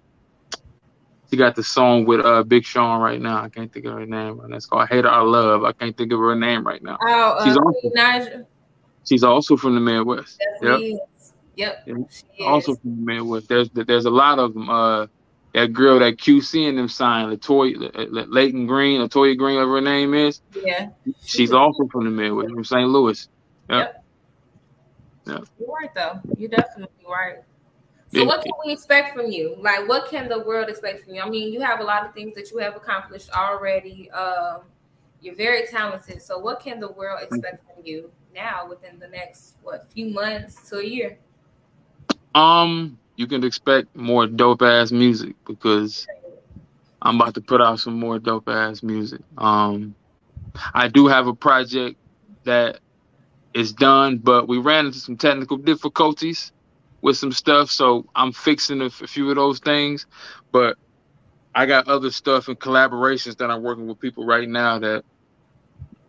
she 1.28 1.36
got 1.36 1.56
the 1.56 1.64
song 1.64 2.04
with 2.04 2.20
uh 2.24 2.44
Big 2.44 2.64
Sean 2.64 3.00
right 3.00 3.20
now. 3.20 3.42
I 3.42 3.48
can't 3.48 3.72
think 3.72 3.86
of 3.86 3.94
her 3.94 4.06
name. 4.06 4.38
And 4.40 4.54
it's 4.54 4.66
called 4.66 4.88
"Hater 4.88 5.08
I 5.08 5.22
Love." 5.22 5.64
I 5.64 5.72
can't 5.72 5.96
think 5.96 6.12
of 6.12 6.20
her 6.20 6.36
name 6.36 6.64
right 6.64 6.82
now. 6.82 6.98
Oh, 7.00 7.30
uh, 7.38 7.44
She's. 7.44 7.56
Naija. 7.96 8.46
She's 9.04 9.24
also 9.24 9.56
from 9.56 9.74
the 9.74 9.80
Midwest. 9.80 10.40
Yep. 10.62 11.00
Yep. 11.56 11.84
She 11.86 11.92
is. 11.92 12.24
Also 12.46 12.76
from 12.76 13.04
the 13.04 13.12
Midwest. 13.14 13.48
There's 13.48 13.68
there's 13.70 14.04
a 14.04 14.10
lot 14.10 14.38
of 14.38 14.54
them. 14.54 14.70
Uh, 14.70 15.06
that 15.54 15.72
girl 15.72 15.98
that 15.98 16.16
QC 16.16 16.68
and 16.68 16.78
them 16.78 16.88
signed, 16.88 17.30
Latoya, 17.30 18.26
Layton 18.28 18.66
Greene, 18.66 19.00
Latoya 19.00 19.36
Green, 19.36 19.56
whatever 19.56 19.74
her 19.74 19.80
name 19.82 20.14
is. 20.14 20.40
yeah. 20.64 20.88
She's 21.24 21.52
also 21.52 21.88
from 21.88 22.04
the 22.04 22.10
Midwest, 22.10 22.54
from 22.54 22.64
St. 22.64 22.88
Louis. 22.88 23.28
You're 25.26 25.68
right 25.68 25.94
though. 25.94 26.20
You're 26.36 26.50
definitely 26.50 27.04
right. 27.08 27.38
So 28.08 28.20
Yeah. 28.20 28.26
what 28.26 28.42
can 28.42 28.52
we 28.64 28.72
expect 28.72 29.14
from 29.14 29.30
you? 29.30 29.56
Like 29.58 29.88
what 29.88 30.10
can 30.10 30.28
the 30.28 30.40
world 30.40 30.68
expect 30.68 31.04
from 31.04 31.14
you? 31.14 31.22
I 31.22 31.28
mean, 31.28 31.52
you 31.52 31.60
have 31.60 31.80
a 31.80 31.84
lot 31.84 32.06
of 32.06 32.14
things 32.14 32.34
that 32.34 32.50
you 32.50 32.58
have 32.58 32.76
accomplished 32.76 33.30
already. 33.30 34.10
Um, 34.10 34.62
you're 35.20 35.34
very 35.36 35.66
talented. 35.66 36.20
So 36.20 36.38
what 36.38 36.60
can 36.60 36.80
the 36.80 36.90
world 36.90 37.20
expect 37.22 37.64
from 37.64 37.84
you 37.84 38.10
now 38.34 38.66
within 38.68 38.98
the 38.98 39.08
next 39.08 39.56
what 39.62 39.88
few 39.90 40.10
months 40.10 40.68
to 40.70 40.78
a 40.78 40.84
year? 40.84 41.18
Um, 42.34 42.98
you 43.16 43.26
can 43.26 43.44
expect 43.44 43.94
more 43.94 44.26
dope 44.26 44.62
ass 44.62 44.90
music 44.90 45.36
because 45.46 46.06
I'm 47.00 47.20
about 47.20 47.34
to 47.34 47.40
put 47.40 47.60
out 47.60 47.80
some 47.80 47.98
more 47.98 48.18
dope 48.18 48.48
ass 48.48 48.82
music. 48.82 49.20
Um, 49.38 49.94
I 50.74 50.88
do 50.88 51.06
have 51.06 51.26
a 51.26 51.34
project 51.34 51.96
that 52.44 52.80
is 53.54 53.72
done, 53.72 54.18
but 54.18 54.48
we 54.48 54.58
ran 54.58 54.86
into 54.86 54.98
some 54.98 55.16
technical 55.16 55.56
difficulties 55.58 56.52
with 57.02 57.16
some 57.16 57.32
stuff, 57.32 57.70
so 57.70 58.06
I'm 58.14 58.32
fixing 58.32 58.82
a, 58.82 58.86
f- 58.86 59.02
a 59.02 59.06
few 59.06 59.30
of 59.30 59.36
those 59.36 59.60
things. 59.60 60.06
But 60.52 60.76
I 61.54 61.66
got 61.66 61.88
other 61.88 62.10
stuff 62.12 62.48
and 62.48 62.58
collaborations 62.60 63.38
that 63.38 63.50
I'm 63.50 63.62
working 63.62 63.88
with 63.88 64.00
people 64.00 64.26
right 64.26 64.48
now 64.48 64.80
that, 64.80 65.04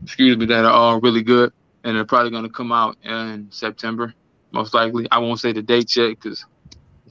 excuse 0.04 0.38
me, 0.38 0.48
that 0.48 0.66
are 0.66 0.72
all 0.74 1.02
really 1.02 1.24
good, 1.24 1.52
and 1.84 1.96
they're 1.98 2.06
probably 2.06 2.32
going 2.32 2.44
to 2.46 2.50
come 2.52 2.72
out 2.72 2.98
in 3.04 3.50
September, 3.52 4.14
most 4.54 4.74
likely. 4.74 5.08
I 5.12 5.20
won't 5.20 5.40
say 5.42 5.54
the 5.54 5.64
date 5.64 5.96
yet 5.96 6.10
because 6.12 6.46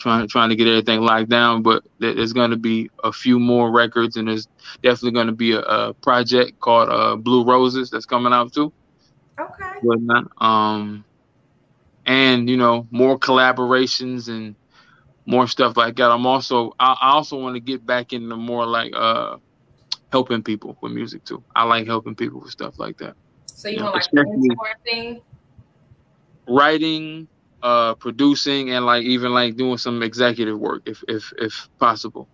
trying 0.01 0.29
trying 0.29 0.51
to 0.51 0.57
get 0.57 0.68
everything 0.68 1.03
locked 1.03 1.31
down, 1.31 1.62
but 1.62 1.85
there- 2.01 2.14
there's 2.14 2.33
going 2.35 2.53
to 2.53 2.57
be 2.59 2.90
a 3.05 3.12
few 3.12 3.38
more 3.40 3.71
records, 3.73 4.16
and 4.16 4.29
there's 4.29 4.49
definitely 4.83 5.12
going 5.12 5.29
to 5.29 5.35
be 5.35 5.53
a, 5.53 5.61
a 5.61 5.95
project 6.03 6.61
called 6.61 6.90
uh, 6.90 7.16
Blue 7.16 7.45
Roses 7.45 7.90
that's 7.90 8.07
coming 8.07 8.33
out 8.35 8.53
too. 8.55 8.73
Okay. 9.38 9.81
Whatnot. 9.83 10.27
Um, 10.40 11.05
and 12.07 12.49
you 12.49 12.57
know 12.57 12.87
more 12.90 13.18
collaborations 13.18 14.29
and 14.29 14.57
more 15.27 15.47
stuff 15.47 15.77
like 15.77 15.97
that. 15.97 16.11
I'm 16.11 16.27
also 16.27 16.73
I, 16.79 16.97
I 17.01 17.11
also 17.12 17.38
want 17.40 17.57
to 17.57 17.61
get 17.61 17.85
back 17.85 18.12
into 18.12 18.37
more 18.37 18.66
like 18.66 18.92
uh 18.95 19.37
helping 20.11 20.42
people 20.42 20.77
with 20.83 20.92
music 20.92 21.25
too. 21.25 21.45
I 21.55 21.64
like 21.64 21.87
helping 21.87 22.16
people 22.16 22.40
with 22.40 22.51
stuff 22.51 22.75
like 22.79 22.99
that. 22.99 23.14
So 23.47 23.68
you 23.68 23.77
Yeah, 23.77 23.85
want 23.85 23.95
like 23.97 24.11
the 24.11 24.23
mentor 24.25 24.68
thing? 24.85 25.21
Writing, 26.49 27.29
uh, 27.62 27.95
producing, 27.95 28.71
and 28.71 28.85
like 28.85 29.05
even 29.05 29.33
like 29.33 29.57
doing 29.57 29.79
some 29.79 30.03
executive 30.03 30.59
work 30.59 30.83
if 30.87 31.03
if 31.09 31.33
if 31.38 31.68
possible. 31.79 32.29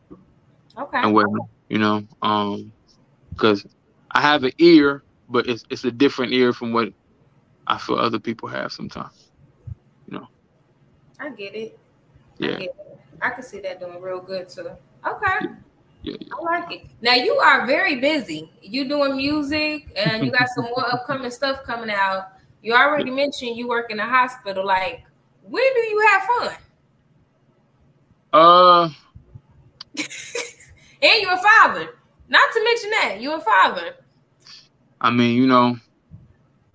Okay. 0.79 0.99
and 1.03 1.15
whatnot, 1.15 1.49
you 1.69 1.79
know, 1.79 2.03
um, 2.23 2.73
because 3.31 3.65
I 4.13 4.21
have 4.23 4.45
an 4.45 4.53
ear, 4.59 5.03
but 5.29 5.47
it's 5.47 5.65
it's 5.71 5.85
a 5.85 5.91
different 5.91 6.33
ear 6.33 6.53
from 6.53 6.73
what 6.73 6.93
I 7.67 7.79
feel 7.79 7.97
other 7.97 8.19
people 8.19 8.49
have 8.49 8.73
sometimes. 8.73 9.31
You 10.07 10.19
know. 10.19 10.29
I 11.21 11.31
get 11.31 11.55
it. 11.55 11.79
I 12.41 12.45
Yeah, 12.45 12.51
get 12.53 12.61
it. 12.61 13.01
I 13.21 13.31
can 13.31 13.43
see 13.43 13.61
that 13.61 13.81
doing 13.81 14.01
real 14.01 14.21
good 14.21 14.49
too. 14.49 14.71
Okay. 15.07 15.47
yeah, 16.03 16.17
yeah. 16.21 16.35
I 16.39 16.43
like 16.43 16.73
it. 16.73 16.87
Now 17.03 17.15
you 17.15 17.35
are 17.35 17.67
very 17.67 17.97
busy. 17.97 18.53
You 18.63 18.89
doing 18.89 19.17
music 19.17 19.93
and 19.97 20.25
you 20.25 20.31
got 20.31 20.49
some 20.49 20.65
more 20.65 20.87
upcoming 20.93 21.31
stuff 21.31 21.63
coming 21.65 21.91
out. 21.91 22.29
You 22.63 22.75
already 22.75 23.11
mentioned 23.11 23.57
you 23.57 23.69
work 23.69 23.91
in 23.91 24.01
a 24.01 24.07
hospital. 24.07 24.65
Like, 24.65 25.05
when 25.43 25.75
do 25.75 25.81
you 25.81 26.07
have 26.09 26.23
fun? 26.23 26.57
Uh, 28.33 28.89
And 31.01 31.23
you're 31.23 31.33
a 31.33 31.39
father. 31.39 31.91
Not 32.29 32.53
to 32.53 32.65
mention 32.65 32.91
that 32.91 33.21
you're 33.21 33.37
a 33.37 33.41
father. 33.41 33.95
I 35.01 35.11
mean, 35.11 35.37
you 35.37 35.47
know, 35.47 35.77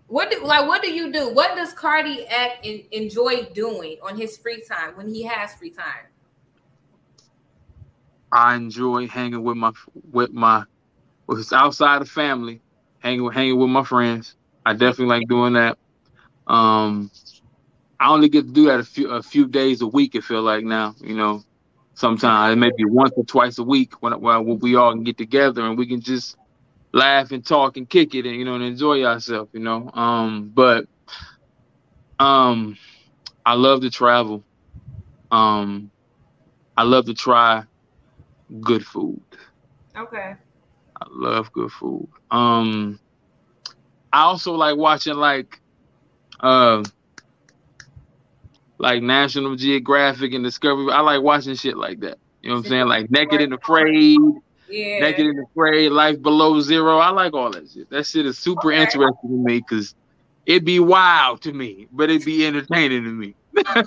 What 0.08 0.32
do 0.32 0.44
like? 0.46 0.68
What 0.68 0.82
do 0.82 0.92
you 0.92 1.12
do? 1.12 1.34
What 1.34 1.56
does 1.56 1.74
Cardiac 1.74 2.60
en- 2.64 2.86
enjoy 2.92 3.46
doing 3.54 3.98
on 4.04 4.18
his 4.18 4.38
free 4.38 4.64
time 4.68 4.96
when 4.96 5.08
he 5.14 5.24
has 5.24 5.54
free 5.56 5.72
time? 5.72 6.06
I 8.32 8.56
enjoy 8.56 9.08
hanging 9.08 9.44
with 9.44 9.58
my 9.58 9.72
with 10.12 10.32
my 10.32 10.66
with 11.28 11.40
it's 11.40 11.54
outside 11.54 12.02
of 12.02 12.10
family, 12.10 12.62
hanging 13.00 13.24
with 13.24 13.34
hanging 13.34 13.60
with 13.60 13.70
my 13.70 13.84
friends. 13.84 14.36
I 14.66 14.74
definitely 14.74 15.08
like 15.08 15.28
doing 15.28 15.54
that. 15.54 15.78
Um, 16.48 17.12
I 18.00 18.10
only 18.10 18.30
get 18.30 18.48
to 18.48 18.54
do 18.54 18.66
that 18.66 18.80
a 18.80 18.84
few 18.84 19.10
a 19.10 19.22
few 19.24 19.48
days 19.48 19.82
a 19.82 19.88
week. 19.88 20.16
It 20.16 20.24
feel 20.24 20.42
like 20.42 20.64
now, 20.64 20.96
you 21.00 21.16
know. 21.16 21.44
Sometimes 21.96 22.58
maybe 22.58 22.86
once 22.86 23.12
or 23.16 23.24
twice 23.24 23.60
a 23.60 23.64
week 23.64 24.02
when 24.02 24.20
when 24.20 24.60
we 24.60 24.76
all 24.76 24.92
can 24.94 25.04
get 25.04 25.18
together 25.18 25.66
and 25.66 25.78
we 25.78 25.86
can 25.88 26.02
just 26.02 26.36
laugh 26.94 27.32
and 27.32 27.46
talk 27.46 27.76
and 27.76 27.90
kick 27.90 28.16
it 28.16 28.26
and 28.26 28.36
you 28.36 28.46
know 28.46 28.56
and 28.56 28.64
enjoy 28.64 28.94
yourself 28.94 29.50
You 29.52 29.60
know. 29.60 29.90
Um, 29.94 30.52
but 30.54 30.88
um, 32.20 32.78
I 33.46 33.56
love 33.56 33.82
to 33.82 33.90
travel. 33.90 34.44
Um, 35.32 35.92
I 36.78 36.84
love 36.84 37.06
to 37.06 37.14
try 37.14 37.64
good 38.62 38.86
food. 38.86 39.22
Okay. 39.96 40.36
I 40.96 41.06
love 41.10 41.52
good 41.52 41.72
food. 41.72 42.08
Um, 42.32 43.00
I 44.12 44.22
also 44.22 44.54
like 44.54 44.78
watching 44.78 45.16
like, 45.16 45.60
uh, 46.40 46.84
like 48.78 49.02
National 49.02 49.56
Geographic 49.56 50.34
and 50.34 50.44
Discovery. 50.44 50.92
I 50.92 51.02
like 51.02 51.22
watching 51.22 51.56
shit 51.56 51.78
like 51.78 52.00
that. 52.02 52.20
You 52.42 52.50
know 52.50 52.56
what 52.56 52.66
I'm 52.66 52.70
saying? 52.70 52.88
Like 52.88 53.10
Naked 53.12 53.42
and 53.42 53.54
Afraid, 53.54 54.20
Yeah. 54.74 55.00
Naked 55.02 55.28
and 55.28 55.46
Afraid, 55.52 55.90
Life 55.90 56.20
Below 56.22 56.60
Zero. 56.60 56.98
I 56.98 57.10
like 57.10 57.34
all 57.34 57.52
that 57.52 57.70
shit. 57.70 57.90
That 57.92 58.08
shit 58.08 58.26
is 58.26 58.40
super 58.40 58.74
Okay. 58.74 58.82
interesting 58.82 59.30
to 59.30 59.38
me 59.46 59.60
because 59.60 59.94
it'd 60.48 60.66
be 60.66 60.80
wild 60.80 61.42
to 61.44 61.54
me, 61.54 61.88
but 61.92 62.10
it'd 62.10 62.26
be 62.26 62.44
entertaining 62.44 63.04
to 63.04 63.10
me. 63.12 63.36
I'd 63.56 63.86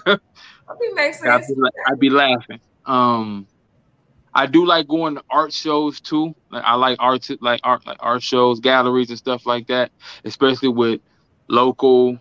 be, 0.78 0.92
like, 1.56 1.72
I'd 1.88 1.98
be 1.98 2.10
laughing. 2.10 2.60
Um, 2.84 3.48
I 4.32 4.46
do 4.46 4.64
like 4.64 4.86
going 4.86 5.16
to 5.16 5.24
art 5.28 5.52
shows 5.52 6.00
too. 6.00 6.36
Like 6.52 6.62
I 6.64 6.74
like 6.74 6.98
art, 7.00 7.28
like 7.40 7.60
art, 7.64 7.84
like 7.84 7.96
art 7.98 8.22
shows, 8.22 8.60
galleries, 8.60 9.08
and 9.10 9.18
stuff 9.18 9.44
like 9.44 9.66
that. 9.66 9.90
Especially 10.24 10.68
with 10.68 11.00
local 11.48 12.16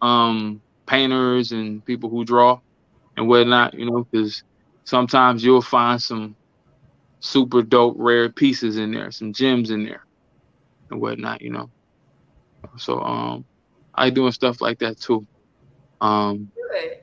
um, 0.00 0.62
painters 0.86 1.52
and 1.52 1.84
people 1.84 2.08
who 2.08 2.24
draw 2.24 2.60
and 3.18 3.28
whatnot. 3.28 3.74
You 3.74 3.90
know, 3.90 4.06
because 4.10 4.42
sometimes 4.84 5.44
you'll 5.44 5.60
find 5.60 6.00
some 6.00 6.34
super 7.20 7.62
dope, 7.62 7.94
rare 7.98 8.28
pieces 8.28 8.76
in 8.76 8.92
there, 8.92 9.10
some 9.10 9.32
gems 9.32 9.70
in 9.70 9.84
there, 9.84 10.04
and 10.90 11.00
whatnot. 11.00 11.42
You 11.42 11.50
know. 11.50 11.70
So 12.76 13.00
um, 13.00 13.44
I 13.94 14.10
doing 14.10 14.32
stuff 14.32 14.60
like 14.60 14.78
that 14.80 14.98
too. 14.98 15.26
Um, 16.00 16.50
Good. 16.54 16.98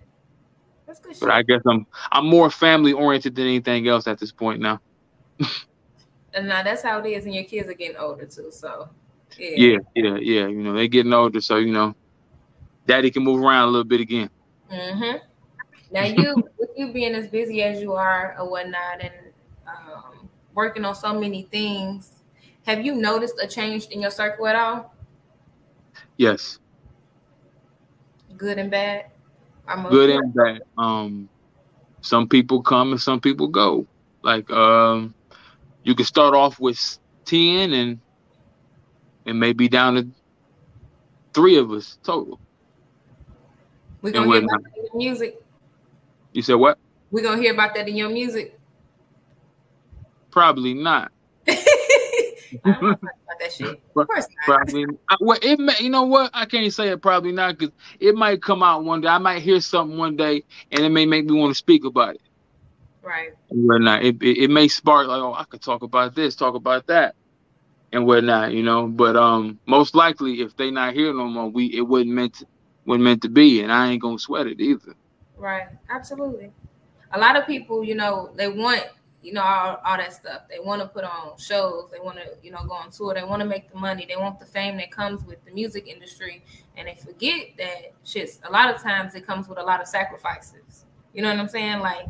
That's 0.86 0.99
good 0.99 1.13
shit. 1.13 1.21
but 1.21 1.32
I 1.32 1.43
guess 1.43 1.62
I'm 1.67 1.86
I'm 2.12 2.25
more 2.25 2.49
family 2.49 2.93
oriented 2.93 3.36
than 3.36 3.45
anything 3.45 3.88
else 3.88 4.08
at 4.08 4.19
this 4.19 4.32
point 4.32 4.62
now. 4.62 4.80
and 6.34 6.47
now 6.47 6.63
that's 6.63 6.82
how 6.82 6.99
it 6.99 7.08
is, 7.08 7.25
and 7.25 7.34
your 7.34 7.43
kids 7.43 7.69
are 7.69 7.73
getting 7.73 7.97
older 7.97 8.25
too. 8.25 8.49
So, 8.51 8.89
yeah. 9.38 9.49
Yeah, 9.56 9.77
yeah, 9.95 10.17
yeah. 10.17 10.47
You 10.47 10.63
know, 10.63 10.73
they 10.73 10.88
getting 10.88 11.13
older, 11.13 11.41
so 11.41 11.58
you 11.58 11.71
know, 11.71 11.95
Daddy 12.86 13.12
can 13.12 13.23
move 13.23 13.43
around 13.43 13.63
a 13.63 13.71
little 13.71 13.84
bit 13.84 14.01
again. 14.01 14.30
Mm-hmm. 14.71 15.17
Now 15.91 16.03
you, 16.03 16.36
with 16.58 16.69
you 16.75 16.91
being 16.91 17.13
as 17.13 17.27
busy 17.27 17.63
as 17.63 17.82
you 17.82 17.93
are 17.93 18.36
or 18.39 18.49
whatnot, 18.49 19.01
and 19.01 19.12
working 20.58 20.84
on 20.84 20.96
so 20.96 21.13
many 21.13 21.43
things, 21.43 22.12
have 22.65 22.84
you 22.84 22.96
noticed 22.96 23.36
a 23.41 23.48
change 23.48 23.86
in 23.91 24.02
your 24.02 24.12
circle 24.12 24.48
at 24.48 24.56
all? 24.56 24.93
Yes, 26.17 26.58
Good 28.36 28.58
and 28.58 28.70
bad. 28.70 29.06
I'm 29.67 29.88
good 29.89 30.10
and 30.10 30.34
bad. 30.34 30.62
Um, 30.78 31.30
some 32.02 32.28
people 32.28 32.62
come 32.62 32.91
and 32.91 33.02
some 33.02 33.20
people 33.20 33.48
go. 33.48 33.88
Like 34.22 34.50
um, 34.52 35.13
you 35.84 35.96
can 35.96 36.06
start 36.06 36.34
off 36.34 36.60
with 36.60 37.00
ten 37.26 37.74
and 37.74 38.00
and 39.26 39.39
maybe 39.39 39.67
down 39.67 39.96
to 39.96 40.08
three 41.34 41.58
of 41.58 41.72
us 41.72 41.98
total. 42.04 42.39
we 44.02 44.10
and 44.10 44.26
gonna 44.26 44.32
hear 44.32 44.43
about 44.43 44.63
that 44.63 44.78
in 44.78 44.86
your 44.86 44.96
music. 44.96 45.41
You 46.34 46.41
said 46.41 46.56
what? 46.56 46.78
We're 47.12 47.24
gonna 47.24 47.41
hear 47.41 47.54
about 47.54 47.74
that 47.76 47.88
in 47.88 47.96
your 47.96 48.10
music. 48.10 48.58
Probably 48.58 48.58
not. 48.58 48.58
I 48.58 48.76
don't 49.38 49.46
wanna 49.46 49.46
talk 49.48 49.56
about 49.58 49.96
that 49.98 50.06
shit. 50.12 50.26
Of 50.27 50.27
course 54.06 54.28
not. 54.30 54.45
Probably. 54.45 54.86
I, 55.10 55.15
well, 55.19 55.38
it 55.41 55.60
may. 55.60 55.73
You 55.80 55.89
know 55.89 56.04
what? 56.04 56.32
I 56.34 56.45
can't 56.45 56.71
say 56.73 56.89
it. 56.89 57.02
Probably 57.02 57.32
not 57.32 57.58
because 57.58 57.73
it 58.00 58.15
might 58.15 58.41
come 58.41 58.63
out 58.63 58.84
one 58.84 59.02
day. 59.02 59.08
I 59.08 59.17
might 59.17 59.41
hear 59.41 59.60
something 59.60 59.97
one 59.97 60.15
day, 60.15 60.43
and 60.71 60.82
it 60.82 60.89
may 60.89 61.06
make 61.06 61.26
me 61.26 61.39
want 61.39 61.52
to 61.52 61.56
speak 61.56 61.86
about 61.86 62.15
it. 62.15 62.21
Right. 63.02 63.32
and 63.50 63.67
whatnot. 63.67 64.04
It, 64.04 64.21
it 64.21 64.43
it 64.43 64.50
may 64.50 64.67
spark 64.67 65.08
like, 65.08 65.21
oh, 65.21 65.34
I 65.34 65.45
could 65.45 65.62
talk 65.62 65.82
about 65.82 66.13
this, 66.15 66.36
talk 66.36 66.56
about 66.56 66.88
that, 66.88 67.15
and 67.93 68.06
whatnot, 68.06 68.54
you 68.54 68.63
know. 68.63 68.88
But 68.88 69.15
um, 69.15 69.60
most 69.65 69.95
likely, 69.95 70.41
if 70.41 70.56
they 70.58 70.71
not 70.71 70.93
here 70.93 71.13
no 71.13 71.26
more, 71.26 71.50
we 71.50 71.67
it 71.67 71.82
wasn't 71.82 72.12
meant 72.12 72.36
to, 72.36 72.47
wasn't 72.86 73.06
meant 73.06 73.21
to 73.23 73.30
be, 73.30 73.62
and 73.62 73.71
I 73.71 73.91
ain't 73.91 74.02
gonna 74.02 74.19
sweat 74.19 74.47
it 74.47 74.60
either. 74.60 74.95
Right. 75.38 75.67
Absolutely. 75.89 76.52
A 77.13 77.19
lot 77.19 77.38
of 77.38 77.45
people, 77.45 77.84
you 77.84 77.95
know, 77.95 78.32
they 78.36 78.50
want, 78.50 78.86
you 79.28 79.34
know, 79.34 79.42
all, 79.44 79.82
all 79.84 79.98
that 79.98 80.13
stuff. 80.13 80.44
They 80.50 80.58
want 80.58 80.82
to 80.82 80.88
put 80.88 81.04
on 81.04 81.38
shows. 81.38 81.90
They 81.92 82.00
want 82.00 82.16
to, 82.16 82.38
you 82.42 82.50
know, 82.50 82.63
go 82.63 82.76
on 82.76 82.92
tour. 82.92 83.13
They 83.13 83.26
want 83.26 83.42
to 83.42 83.46
make 83.46 83.70
the 83.70 83.78
money. 83.78 84.06
They 84.08 84.16
want 84.16 84.40
the 84.40 84.46
fame 84.46 84.78
that 84.78 84.90
comes 84.90 85.22
with 85.26 85.44
the 85.44 85.52
music 85.52 85.86
industry. 85.86 86.46
And 86.78 86.88
they 86.88 86.96
forget 86.96 87.50
that 87.58 87.92
shit, 88.06 88.40
a 88.48 88.52
lot 88.52 88.74
of 88.74 88.82
times 88.82 89.16
it 89.16 89.28
comes 89.28 89.50
with 89.50 89.58
a 89.58 89.63
lot 89.63 89.82
of 89.82 89.88
sacrifices. 89.88 90.86
You 91.13 91.24
know 91.24 91.30
what 91.30 91.40
I'm 91.40 91.50
saying? 91.50 91.80
Like 91.80 92.06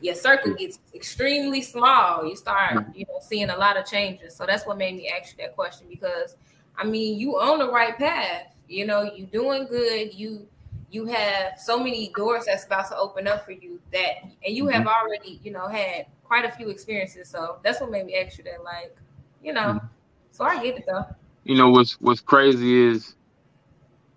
your 0.00 0.14
circle 0.14 0.54
gets 0.54 0.78
extremely 0.94 1.60
small. 1.60 2.26
You 2.26 2.34
start, 2.34 2.76
mm-hmm. 2.76 2.98
you 2.98 3.04
know, 3.10 3.18
seeing 3.20 3.50
a 3.50 3.58
lot 3.58 3.76
of 3.76 3.84
changes. 3.84 4.34
So 4.34 4.46
that's 4.46 4.66
what 4.66 4.78
made 4.78 4.96
me 4.96 5.10
ask 5.10 5.36
you 5.36 5.44
that 5.44 5.54
question 5.54 5.86
because 5.90 6.34
I 6.78 6.84
mean, 6.84 7.20
you 7.20 7.38
on 7.38 7.58
the 7.58 7.70
right 7.70 7.96
path. 7.98 8.54
You 8.68 8.86
know, 8.86 9.02
you 9.02 9.26
doing 9.26 9.66
good. 9.66 10.14
You 10.14 10.46
you 10.94 11.06
have 11.06 11.58
so 11.58 11.78
many 11.78 12.12
doors 12.16 12.44
that's 12.46 12.64
about 12.64 12.88
to 12.88 12.96
open 12.96 13.26
up 13.26 13.44
for 13.44 13.52
you 13.52 13.80
that 13.92 14.22
and 14.44 14.56
you 14.56 14.66
have 14.68 14.84
mm-hmm. 14.84 14.88
already 14.88 15.40
you 15.42 15.50
know 15.50 15.66
had 15.66 16.06
quite 16.22 16.44
a 16.44 16.50
few 16.52 16.68
experiences 16.68 17.28
so 17.28 17.58
that's 17.64 17.80
what 17.80 17.90
made 17.90 18.06
me 18.06 18.14
you 18.16 18.44
that 18.44 18.62
like 18.62 18.96
you 19.42 19.52
know 19.52 19.60
mm-hmm. 19.60 19.86
so 20.30 20.44
i 20.44 20.62
get 20.62 20.76
it 20.76 20.84
though 20.86 21.04
You 21.44 21.56
know 21.56 21.70
what's 21.70 22.00
what's 22.00 22.20
crazy 22.20 22.86
is 22.86 23.16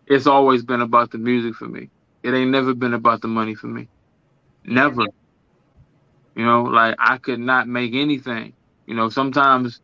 it's 0.07 0.27
always 0.27 0.63
been 0.63 0.81
about 0.81 1.11
the 1.11 1.17
music 1.17 1.55
for 1.55 1.67
me. 1.67 1.89
It 2.23 2.33
ain't 2.33 2.51
never 2.51 2.73
been 2.73 2.93
about 2.93 3.21
the 3.21 3.27
money 3.27 3.55
for 3.55 3.67
me. 3.67 3.87
Never. 4.63 5.03
You 6.35 6.45
know, 6.45 6.63
like 6.63 6.95
I 6.99 7.17
could 7.17 7.39
not 7.39 7.67
make 7.67 7.93
anything. 7.93 8.53
You 8.85 8.95
know, 8.95 9.09
sometimes 9.09 9.81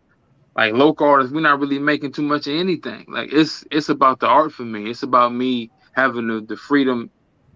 like 0.56 0.74
local 0.74 1.08
artists, 1.08 1.34
we're 1.34 1.42
not 1.42 1.60
really 1.60 1.80
making 1.80 2.14
too 2.14 2.22
much 2.22 2.48
of 2.48 2.54
anything. 2.54 3.06
Like 3.08 3.34
it's 3.34 3.66
it's 3.72 3.90
about 3.90 4.20
the 4.20 4.28
art 4.28 4.54
for 4.54 4.64
me. 4.64 4.90
It's 4.90 5.04
about 5.04 5.34
me 5.34 5.70
having 5.94 6.28
the, 6.28 6.42
the 6.42 6.58
freedom 6.58 7.12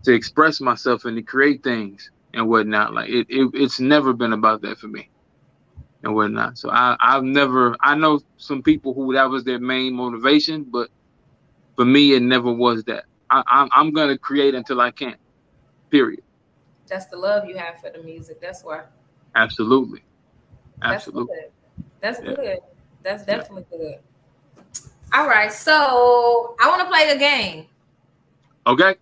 to 0.06 0.13
express 0.13 0.62
myself 0.62 1.06
and 1.06 1.17
to 1.17 1.23
create 1.23 1.63
things 1.63 2.10
and 2.34 2.47
whatnot. 2.47 2.93
Like 2.93 3.10
it, 3.10 3.28
it 3.30 3.50
it's 3.54 3.80
never 3.80 4.13
been 4.13 4.34
about 4.34 4.62
that 4.62 4.80
for 4.80 4.88
me 4.88 5.10
and 6.04 6.15
whatnot. 6.15 6.58
So 6.58 6.69
I 6.71 6.95
I've 7.00 7.23
never 7.23 7.76
I 7.82 7.95
know 7.95 8.19
some 8.38 8.63
people 8.63 8.93
who 8.93 9.13
that 9.13 9.30
was 9.30 9.43
their 9.43 9.60
main 9.60 9.93
motivation, 9.93 10.65
but 10.71 10.89
for 11.76 11.86
me 11.86 12.13
it 12.13 12.21
never 12.21 12.52
was 12.52 12.84
that. 12.86 13.06
I, 13.30 13.43
I'm 13.47 13.69
I'm 13.73 13.91
gonna 13.91 14.17
create 14.17 14.56
until 14.56 14.82
I 14.82 14.91
can't. 14.91 15.19
Period. 15.91 16.21
that's 16.88 17.06
the 17.08 17.17
love 17.17 17.47
you 17.47 17.58
have 17.58 17.80
for 17.80 17.89
the 17.89 18.04
music 18.04 18.41
that's 18.41 18.63
why 18.63 18.84
Absolutely. 19.36 20.04
Absolutely. 20.84 21.36
that's 22.02 22.19
good 22.19 22.21
that's 22.26 22.30
Yeah. 22.30 22.36
good 22.36 22.60
that's 23.04 23.26
definitely 23.26 23.65
good 23.71 24.00
all 25.13 25.28
right 25.28 25.52
so 25.52 26.56
i 26.62 26.67
want 26.67 26.82
to 26.82 26.88
play 26.88 27.10
a 27.10 27.17
game 27.17 27.65
Okay. 28.67 28.95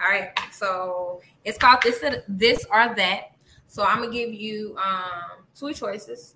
All 0.00 0.10
right. 0.10 0.30
So 0.50 1.20
it's 1.44 1.58
called 1.58 1.82
this 1.82 2.02
this 2.26 2.64
or 2.72 2.94
that. 2.94 3.32
So 3.66 3.84
I'm 3.84 4.00
gonna 4.00 4.12
give 4.12 4.32
you 4.32 4.76
um 4.82 5.44
two 5.54 5.72
choices, 5.74 6.34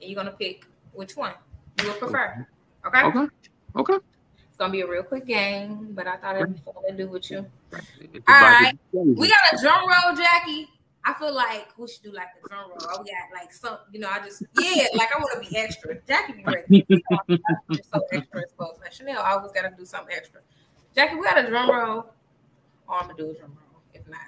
and 0.00 0.10
you're 0.10 0.16
gonna 0.16 0.36
pick 0.36 0.66
which 0.92 1.16
one 1.16 1.34
you 1.82 1.88
would 1.88 1.98
prefer. 1.98 2.46
Okay. 2.86 3.02
Okay. 3.02 3.26
Okay. 3.76 3.94
It's 4.48 4.56
gonna 4.58 4.72
be 4.72 4.80
a 4.80 4.86
real 4.86 5.02
quick 5.02 5.26
game, 5.26 5.92
but 5.92 6.06
I 6.06 6.16
thought 6.16 6.36
it'd 6.36 6.54
be 6.54 6.60
fun 6.60 6.74
to 6.88 6.96
do 6.96 7.08
with 7.08 7.30
you. 7.30 7.44
It's 8.00 8.24
All 8.26 8.40
right. 8.40 8.78
We 8.92 9.28
got 9.28 9.38
a 9.52 9.60
drum 9.60 9.86
roll, 9.86 10.16
Jackie. 10.16 10.68
I 11.06 11.12
feel 11.14 11.34
like 11.34 11.68
we 11.76 11.86
should 11.86 12.02
do 12.02 12.12
like 12.12 12.28
a 12.42 12.48
drum 12.48 12.70
roll. 12.70 13.02
We 13.04 13.10
got 13.10 13.38
like 13.38 13.52
some, 13.52 13.76
you 13.92 14.00
know, 14.00 14.08
I 14.08 14.20
just 14.20 14.42
yeah, 14.58 14.86
like 14.94 15.10
I 15.14 15.18
want 15.18 15.42
to 15.42 15.50
be 15.50 15.56
extra. 15.58 15.96
Jackie 16.06 16.32
be 16.32 16.44
ready. 16.44 16.86
So 17.92 18.00
extra 18.12 18.40
exposed. 18.40 18.80
Like 18.80 18.92
Chanel 18.92 19.20
always 19.20 19.52
got 19.52 19.62
to 19.62 19.74
do 19.76 19.84
something 19.84 20.14
extra. 20.16 20.40
Jackie, 20.94 21.16
we 21.16 21.24
got 21.24 21.44
a 21.44 21.48
drum 21.48 21.70
roll. 21.70 22.06
Oh, 22.88 22.94
I'm 22.94 23.08
gonna 23.08 23.14
do 23.16 23.30
a 23.30 23.34
drum 23.34 23.56
roll. 23.56 23.82
If 23.92 24.06
not, 24.08 24.20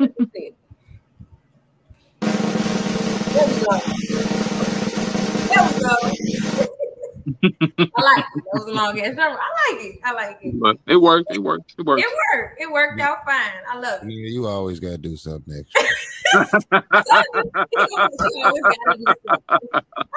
Let's 0.00 0.32
see. 0.34 0.54
there 3.32 3.46
we 3.46 3.54
go. 3.60 3.80
There 5.48 5.62
we 5.64 5.80
go. 5.80 5.94
I 7.96 8.02
like 8.02 8.24
it. 8.34 8.42
That 8.44 8.52
was 8.52 8.66
a 8.66 8.72
long 8.72 9.00
ass 9.00 9.14
drum 9.14 9.32
roll. 9.32 9.38
I 9.40 9.72
like 9.72 9.84
it. 9.84 10.00
I 10.04 10.12
like 10.12 10.38
it. 10.42 10.60
But 10.60 10.76
it 10.86 10.96
worked. 10.96 11.32
It 11.32 11.38
worked. 11.42 11.74
It 11.78 11.86
worked. 11.86 12.02
It 12.02 12.06
worked. 12.34 12.60
It 12.60 12.70
worked 12.70 13.00
out 13.00 13.24
fine. 13.24 13.50
I 13.70 13.78
love 13.78 14.02
it. 14.02 14.10
Yeah, 14.10 14.28
you 14.28 14.46
always 14.46 14.78
gotta 14.78 14.98
do 14.98 15.16
something 15.16 15.54
extra. 15.54 15.88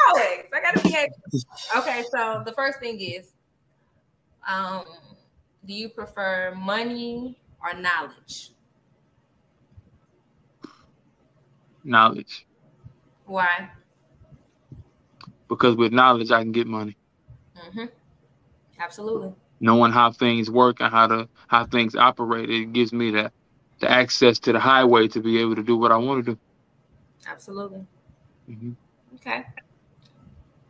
Always. 0.10 0.46
I 0.54 0.62
gotta 0.62 0.82
be 0.84 0.93
extra. 0.96 1.80
Okay, 1.80 2.04
so 2.12 2.41
the 2.46 2.52
first 2.54 2.80
thing 2.80 3.00
is 3.00 3.32
um 4.48 4.86
do 5.66 5.74
you 5.74 5.90
prefer 5.90 6.54
money 6.56 7.38
or 7.62 7.74
knowledge? 7.74 8.52
Knowledge. 11.84 12.46
Why? 13.26 13.70
Because 15.50 15.76
with 15.76 15.92
knowledge 15.92 16.32
I 16.32 16.42
can 16.44 16.52
get 16.52 16.68
money. 16.68 16.96
Mm-hmm. 17.58 17.86
Absolutely. 18.80 19.34
Knowing 19.60 19.92
how 19.92 20.12
things 20.12 20.50
work 20.50 20.80
and 20.80 20.92
how 20.92 21.08
to 21.08 21.28
how 21.48 21.66
things 21.66 21.96
operate, 21.96 22.50
it 22.50 22.74
gives 22.74 22.94
me 22.94 23.12
the 23.12 23.32
the 23.80 23.90
access 23.90 24.40
to 24.40 24.54
the 24.54 24.60
highway 24.60 25.08
to 25.10 25.20
be 25.20 25.40
able 25.40 25.56
to 25.56 25.64
do 25.64 25.78
what 25.78 25.92
I 25.92 25.98
want 25.98 26.26
to 26.26 26.32
do. 26.34 26.40
Absolutely. 27.28 27.86
Mhm. 28.50 28.76
Okay. 29.16 29.46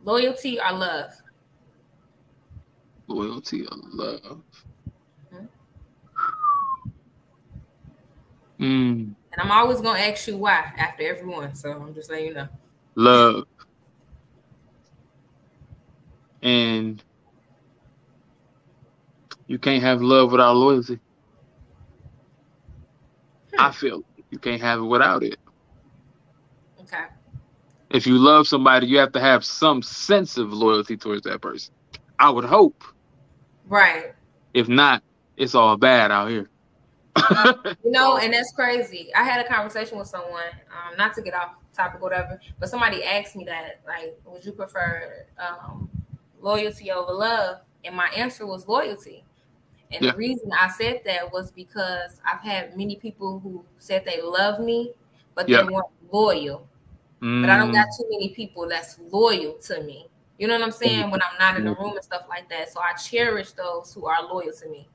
Loyalty 0.04 0.58
or 0.60 0.72
love? 0.72 1.12
Loyalty 3.08 3.62
or 3.66 3.76
love. 3.92 4.42
Mhm. 5.32 5.48
Mm, 8.60 9.14
And 9.32 9.40
I'm 9.40 9.50
always 9.50 9.80
gonna 9.80 9.98
ask 9.98 10.26
you 10.28 10.36
why 10.36 10.72
after 10.76 11.02
everyone. 11.04 11.54
So 11.54 11.70
I'm 11.72 11.94
just 11.94 12.10
letting 12.10 12.26
you 12.26 12.34
know. 12.34 12.48
love. 12.96 13.44
And 16.42 17.02
you 19.46 19.58
can't 19.58 19.82
have 19.82 20.02
love 20.02 20.30
without 20.32 20.54
loyalty. 20.56 21.00
I 23.58 23.72
feel 23.72 24.02
you 24.30 24.38
can't 24.38 24.60
have 24.62 24.78
it 24.80 24.84
without 24.84 25.22
it. 25.22 25.36
Okay. 26.80 27.04
If 27.90 28.06
you 28.06 28.18
love 28.18 28.46
somebody, 28.46 28.86
you 28.86 28.98
have 28.98 29.12
to 29.12 29.20
have 29.20 29.44
some 29.44 29.82
sense 29.82 30.36
of 30.36 30.52
loyalty 30.52 30.96
towards 30.96 31.22
that 31.22 31.40
person. 31.40 31.72
I 32.18 32.30
would 32.30 32.44
hope. 32.44 32.84
Right. 33.68 34.14
If 34.54 34.68
not, 34.68 35.02
it's 35.36 35.54
all 35.54 35.76
bad 35.76 36.10
out 36.10 36.30
here. 36.30 36.48
You 37.84 37.92
know, 37.92 38.18
and 38.18 38.32
that's 38.32 38.52
crazy. 38.54 39.10
I 39.14 39.22
had 39.22 39.44
a 39.44 39.48
conversation 39.48 39.98
with 39.98 40.08
someone, 40.08 40.42
um, 40.70 40.96
not 40.96 41.14
to 41.14 41.22
get 41.22 41.32
off 41.34 41.54
topic, 41.72 42.00
or 42.00 42.02
whatever, 42.02 42.40
but 42.58 42.68
somebody 42.68 43.04
asked 43.04 43.36
me 43.36 43.44
that, 43.44 43.80
like, 43.86 44.18
would 44.26 44.44
you 44.44 44.52
prefer 44.52 45.26
um, 45.38 45.88
loyalty 46.40 46.90
over 46.90 47.12
love? 47.12 47.58
And 47.84 47.94
my 47.94 48.08
answer 48.08 48.46
was 48.46 48.66
loyalty. 48.66 49.24
And 49.92 50.04
Yeah. 50.04 50.12
the 50.12 50.16
reason 50.18 50.50
I 50.52 50.68
said 50.68 51.00
that 51.06 51.32
was 51.32 51.50
because 51.52 52.20
I've 52.30 52.40
had 52.40 52.76
many 52.76 52.96
people 52.96 53.38
who 53.40 53.64
said 53.78 54.04
they 54.04 54.20
love 54.20 54.60
me, 54.60 54.92
but 55.34 55.46
Yeah. 55.46 55.62
they 55.62 55.72
weren't 55.72 55.86
loyal. 56.10 56.68
But 57.40 57.50
I 57.50 57.56
don't 57.56 57.70
Mm, 57.70 57.72
got 57.72 57.86
too 57.96 58.06
many 58.10 58.34
people 58.34 58.68
that's 58.68 58.98
loyal 59.10 59.54
to 59.62 59.82
me. 59.82 60.08
You 60.38 60.46
know 60.46 60.54
what 60.54 60.62
I'm 60.62 60.72
saying? 60.72 61.10
When 61.10 61.20
I'm 61.20 61.38
not 61.38 61.56
in 61.56 61.64
the 61.64 61.74
room 61.74 61.94
and 61.96 62.04
stuff 62.04 62.22
like 62.28 62.48
that. 62.48 62.72
So 62.72 62.80
I 62.80 62.94
cherish 62.94 63.52
those 63.52 63.92
who 63.92 64.06
are 64.06 64.22
loyal 64.22 64.52
to 64.52 64.68
me. 64.68 64.88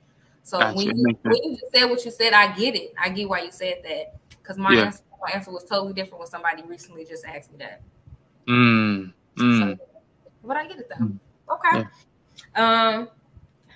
So 0.43 0.59
Gotcha. 0.59 0.77
when 0.77 0.97
you 0.97 1.17
when 1.23 1.37
you 1.43 1.57
just 1.57 1.73
said 1.73 1.85
what 1.85 2.03
you 2.05 2.11
said, 2.11 2.33
I 2.33 2.55
get 2.55 2.75
it. 2.75 2.93
I 3.01 3.09
get 3.09 3.27
why 3.27 3.41
you 3.41 3.51
said 3.51 3.81
that 3.83 4.15
because 4.29 4.57
my 4.57 4.73
Yeah. 4.73 4.85
answer 4.85 5.03
my 5.21 5.31
answer 5.33 5.51
was 5.51 5.63
totally 5.63 5.93
different 5.93 6.19
when 6.19 6.27
somebody 6.27 6.63
recently 6.63 7.05
just 7.05 7.25
asked 7.25 7.51
me 7.51 7.57
that. 7.59 7.81
Mm, 8.47 9.13
mm. 9.37 9.59
So, 9.59 9.77
but 10.43 10.57
I 10.57 10.67
get 10.67 10.79
it 10.79 10.89
though. 10.89 11.05
Mm. 11.05 11.19
Okay. 11.49 11.87
Um, 12.55 13.09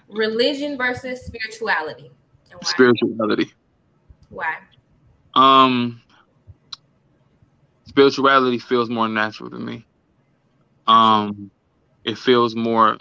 religion 0.09 0.77
versus 0.77 1.25
spirituality. 1.25 2.11
And 2.51 2.59
why? 2.59 2.69
Spirituality. 2.71 3.51
Why? 4.29 4.55
Um, 5.35 6.01
spirituality 7.87 8.59
feels 8.59 8.89
more 8.89 9.07
natural 9.07 9.49
to 9.49 9.57
me. 9.57 9.85
Um, 10.85 11.51
it 12.07 12.17
feels 12.17 12.55
more 12.55 12.97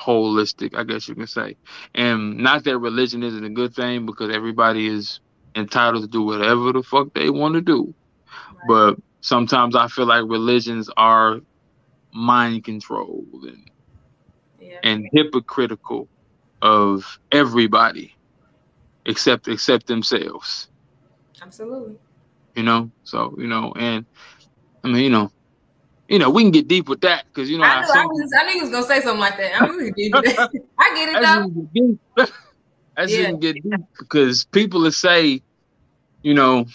holistic, 0.00 0.76
I 0.76 0.84
guess 0.84 1.08
you 1.08 1.16
can 1.16 1.26
say. 1.28 1.56
And 1.94 2.38
not 2.38 2.64
that 2.64 2.78
religion 2.78 3.24
isn't 3.24 3.44
a 3.44 3.50
good 3.50 3.74
thing 3.74 4.06
because 4.06 4.34
everybody 4.34 4.88
is 4.88 5.20
entitled 5.56 6.04
to 6.04 6.08
do 6.10 6.22
whatever 6.22 6.72
the 6.72 6.82
fuck 6.84 7.14
they 7.14 7.30
want 7.30 7.54
to 7.56 7.62
do. 7.62 7.94
Right. 8.50 8.68
But 8.68 8.96
sometimes 9.22 9.76
I 9.76 9.88
feel 9.88 10.06
like 10.06 10.24
religions 10.26 10.90
are 10.96 11.40
mind 12.12 12.64
controlled 12.64 13.44
and, 13.44 13.70
yeah. 14.60 14.78
and 14.84 15.08
hypocritical 15.12 16.08
of 16.62 17.18
everybody 17.32 18.14
except 19.06 19.48
except 19.48 19.86
themselves. 19.88 20.68
Absolutely. 21.42 21.98
you 22.56 22.62
know. 22.64 22.90
So 23.04 23.34
you 23.38 23.48
know, 23.48 23.72
and 23.76 24.06
I 24.84 24.88
mean, 24.88 25.04
you 25.04 25.10
know, 25.10 25.32
you 26.08 26.18
know, 26.18 26.30
we 26.30 26.42
can 26.42 26.50
get 26.50 26.68
deep 26.68 26.88
with 26.88 27.00
that 27.00 27.24
because 27.28 27.50
you 27.50 27.58
know, 27.58 27.64
I 27.64 27.80
knew, 27.80 27.86
I, 27.86 27.94
some- 27.94 28.06
was, 28.08 28.32
I 28.38 28.44
knew 28.44 28.54
you 28.56 28.60
was 28.62 28.70
gonna 28.70 28.86
say 28.86 29.00
something 29.00 29.20
like 29.20 29.36
that. 29.38 29.62
I 29.62 29.66
knew 29.66 29.92
you 29.96 30.10
did 30.10 30.12
that. 30.12 30.50
I 30.78 30.94
get 30.94 31.08
it 31.08 31.22
though. 31.22 31.62
you 31.72 31.98
can 31.98 32.00
get 32.16 32.26
deep, 32.26 32.34
as 32.96 33.12
you 33.12 33.22
Yeah. 33.22 33.32
get 33.32 33.54
deep 33.62 33.80
because 33.98 34.44
people 34.44 34.82
will 34.82 34.92
say, 34.92 35.42
you 36.22 36.34
know, 36.34 36.66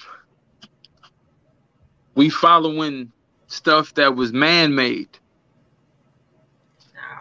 we 2.15 2.30
following 2.30 3.12
stuff 3.48 3.94
that 3.96 4.15
was 4.15 4.34
man 4.34 4.76
made. 4.76 5.10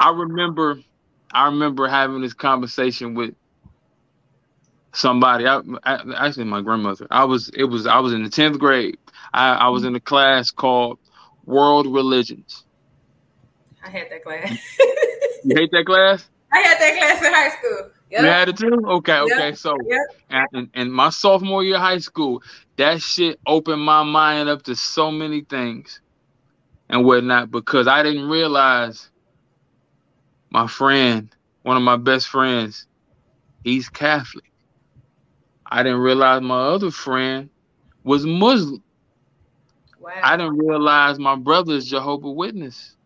I 0.01 0.11
remember, 0.11 0.81
I 1.33 1.47
remember 1.47 1.89
having 1.89 2.21
this 2.23 2.35
conversation 2.35 3.15
with 3.15 3.35
somebody. 4.93 5.47
I, 5.47 5.61
I 5.85 6.01
actually 6.17 6.45
my 6.45 6.63
grandmother. 6.63 7.07
I 7.11 7.25
was 7.25 7.51
it 7.51 7.65
was 7.65 7.87
I 7.87 7.99
was 7.99 8.13
in 8.13 8.23
the 8.23 8.31
tenth 8.31 8.59
grade. 8.59 8.99
I, 9.33 9.53
I 9.53 9.69
was 9.69 9.83
mm-hmm. 9.83 9.89
in 9.89 9.97
a 9.97 10.01
class 10.01 10.51
called 10.51 10.99
World 11.49 11.87
Religions. 11.87 12.65
I 13.85 13.91
had 13.91 14.09
that 14.11 14.23
class. 14.25 14.53
You 15.45 15.55
hate 15.57 15.71
that 15.71 15.87
class? 15.87 16.29
I 16.53 16.59
had 16.59 16.79
that 16.81 16.99
class 16.99 17.25
in 17.25 17.33
high 17.33 17.49
school. 17.51 17.91
Yep. 18.11 18.21
You 18.21 18.27
had 18.27 18.49
it 18.49 18.57
too? 18.59 18.85
Okay, 18.87 19.13
Yep. 19.13 19.33
okay. 19.33 19.55
So 19.55 19.77
Yep. 19.89 20.01
and, 20.53 20.71
and, 20.75 20.93
my 20.93 21.11
sophomore 21.11 21.63
year 21.65 21.77
of 21.77 21.81
high 21.81 21.99
school, 21.99 22.43
that 22.77 23.01
shit 23.01 23.39
opened 23.47 23.81
my 23.81 24.03
mind 24.03 24.49
up 24.49 24.65
to 24.65 24.75
so 24.75 25.11
many 25.13 25.43
things 25.43 26.01
and 26.91 27.05
whatnot 27.05 27.51
because 27.53 27.87
I 27.87 28.03
didn't 28.03 28.29
realize 28.29 29.11
my 30.51 30.67
friend, 30.67 31.35
one 31.63 31.77
of 31.77 31.83
my 31.85 31.97
best 31.97 32.29
friends, 32.29 32.87
he's 33.65 33.89
Catholic. 33.89 34.45
I 35.71 35.83
didn't 35.85 36.01
realize 36.01 36.43
my 36.43 36.61
other 36.61 36.91
friend 36.91 37.49
was 38.05 38.27
Muslim. 38.27 38.83
Wow. 40.09 40.15
I 40.23 40.37
didn't 40.39 40.57
realize 40.57 41.19
my 41.19 41.37
brother's 41.37 41.85
Jehovah 41.85 42.31
Witness. 42.31 42.97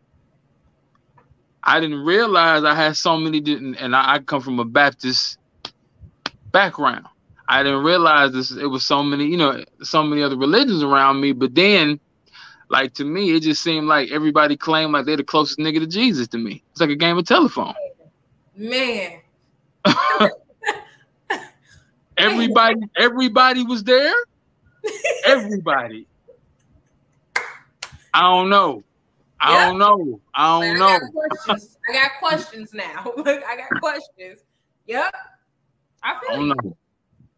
I 1.60 1.80
didn't 1.80 2.04
realize 2.04 2.62
I 2.62 2.76
had 2.76 2.96
so 2.96 3.16
many 3.16 3.40
didn't, 3.40 3.74
and 3.74 3.96
I, 3.96 4.14
I 4.14 4.18
come 4.20 4.40
from 4.40 4.60
a 4.60 4.64
Baptist 4.64 5.36
background. 6.52 7.06
I 7.48 7.64
didn't 7.64 7.82
realize 7.82 8.30
this. 8.32 8.52
It 8.52 8.66
was 8.66 8.84
so 8.84 9.02
many, 9.02 9.24
you 9.24 9.36
know, 9.36 9.64
so 9.82 10.04
many 10.04 10.22
other 10.22 10.36
religions 10.36 10.84
around 10.84 11.20
me. 11.20 11.32
But 11.32 11.56
then, 11.56 11.98
like 12.68 12.94
to 12.94 13.04
me, 13.04 13.34
it 13.34 13.40
just 13.40 13.64
seemed 13.64 13.88
like 13.88 14.12
everybody 14.12 14.56
claimed 14.56 14.92
like 14.92 15.04
they're 15.04 15.16
the 15.16 15.24
closest 15.24 15.58
nigga 15.58 15.80
to 15.80 15.88
Jesus 15.88 16.28
to 16.28 16.38
me. 16.38 16.62
It's 16.70 16.80
like 16.80 16.90
a 16.90 16.94
game 16.94 17.18
of 17.18 17.26
telephone. 17.26 17.74
Man. 18.54 19.18
Everybody, 22.16 22.80
everybody 22.96 23.64
was 23.64 23.82
there. 23.82 24.14
Everybody. 25.26 26.06
I 28.14 28.22
don't 28.22 28.48
know. 28.50 28.82
I 29.40 29.52
Yeah. 29.52 29.66
don't 29.66 29.78
know. 29.78 30.20
I 30.34 30.60
don't 30.60 30.76
I 30.76 30.78
know. 30.78 30.98
got 31.00 31.12
questions. 31.12 31.78
I 31.88 31.92
got 31.92 32.10
questions 32.20 32.72
now. 32.74 33.12
I 33.26 33.56
got 33.56 33.80
questions. 33.80 34.44
Yep. 34.86 35.14
I 36.02 36.12
I 36.12 36.20
feel 36.20 36.36
don't 36.36 36.48
you. 36.48 36.54
know. 36.54 36.76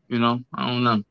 You 0.08 0.18
know, 0.18 0.40
I 0.52 0.68
don't 0.68 0.84
know. 0.84 1.02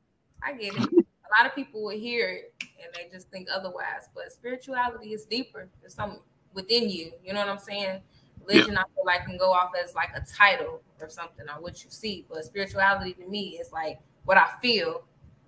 I 0.44 0.54
get 0.54 0.76
it. 0.76 0.82
A 0.82 1.30
lot 1.42 1.48
of 1.48 1.56
people 1.56 1.82
will 1.84 1.98
hear 1.98 2.30
it 2.30 2.54
and 2.84 2.94
they 2.94 3.10
just 3.12 3.30
think 3.32 3.48
otherwise, 3.54 4.10
but 4.14 4.32
spirituality 4.32 5.14
is 5.14 5.26
deeper. 5.26 5.68
There's 5.82 5.94
something 5.96 6.20
within 6.54 6.90
you. 6.90 7.12
You 7.24 7.34
know 7.34 7.40
what 7.40 7.50
I'm 7.50 7.58
saying? 7.60 8.02
Religion, 8.46 8.78
I 8.78 8.84
feel 8.94 9.06
like, 9.06 9.26
can 9.26 9.38
go 9.38 9.52
off 9.52 9.72
as 9.82 9.96
like 9.96 10.10
a 10.16 10.22
title 10.22 10.82
or 11.02 11.10
something 11.10 11.46
or 11.50 11.62
what 11.62 11.84
you 11.84 11.90
see, 11.90 12.26
but 12.30 12.44
spirituality 12.44 13.14
to 13.14 13.26
me 13.28 13.58
is 13.60 13.72
like 13.72 14.00
what 14.26 14.38
I 14.38 14.50
feel. 14.62 15.04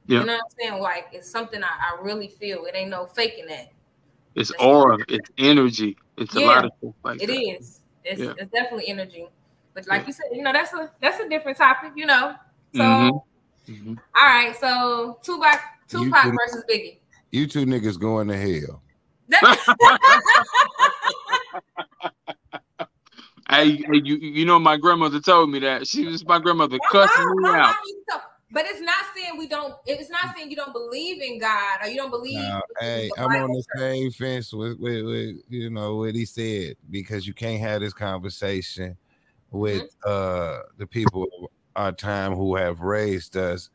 Yeah. 0.07 0.21
You 0.21 0.25
know 0.25 0.33
what 0.33 0.41
I'm 0.45 0.57
saying? 0.71 0.81
Like 0.81 1.07
it's 1.11 1.29
something 1.29 1.61
I, 1.63 1.67
I 1.67 2.01
really 2.01 2.29
feel. 2.29 2.65
It 2.65 2.75
ain't 2.75 2.89
no 2.89 3.05
faking 3.05 3.47
that. 3.47 3.71
It's 4.35 4.51
aura, 4.59 4.97
it's 5.07 5.29
energy, 5.37 5.97
it's 6.17 6.35
a 6.35 6.39
lot 6.41 6.65
of 6.65 6.71
stuff 6.79 6.93
like 7.03 7.21
It 7.23 7.27
that. 7.27 7.33
is. 7.39 7.81
It's, 8.03 8.21
Yeah. 8.21 8.33
it's 8.37 8.51
definitely 8.51 8.87
energy. 8.89 9.27
But 9.73 9.87
like 9.87 10.01
Yeah. 10.01 10.07
you 10.07 10.13
said, 10.13 10.25
you 10.33 10.41
know, 10.43 10.53
that's 10.53 10.73
a 10.73 10.91
that's 11.01 11.19
a 11.19 11.27
different 11.29 11.57
topic, 11.57 11.93
you 11.95 12.05
know. 12.05 12.35
So 12.75 12.81
Mhm. 12.81 13.21
Mhm. 13.67 13.97
all 14.15 14.25
right, 14.27 14.55
so 14.55 15.19
Tupac 15.23 15.59
You 15.91 16.05
Tupac 16.05 16.21
can- 16.23 16.37
versus 16.37 16.63
Biggie. 16.69 16.99
You 17.31 17.47
two 17.47 17.65
niggas 17.65 17.99
going 17.99 18.27
to 18.27 18.37
hell. 18.37 18.81
Hey, 23.47 23.75
hey, 23.77 24.01
you 24.03 24.15
you 24.17 24.43
know 24.45 24.57
my 24.57 24.75
grandmother 24.75 25.19
told 25.19 25.51
me 25.51 25.59
that. 25.59 25.87
She 25.87 26.03
was 26.05 26.25
my 26.25 26.39
grandmother 26.39 26.79
cussing 26.91 27.25
me 27.35 27.43
Why- 27.43 27.51
why 27.51 27.59
out. 27.59 27.75
you 28.55 28.61
so- 28.61 28.63
But 28.63 28.65
it's 28.71 28.81
not 28.81 29.05
saying 29.15 29.37
we 29.37 29.47
don't. 29.47 29.75
It's 29.85 30.09
not 30.09 30.35
saying 30.35 30.49
you 30.49 30.55
don't 30.55 30.73
believe 30.73 31.21
in 31.21 31.37
God 31.39 31.79
or 31.83 31.87
you 31.87 31.97
don't 31.97 32.09
believe. 32.11 32.35
Now, 32.39 32.61
in 32.81 32.87
hey, 32.87 33.09
I'm 33.17 33.35
on 33.35 33.51
the 33.51 33.63
same 33.77 34.11
fence 34.11 34.53
with, 34.53 34.79
with, 34.79 35.05
with 35.05 35.35
you 35.49 35.69
know 35.69 35.97
what 35.97 36.15
he 36.15 36.25
said 36.25 36.75
because 36.89 37.27
you 37.27 37.33
can't 37.33 37.59
have 37.59 37.81
this 37.81 37.93
conversation 37.93 38.97
with 39.51 39.83
Mm-hmm. 39.83 40.09
uh 40.09 40.59
the 40.77 40.87
people 40.87 41.23
of 41.23 41.49
our 41.75 41.91
time 41.91 42.33
who 42.35 42.55
have 42.55 42.79
raised 42.81 43.35
us. 43.37 43.69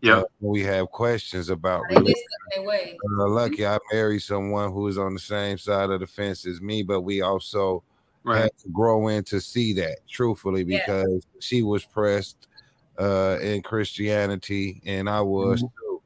Yeah. 0.00 0.18
uh, 0.18 0.24
we 0.40 0.62
have 0.64 0.88
questions 0.90 1.48
about 1.48 1.84
They 1.88 1.94
get 1.94 2.00
religion. 2.00 2.22
stuck 2.28 2.58
in 2.58 2.64
their 2.64 2.68
ways. 2.68 2.96
Uh, 3.20 3.28
lucky 3.28 3.66
I 3.66 3.78
married 3.92 4.20
someone 4.20 4.70
who 4.72 4.86
is 4.88 4.98
on 4.98 5.14
the 5.14 5.20
same 5.20 5.56
side 5.56 5.88
of 5.90 6.00
the 6.00 6.06
fence 6.06 6.44
as 6.46 6.60
me, 6.60 6.82
but 6.82 7.00
we 7.02 7.22
also 7.22 7.82
Right. 8.22 8.42
had 8.42 8.58
to 8.64 8.68
grow 8.70 9.08
in 9.08 9.22
to 9.24 9.40
see 9.40 9.72
that 9.74 9.98
truthfully 10.08 10.62
Yeah. 10.64 10.78
because 10.86 11.26
she 11.40 11.62
was 11.62 11.84
pressed 11.84 12.48
uh 12.98 13.38
in 13.42 13.62
Christianity 13.62 14.80
and 14.84 15.08
I 15.08 15.20
was 15.20 15.62
too. 15.62 16.02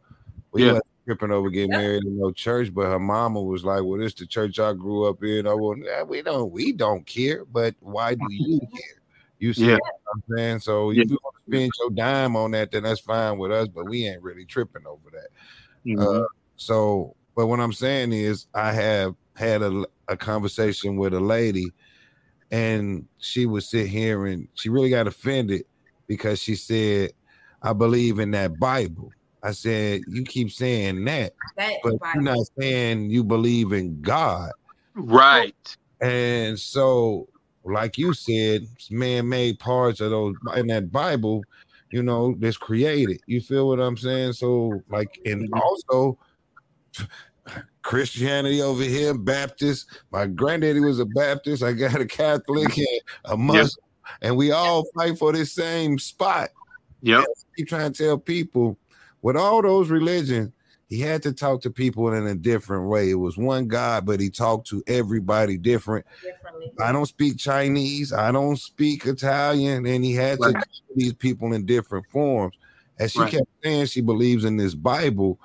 We 0.53 0.63
Yeah. 0.63 0.69
wasn't 0.73 0.87
tripping 1.07 1.31
over 1.31 1.51
getting 1.51 1.73
Yeah. 1.73 1.79
married 1.79 2.05
in 2.05 2.19
no 2.19 2.31
church, 2.33 2.73
but 2.73 2.87
her 2.87 2.99
mama 2.99 3.43
was 3.43 3.65
like, 3.65 3.83
Well, 3.85 3.99
this 4.01 4.15
the 4.15 4.27
church 4.27 4.59
I 4.59 4.73
grew 4.73 5.05
up 5.05 5.23
in. 5.23 5.47
I 5.47 5.55
went, 5.55 5.85
"Yeah, 5.85 6.03
we 6.03 6.23
don't 6.23 6.51
we 6.51 6.73
don't 6.73 7.07
care, 7.07 7.45
but 7.45 7.75
why 7.81 8.15
do 8.15 8.27
you 8.31 8.61
care? 8.73 9.03
You 9.39 9.55
see 9.55 9.67
Yeah. 9.67 9.79
what 9.79 9.95
I'm 10.15 10.23
saying? 10.37 10.61
So 10.61 10.91
Yeah. 10.91 11.03
if 11.03 11.11
you 11.11 11.19
want 11.23 11.37
to 11.37 11.51
spend 11.57 11.73
your 11.81 11.91
dime 11.91 12.37
on 12.37 12.51
that, 12.53 12.71
then 12.73 12.83
that's 12.85 13.01
fine 13.01 13.39
with 13.39 13.53
us, 13.53 13.69
but 13.69 13.87
we 13.87 14.07
ain't 14.07 14.23
really 14.23 14.45
tripping 14.45 14.87
over 14.87 15.11
that. 15.13 15.29
Mhm. 15.87 16.23
Uh, 16.23 16.27
so, 16.57 17.15
but 17.37 17.47
what 17.47 17.61
I'm 17.61 17.73
saying 17.73 18.13
is, 18.13 18.47
I 18.55 18.73
have 18.73 19.15
had 19.37 19.63
a, 19.63 19.85
a 20.09 20.17
conversation 20.17 20.97
with 20.97 21.15
a 21.15 21.21
lady, 21.21 21.73
and 22.51 23.07
she 23.19 23.47
would 23.47 23.63
sit 23.63 23.87
here 23.87 24.27
and 24.27 24.49
she 24.55 24.69
really 24.71 24.91
got 24.91 25.07
offended 25.07 25.65
because 26.09 26.41
she 26.41 26.57
said, 26.57 27.13
"I 27.63 27.73
believe 27.73 28.19
in 28.19 28.33
that 28.33 28.59
Bible." 28.59 29.13
I 29.43 29.53
said, 29.53 30.03
"You 30.09 30.25
keep 30.25 30.51
saying 30.51 31.05
that, 31.05 31.35
That 31.57 31.77
but 31.85 31.99
Bible. 32.01 32.11
you're 32.15 32.23
not 32.25 32.47
saying 32.59 33.11
you 33.11 33.23
believe 33.23 33.73
in 33.73 34.01
God." 34.03 34.51
right. 34.97 35.55
And 36.01 36.59
so, 36.59 37.29
like 37.65 37.99
you 37.99 38.13
said, 38.15 38.63
man-made 38.91 39.59
parts 39.59 40.01
of 40.01 40.11
those 40.11 40.37
in 40.57 40.69
that 40.69 40.91
Bible, 40.93 41.45
you 41.91 42.03
know, 42.03 42.35
that's 42.39 42.57
created. 42.57 43.21
You 43.27 43.41
feel 43.41 43.69
what 43.69 43.81
I'm 43.81 43.97
saying? 43.97 44.35
So, 44.35 44.83
like, 44.89 45.19
and 45.25 45.51
Mhm. 45.51 45.61
also 45.61 46.19
Christianity 47.83 48.61
over 48.63 48.83
here, 48.83 49.15
Baptist. 49.15 49.87
My 50.11 50.27
granddaddy 50.27 50.81
was 50.81 50.99
a 51.01 51.07
Baptist. 51.07 51.63
I 51.63 51.73
got 51.73 52.01
a 52.01 52.07
Catholic 52.07 52.77
and 52.77 53.01
a 53.25 53.37
Muslim, 53.37 53.85
and 54.23 54.37
we 54.37 54.51
all 54.53 54.85
fight 54.97 55.19
for 55.19 55.33
this 55.33 55.55
same 55.55 55.99
spot. 55.99 56.51
Yep. 57.03 57.25
Keep 57.57 57.69
trying 57.69 57.93
to 57.93 58.05
tell 58.05 58.19
people 58.19 58.79
with 59.23 59.37
all 59.37 59.63
those 59.63 59.91
religions, 59.91 60.53
he 60.89 61.01
had 61.01 61.23
to 61.23 61.33
talk 61.33 61.61
to 61.63 61.71
people 61.71 62.13
in 62.15 62.27
a 62.27 62.35
different 62.35 62.89
way. 62.89 63.11
It 63.11 63.15
was 63.15 63.37
one 63.37 63.69
God, 63.69 64.07
but 64.07 64.21
he 64.21 64.31
talked 64.31 64.69
to 64.69 64.83
everybody 64.87 65.59
different. 65.59 66.07
I 66.81 66.93
don't 66.93 67.07
speak 67.07 67.39
Chinese, 67.39 68.13
I 68.13 68.33
don't 68.33 68.57
speak 68.57 69.07
Italian, 69.07 69.85
and 69.87 70.05
he 70.05 70.15
had 70.15 70.39
to 70.39 70.53
talk 70.53 70.63
to 70.63 70.95
these 70.95 71.15
people 71.15 71.53
in 71.53 71.67
different 71.67 72.07
forms. 72.11 72.55
As 72.99 73.13
she 73.13 73.21
Right. 73.21 73.33
kept 73.33 73.49
saying 73.63 73.87
she 73.87 74.01
believes 74.01 74.45
in 74.45 74.57
this 74.57 74.75
Bible, 74.75 75.39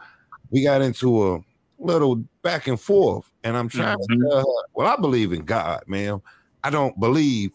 we 0.50 0.64
got 0.64 0.82
into 0.82 1.34
a 1.34 1.40
little 1.80 2.24
back 2.42 2.68
and 2.68 2.80
forth, 2.80 3.26
and 3.44 3.58
I'm 3.58 3.70
trying 3.70 3.98
Mhm. 3.98 4.08
to 4.08 4.30
tell 4.30 4.38
her, 4.40 4.64
well, 4.74 4.88
I 4.88 4.96
believe 4.96 5.34
in 5.34 5.44
God, 5.44 5.84
man. 5.88 6.22
I 6.64 6.70
don't 6.70 6.98
believe 7.00 7.52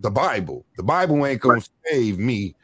the 0.00 0.10
Bible. 0.10 0.64
The 0.76 0.82
Bible 0.82 1.24
ain't 1.26 1.40
gonna 1.40 1.62
save 1.86 2.18
me. 2.18 2.54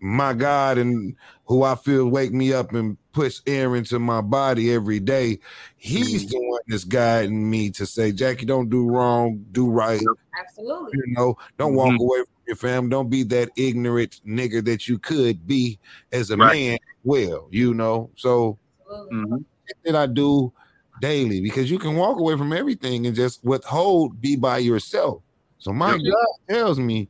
My 0.00 0.34
God 0.34 0.76
and 0.76 1.16
who 1.46 1.62
I 1.62 1.76
feel 1.76 2.08
wake 2.08 2.32
me 2.32 2.52
up 2.52 2.74
and 2.74 2.98
puts 3.12 3.40
air 3.46 3.74
into 3.74 3.98
my 3.98 4.20
body 4.20 4.72
every 4.72 5.00
day. 5.00 5.38
He's 5.76 6.26
Mhm. 6.26 6.30
the 6.30 6.40
one 6.40 6.60
that's 6.66 6.84
guiding 6.84 7.48
me 7.48 7.70
to 7.70 7.86
say, 7.86 8.12
Jackie, 8.12 8.44
don't 8.44 8.68
do 8.68 8.86
wrong, 8.86 9.44
do 9.52 9.70
right. 9.70 10.02
Absolutely. 10.38 10.90
You 10.94 11.04
know, 11.14 11.36
don't 11.58 11.74
walk 11.74 11.92
Mhm. 11.94 12.00
away 12.00 12.18
from 12.18 12.42
your 12.46 12.56
family. 12.56 12.90
Don't 12.90 13.08
be 13.08 13.22
that 13.24 13.50
ignorant 13.56 14.20
nigga 14.26 14.62
that 14.66 14.88
you 14.88 14.98
could 14.98 15.46
be 15.46 15.78
as 16.12 16.30
a 16.30 16.36
Right. 16.36 16.52
man. 16.52 16.78
Well, 17.02 17.48
you 17.50 17.72
know, 17.72 18.10
so 18.16 18.58
Absolutely. 18.80 19.16
Mhm. 19.16 19.44
that 19.84 19.96
I 19.96 20.06
do 20.06 20.52
daily 21.00 21.40
because 21.40 21.70
you 21.70 21.78
can 21.78 21.96
walk 21.96 22.18
away 22.18 22.36
from 22.36 22.52
everything 22.52 23.06
and 23.06 23.16
just 23.16 23.42
withhold, 23.44 24.20
be 24.20 24.36
by 24.36 24.58
yourself. 24.58 25.22
So 25.64 25.72
my 25.72 25.96
Yeah. 25.96 26.10
God 26.10 26.54
tells 26.54 26.78
me 26.78 27.08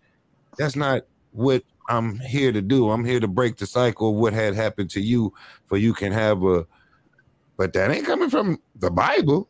that's 0.57 0.77
not 0.77 1.03
what 1.33 1.65
I'm 1.89 2.21
here 2.21 2.53
to 2.53 2.63
do. 2.63 2.89
I'm 2.91 3.05
here 3.05 3.19
to 3.19 3.27
break 3.27 3.57
the 3.57 3.67
cycle 3.67 4.11
of 4.11 4.15
what 4.15 4.33
had 4.33 4.55
happened 4.55 4.91
to 4.91 5.01
you, 5.01 5.33
for 5.67 5.77
you 5.77 5.93
can 5.93 6.13
have 6.13 6.43
a. 6.45 6.67
But 7.59 7.73
that 7.73 7.91
ain't 7.91 8.07
coming 8.07 8.31
from 8.31 8.59
the 8.77 8.91
Bible. 8.93 9.49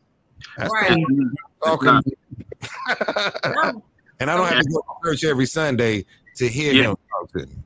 That's 0.56 0.72
Right. 0.72 1.04
talking. 1.62 1.88
Mm-hmm. 1.88 2.12
No, 3.44 3.82
and 4.20 4.30
I 4.30 4.36
don't 4.36 4.46
have 4.46 4.62
to 4.62 4.68
go 4.70 4.80
to 4.80 5.10
church 5.10 5.24
every 5.24 5.46
Sunday 5.46 6.06
to 6.36 6.48
hear 6.48 6.72
Yeah. 6.72 6.90
him 6.90 6.96
talk 7.10 7.30
to 7.32 7.46
me. 7.46 7.56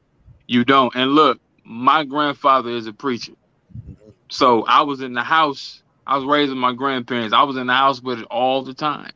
You 0.49 0.65
don't. 0.65 0.95
And 0.97 1.13
look, 1.13 1.41
my 1.65 2.05
grandfather 2.05 2.71
is 2.71 2.89
a 2.89 2.93
preacher. 2.93 3.33
Mm-hmm. 3.79 4.11
So 4.31 4.65
I 4.65 4.83
was 4.83 5.01
in 5.03 5.13
the 5.13 5.23
house. 5.23 5.83
I 6.05 6.17
was 6.17 6.25
raised 6.25 6.51
with 6.51 6.59
my 6.59 6.73
grandparents. 6.73 7.33
I 7.33 7.43
was 7.45 7.57
in 7.57 7.69
the 7.69 7.75
house 7.75 8.03
with 8.03 8.21
it 8.21 8.27
all 8.31 8.65
the 8.65 8.75
time 8.75 9.13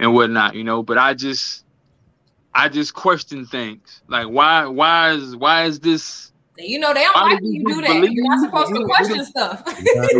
and 0.00 0.12
whatnot, 0.14 0.54
you 0.56 0.64
know. 0.64 0.82
But 0.82 0.98
I 0.98 1.14
just 1.14 1.64
I 2.54 2.68
just 2.68 2.94
question 2.94 3.46
things. 3.46 4.02
Like 4.08 4.26
why 4.26 4.66
why 4.66 5.12
is 5.12 5.36
why 5.36 5.64
is 5.64 5.78
this 5.78 6.32
you 6.58 6.78
know 6.78 6.92
they 6.92 7.02
don't 7.04 7.14
like 7.14 7.38
do 7.40 7.46
you 7.46 7.52
you 7.60 7.74
do 7.74 7.80
that. 7.82 8.10
You're 8.12 8.24
not 8.28 8.40
supposed 8.44 8.74
to 8.74 8.84
question 8.84 9.16
you- 9.16 9.24
stuff. 9.24 9.62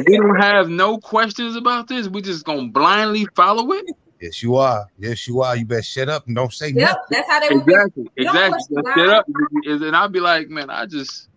we 0.07 0.17
don't 0.17 0.41
have 0.41 0.69
no 0.69 0.99
questions 0.99 1.57
about 1.57 1.89
this? 1.89 2.09
We 2.09 2.23
just 2.23 2.45
gonna 2.45 2.69
blindly 2.69 3.27
follow 3.35 3.73
it? 3.73 3.87
Yes, 4.21 4.43
you 4.43 4.57
are. 4.57 4.87
Yes, 4.99 5.27
you 5.27 5.41
are. 5.41 5.57
You 5.57 5.65
better 5.65 5.81
shut 5.83 6.11
up 6.11 6.27
and 6.27 6.37
don't 6.37 6.53
say 6.53 6.69
yep, 6.73 6.99
that's 7.11 7.27
how 7.29 7.41
they 7.41 7.55
would 7.55 7.65
be. 7.65 7.73
Exactly. 7.73 8.05
Don't 8.05 8.27
Exactly. 8.27 8.51
question 8.51 8.77
Just 8.77 8.85
God. 8.85 8.95
Shut 8.95 9.09
up. 9.09 9.27
And 9.65 9.97
I'll 9.97 10.09
be 10.11 10.21
like, 10.21 10.49
man, 10.51 10.69
I 10.69 10.85
just 10.85 11.29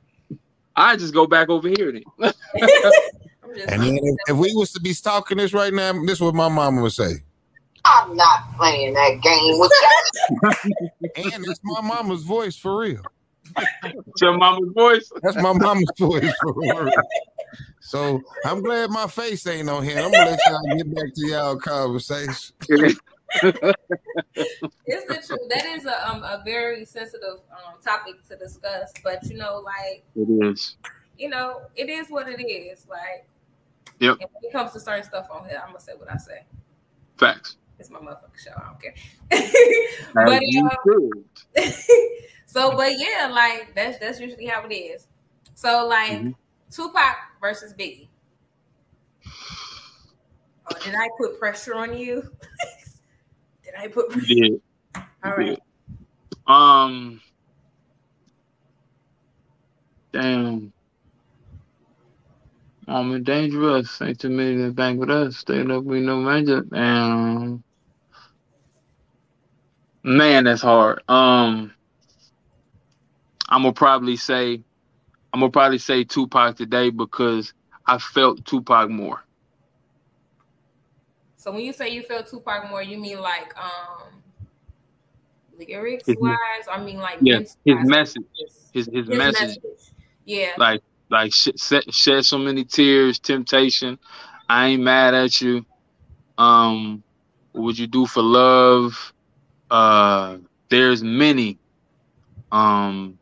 I 0.76 0.98
just 0.98 1.14
go 1.14 1.26
back 1.26 1.50
over 1.50 1.70
here 1.70 1.92
then. 1.94 2.04
And 3.68 3.84
then 3.84 4.00
if, 4.02 4.16
if 4.30 4.36
we 4.38 4.52
was 4.56 4.72
to 4.74 4.80
be 4.80 4.94
stalking 4.94 5.38
this 5.38 5.54
right 5.54 5.72
now, 5.72 5.94
this 5.94 6.14
is 6.14 6.22
what 6.22 6.34
my 6.34 6.50
mama 6.50 6.82
would 6.82 6.92
say. 6.92 7.24
I'm 7.86 8.16
not 8.16 8.56
playing 8.58 8.94
that 8.94 9.22
game 9.22 9.60
with 9.60 9.72
you. 9.82 10.52
And 11.16 11.46
it's 11.46 11.60
my 11.64 11.82
mama's 11.82 12.24
voice 12.24 12.56
for 12.58 12.80
real. 12.80 13.02
It's 13.84 14.22
your 14.22 14.38
mama's 14.38 14.70
voice. 14.74 15.12
That's 15.22 15.38
my 15.38 15.54
mama's 15.54 15.92
voice 16.00 16.34
for 16.42 16.54
real. 16.56 16.92
So 17.82 18.22
I'm 18.46 18.62
glad 18.62 18.90
my 18.90 19.08
face 19.08 19.46
ain't 19.46 19.70
on 19.70 19.84
here. 19.84 20.02
I'm 20.02 20.12
gonna 20.12 20.24
let 20.32 20.40
y'all 20.48 20.78
get 20.78 20.96
back 20.96 21.14
to 21.14 21.28
y'all 21.28 21.56
conversation. 21.58 22.56
It's 24.86 25.06
the 25.08 25.16
truth. 25.28 25.50
That 25.50 25.66
is 25.66 25.86
a 25.86 26.10
um 26.10 26.24
a 26.24 26.42
very 26.44 26.86
sensitive 26.86 27.40
um 27.52 27.76
topic 27.84 28.28
to 28.30 28.36
discuss. 28.38 28.94
But 29.04 29.30
you 29.30 29.38
know, 29.38 29.60
like 29.64 30.04
It 30.16 30.30
is. 30.52 30.78
you 31.18 31.30
know, 31.30 31.62
it 31.76 31.90
is 31.90 32.08
what 32.10 32.28
it 32.28 32.42
is. 32.42 32.88
Like, 32.90 33.28
Yep. 34.00 34.18
and 34.22 34.30
when 34.32 34.50
it 34.50 34.52
comes 34.52 34.72
to 34.74 34.80
certain 34.80 35.04
stuff 35.04 35.28
on 35.32 35.48
here, 35.48 35.60
I'm 35.62 35.70
gonna 35.70 35.80
say 35.80 35.94
what 35.98 36.12
I 36.12 36.18
say. 36.18 36.44
Facts. 37.18 37.58
It's 37.84 37.92
my 37.92 38.00
motherfucking 38.00 38.40
show. 38.42 38.52
I 38.56 38.70
don't 38.70 38.82
care. 38.82 38.94
But 40.14 40.42
you 40.42 40.70
um, 40.88 41.26
so, 42.46 42.78
but 42.78 42.94
yeah, 42.98 43.28
like 43.30 43.76
that's 43.76 44.00
that's 44.00 44.22
usually 44.22 44.46
how 44.46 44.66
it 44.66 44.74
is. 44.74 45.08
So, 45.54 45.86
like 45.86 46.12
Mhm. 46.22 46.36
Tupac 46.72 47.18
versus 47.42 47.74
Biggie. 47.74 48.08
Oh, 50.66 50.76
did 50.82 50.96
I 50.96 51.10
put 51.18 51.38
pressure 51.40 51.76
on 51.76 51.98
you? 51.98 52.32
did 53.66 53.74
I 53.78 53.90
put? 53.90 54.12
Pressure? 54.12 54.34
You 54.34 54.50
did. 54.52 54.62
All 55.26 55.36
right. 55.36 55.60
Um. 56.48 57.22
Damn. 60.14 60.72
I'm 62.88 63.12
in 63.14 63.24
dangerous. 63.24 64.02
Ain't 64.02 64.22
too 64.22 64.30
many 64.30 64.56
that 64.56 64.76
bang 64.76 64.98
with 64.98 65.10
us. 65.10 65.36
Staying 65.38 65.70
up, 65.70 65.84
we 65.84 66.00
no 66.00 66.22
major. 66.22 66.64
Um. 66.72 67.62
Man, 70.04 70.44
that's 70.46 70.62
hard. 70.62 71.02
Um. 71.10 71.74
I'm 73.50 73.62
gonna 73.62 73.74
probably 73.74 74.16
say, 74.16 74.64
I'm 75.32 75.40
gonna 75.40 75.52
probably 75.52 75.78
say 75.78 76.04
Tupac 76.04 76.56
today 76.56 76.90
because 76.90 77.54
I 77.86 78.00
felt 78.00 78.44
Tupac 78.46 78.90
more. 78.90 79.24
So 81.38 81.52
when 81.52 81.62
you 81.62 81.72
say 81.74 81.90
you 81.90 82.02
feel 82.02 82.24
Tupac 82.24 82.70
more, 82.70 82.82
you 82.82 82.98
mean 82.98 83.20
like 83.20 83.54
um 83.58 84.24
lyrics 85.60 86.08
wise? 86.08 86.68
I 86.72 86.82
mean 86.84 86.98
like 86.98 87.18
Yeah, 87.22 87.40
his 87.40 87.58
message, 87.66 88.24
His, 88.74 88.88
his 88.88 89.08
his, 89.08 89.08
message. 89.08 89.42
message. 89.42 89.62
Yeah. 90.26 90.54
like 90.58 90.82
like 91.10 91.32
sh- 91.34 91.50
shed 91.92 92.26
so 92.26 92.38
many 92.40 92.64
tears 92.64 93.20
temptation 93.20 94.00
i 94.50 94.68
ain't 94.68 94.82
mad 94.82 95.14
at 95.14 95.42
you 95.42 95.66
um 96.38 97.04
what 97.52 97.64
would 97.64 97.78
you 97.78 97.88
do 97.88 98.08
for 98.08 98.24
love 98.24 99.13
uh 99.74 100.38
there's 100.70 101.04
many 101.04 101.58
um 102.52 103.18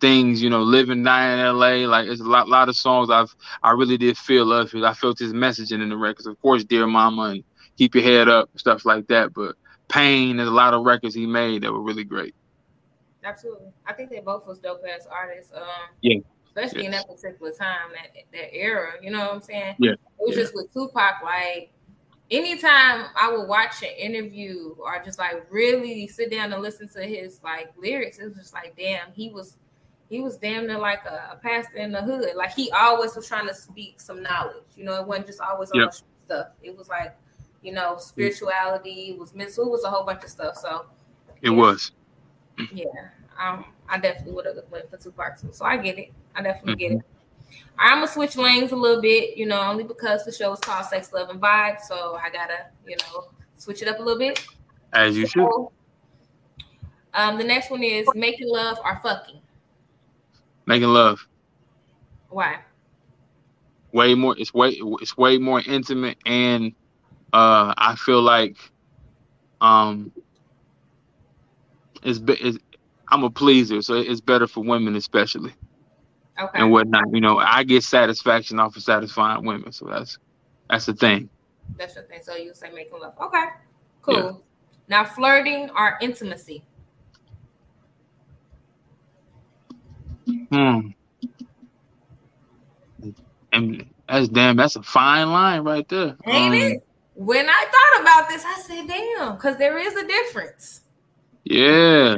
things 0.00 0.42
you 0.42 0.48
know 0.48 0.62
living 0.62 1.02
dying 1.02 1.38
in 1.38 1.56
la 1.58 1.68
like 1.90 2.08
it's 2.08 2.20
a 2.20 2.24
lot 2.24 2.48
lot 2.48 2.68
of 2.68 2.76
songs 2.76 3.10
i've 3.10 3.34
i 3.62 3.70
really 3.70 3.98
did 3.98 4.16
feel 4.16 4.52
of 4.52 4.72
it 4.74 4.84
i 4.84 4.94
felt 4.94 5.18
his 5.18 5.32
messaging 5.32 5.82
in 5.82 5.88
the 5.90 5.96
records 5.96 6.26
of 6.26 6.40
course 6.40 6.64
dear 6.64 6.86
mama 6.86 7.22
and 7.22 7.44
keep 7.76 7.94
your 7.94 8.04
head 8.04 8.28
up 8.28 8.48
stuff 8.56 8.84
like 8.84 9.06
that 9.08 9.32
but 9.34 9.54
pain 9.88 10.36
there's 10.36 10.48
a 10.48 10.52
lot 10.52 10.72
of 10.72 10.84
records 10.84 11.14
he 11.14 11.26
made 11.26 11.62
that 11.62 11.72
were 11.72 11.82
really 11.82 12.04
great 12.04 12.34
Absolutely. 13.24 13.66
I 13.86 13.92
think 13.92 14.10
they 14.10 14.20
both 14.20 14.46
was 14.46 14.58
dope 14.58 14.82
ass 14.88 15.06
artists. 15.10 15.52
Um 15.54 15.62
Yeah. 16.00 16.20
especially 16.46 16.86
in 16.86 16.92
that 16.92 17.06
particular 17.06 17.52
time, 17.52 17.90
that 17.92 18.22
that 18.32 18.54
era. 18.54 18.92
You 19.02 19.10
know 19.10 19.18
what 19.20 19.32
I'm 19.34 19.42
saying? 19.42 19.74
Yeah. 19.78 19.92
It 19.92 19.98
was 20.20 20.36
Yeah. 20.36 20.42
just 20.42 20.54
with 20.54 20.72
Tupac, 20.72 21.22
like 21.22 21.72
anytime 22.30 23.06
I 23.20 23.32
would 23.34 23.48
watch 23.48 23.82
an 23.82 23.90
interview 23.98 24.74
or 24.78 25.00
just 25.04 25.18
like 25.18 25.46
really 25.50 26.06
sit 26.06 26.30
down 26.30 26.52
and 26.52 26.62
listen 26.62 26.88
to 26.90 27.02
his 27.02 27.42
like 27.42 27.72
lyrics, 27.76 28.18
it 28.18 28.24
was 28.26 28.36
just 28.36 28.52
like, 28.54 28.76
damn, 28.76 29.12
he 29.12 29.30
was 29.30 29.56
he 30.08 30.20
was 30.20 30.38
damn 30.38 30.66
near 30.66 30.78
like 30.78 31.04
a, 31.04 31.30
a 31.32 31.36
pastor 31.36 31.76
in 31.78 31.92
the 31.92 32.00
hood. 32.02 32.34
Like 32.36 32.52
he 32.52 32.70
always 32.72 33.14
was 33.14 33.26
trying 33.28 33.46
to 33.48 33.54
speak 33.54 34.00
some 34.00 34.22
knowledge. 34.22 34.64
You 34.76 34.84
know, 34.84 35.00
it 35.00 35.06
wasn't 35.06 35.26
just 35.26 35.40
always 35.40 35.70
on 35.70 35.80
Yep. 35.80 35.94
stuff. 36.26 36.48
It 36.62 36.76
was 36.76 36.88
like, 36.88 37.16
you 37.62 37.72
know, 37.72 37.96
spirituality, 37.98 39.10
it 39.10 39.18
was 39.18 39.34
mental, 39.34 39.66
it 39.66 39.70
was 39.70 39.84
a 39.84 39.90
whole 39.90 40.04
bunch 40.04 40.24
of 40.24 40.30
stuff. 40.30 40.56
So 40.56 40.86
it 41.42 41.50
Yeah. 41.50 41.56
was 41.56 41.92
yeah, 42.70 42.84
um, 43.38 43.64
I 43.88 43.98
definitely 43.98 44.32
would 44.32 44.46
have 44.46 44.56
went 44.70 44.90
for 44.90 44.96
Tupac. 44.96 45.38
So 45.52 45.64
I 45.64 45.76
get 45.76 45.98
it. 45.98 46.12
I 46.34 46.42
definitely 46.42 46.74
get 46.76 46.92
Mm-hmm. 46.92 47.17
I'm 47.78 47.98
gonna 47.98 48.08
switch 48.08 48.36
lanes 48.36 48.72
a 48.72 48.76
little 48.76 49.00
bit, 49.00 49.36
you 49.36 49.46
know, 49.46 49.60
only 49.60 49.84
because 49.84 50.24
the 50.24 50.32
show 50.32 50.52
is 50.52 50.60
called 50.60 50.86
Sex, 50.86 51.12
Love, 51.12 51.30
and 51.30 51.40
Vibe. 51.40 51.80
So 51.80 52.18
I 52.22 52.30
gotta, 52.30 52.66
you 52.86 52.96
know, 52.96 53.28
switch 53.56 53.82
it 53.82 53.88
up 53.88 53.98
a 53.98 54.02
little 54.02 54.18
bit. 54.18 54.44
as 54.92 55.16
you 55.16 55.26
should 55.26 55.48
um, 57.14 57.36
the 57.38 57.44
next 57.44 57.70
one 57.70 57.82
is 57.82 58.06
making 58.14 58.48
love 58.48 58.78
or 58.84 58.96
fucking. 59.02 59.40
making 60.66 60.88
love 60.88 61.26
Why? 62.28 62.58
way 63.92 64.14
more 64.14 64.36
it's 64.38 64.52
way 64.52 64.78
it's 65.00 65.16
way 65.16 65.38
more 65.38 65.62
intimate 65.66 66.18
and 66.26 66.72
uh 67.32 67.72
i 67.78 67.94
feel 67.96 68.20
like 68.20 68.56
um 69.62 70.12
it's, 72.02 72.20
it's 72.26 72.58
i'm 73.08 73.24
a 73.24 73.30
pleaser 73.30 73.80
so 73.80 73.94
it's 73.94 74.20
better 74.20 74.46
for 74.46 74.62
women 74.62 74.94
especially 74.94 75.52
Okay. 76.40 76.58
and 76.60 76.70
whatnot 76.70 77.04
you 77.12 77.20
know 77.20 77.38
i 77.38 77.62
get 77.64 77.82
satisfaction 77.82 78.58
off 78.60 78.76
of 78.76 78.82
satisfying 78.82 79.44
women 79.44 79.72
so 79.72 79.86
that's 79.86 80.18
that's 80.70 80.86
the 80.86 80.94
thing 80.94 81.28
That's 81.78 81.94
the 81.94 82.02
thing. 82.02 82.20
So 82.22 82.34
you 82.34 82.52
say 82.54 82.70
making 82.74 83.00
love. 83.00 83.14
Okay. 83.22 83.44
Cool. 84.02 84.42
Now 84.88 85.04
flirting 85.04 85.70
or 85.70 85.96
intimacy. 86.00 86.64
hmm 90.50 90.80
And 93.52 93.84
that's 94.08 94.28
damn, 94.28 94.56
that's 94.56 94.76
a 94.76 94.82
fine 94.82 95.30
line 95.30 95.62
right 95.62 95.86
there. 95.88 96.16
Ain't 96.26 96.54
Um, 96.54 96.60
it? 96.72 96.82
When 97.14 97.48
I 97.48 97.64
thought 97.70 98.02
about 98.02 98.28
this, 98.28 98.44
I 98.44 98.60
said, 98.60 98.86
damn, 98.88 99.34
because 99.36 99.56
there 99.56 99.78
is 99.78 99.94
a 99.96 100.06
difference. 100.06 100.82
Yeah. 101.44 102.16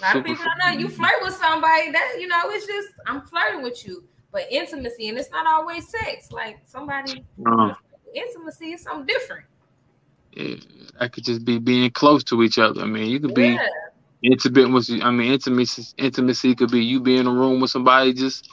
A 0.00 0.06
lot 0.06 0.18
of 0.18 0.24
people 0.24 0.44
don't 0.44 0.58
know 0.74 0.78
you 0.80 0.88
flirt 0.88 1.22
with 1.22 1.34
somebody 1.34 1.92
that 1.92 2.16
you 2.18 2.26
know 2.28 2.40
it's 2.46 2.66
just 2.66 2.88
I'm 3.06 3.22
flirting 3.22 3.62
with 3.62 3.86
you, 3.86 4.04
but 4.32 4.46
intimacy 4.50 5.08
and 5.08 5.18
it's 5.18 5.30
not 5.30 5.46
always 5.46 5.88
sex. 5.88 6.30
Like 6.32 6.58
somebody 6.64 7.24
Uh, 7.46 7.74
intimacy 8.14 8.72
is 8.72 8.82
something 8.82 9.06
different. 9.06 9.46
yeah, 10.32 10.56
that 10.98 11.12
could 11.12 11.24
just 11.24 11.44
be 11.44 11.58
being 11.58 11.90
close 11.90 12.24
to 12.24 12.42
each 12.42 12.58
other. 12.58 12.82
I 12.82 12.86
mean, 12.86 13.10
you 13.10 13.20
could 13.20 13.34
be 13.34 13.58
Yeah, 13.58 13.68
intimate 14.22 14.70
with 14.72 14.90
I 15.02 15.10
mean 15.10 15.32
intimacy 15.32 15.84
intimacy 15.98 16.54
could 16.54 16.70
be 16.70 16.84
you 16.84 17.00
be 17.00 17.16
in 17.18 17.26
a 17.26 17.32
room 17.32 17.60
with 17.60 17.70
somebody 17.70 18.12
just 18.14 18.48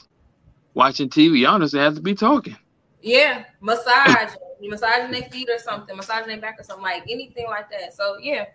watching 0.74 1.10
TV. 1.10 1.44
Doesn't 1.44 1.80
have 1.80 1.96
to 1.96 2.02
be 2.02 2.16
talking. 2.16 2.58
yeah, 3.02 3.46
massage, 3.62 4.34
you 4.60 4.70
massaging 4.70 5.12
their 5.12 5.30
feet 5.30 5.50
or 5.50 5.60
something, 5.60 5.96
massaging 5.96 6.28
their 6.28 6.42
back 6.42 6.60
or 6.60 6.64
something 6.64 6.84
like 6.84 7.04
anything 7.10 7.46
like 7.48 7.70
that. 7.72 7.94
So 7.94 8.18
yeah, 8.22 8.46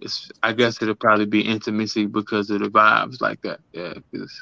It's 0.00 0.30
I 0.42 0.52
guess 0.52 0.80
it'll 0.82 0.94
probably 0.94 1.26
be 1.26 1.40
intimacy 1.42 2.06
because 2.06 2.50
of 2.50 2.60
the 2.60 2.68
vibes 2.68 3.20
like 3.20 3.40
that. 3.42 3.60
Yeah, 3.72 3.94
because 4.12 4.32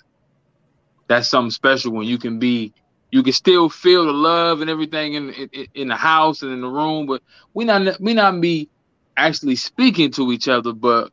that's 1.09 1.28
something 1.28 1.50
special 1.50 1.92
when 1.92 2.07
you 2.07 2.18
can 2.18 2.38
be 2.38 2.72
you 3.11 3.22
can 3.22 3.32
still 3.32 3.68
feel 3.68 4.07
the 4.07 4.12
love 4.12 4.61
and 4.61 4.70
everything 4.70 5.14
in 5.14 5.30
in, 5.30 5.66
in 5.74 5.88
the 5.88 5.96
house 5.96 6.42
and 6.42 6.53
in 6.53 6.61
the 6.61 6.68
room, 6.68 7.07
but 7.07 7.22
we 7.55 7.64
not 7.64 8.00
we 8.00 8.14
not 8.14 8.40
be 8.40 8.70
actually 9.16 9.57
speaking 9.57 10.11
to 10.12 10.32
each 10.32 10.48
other, 10.48 10.72
but 10.72 11.11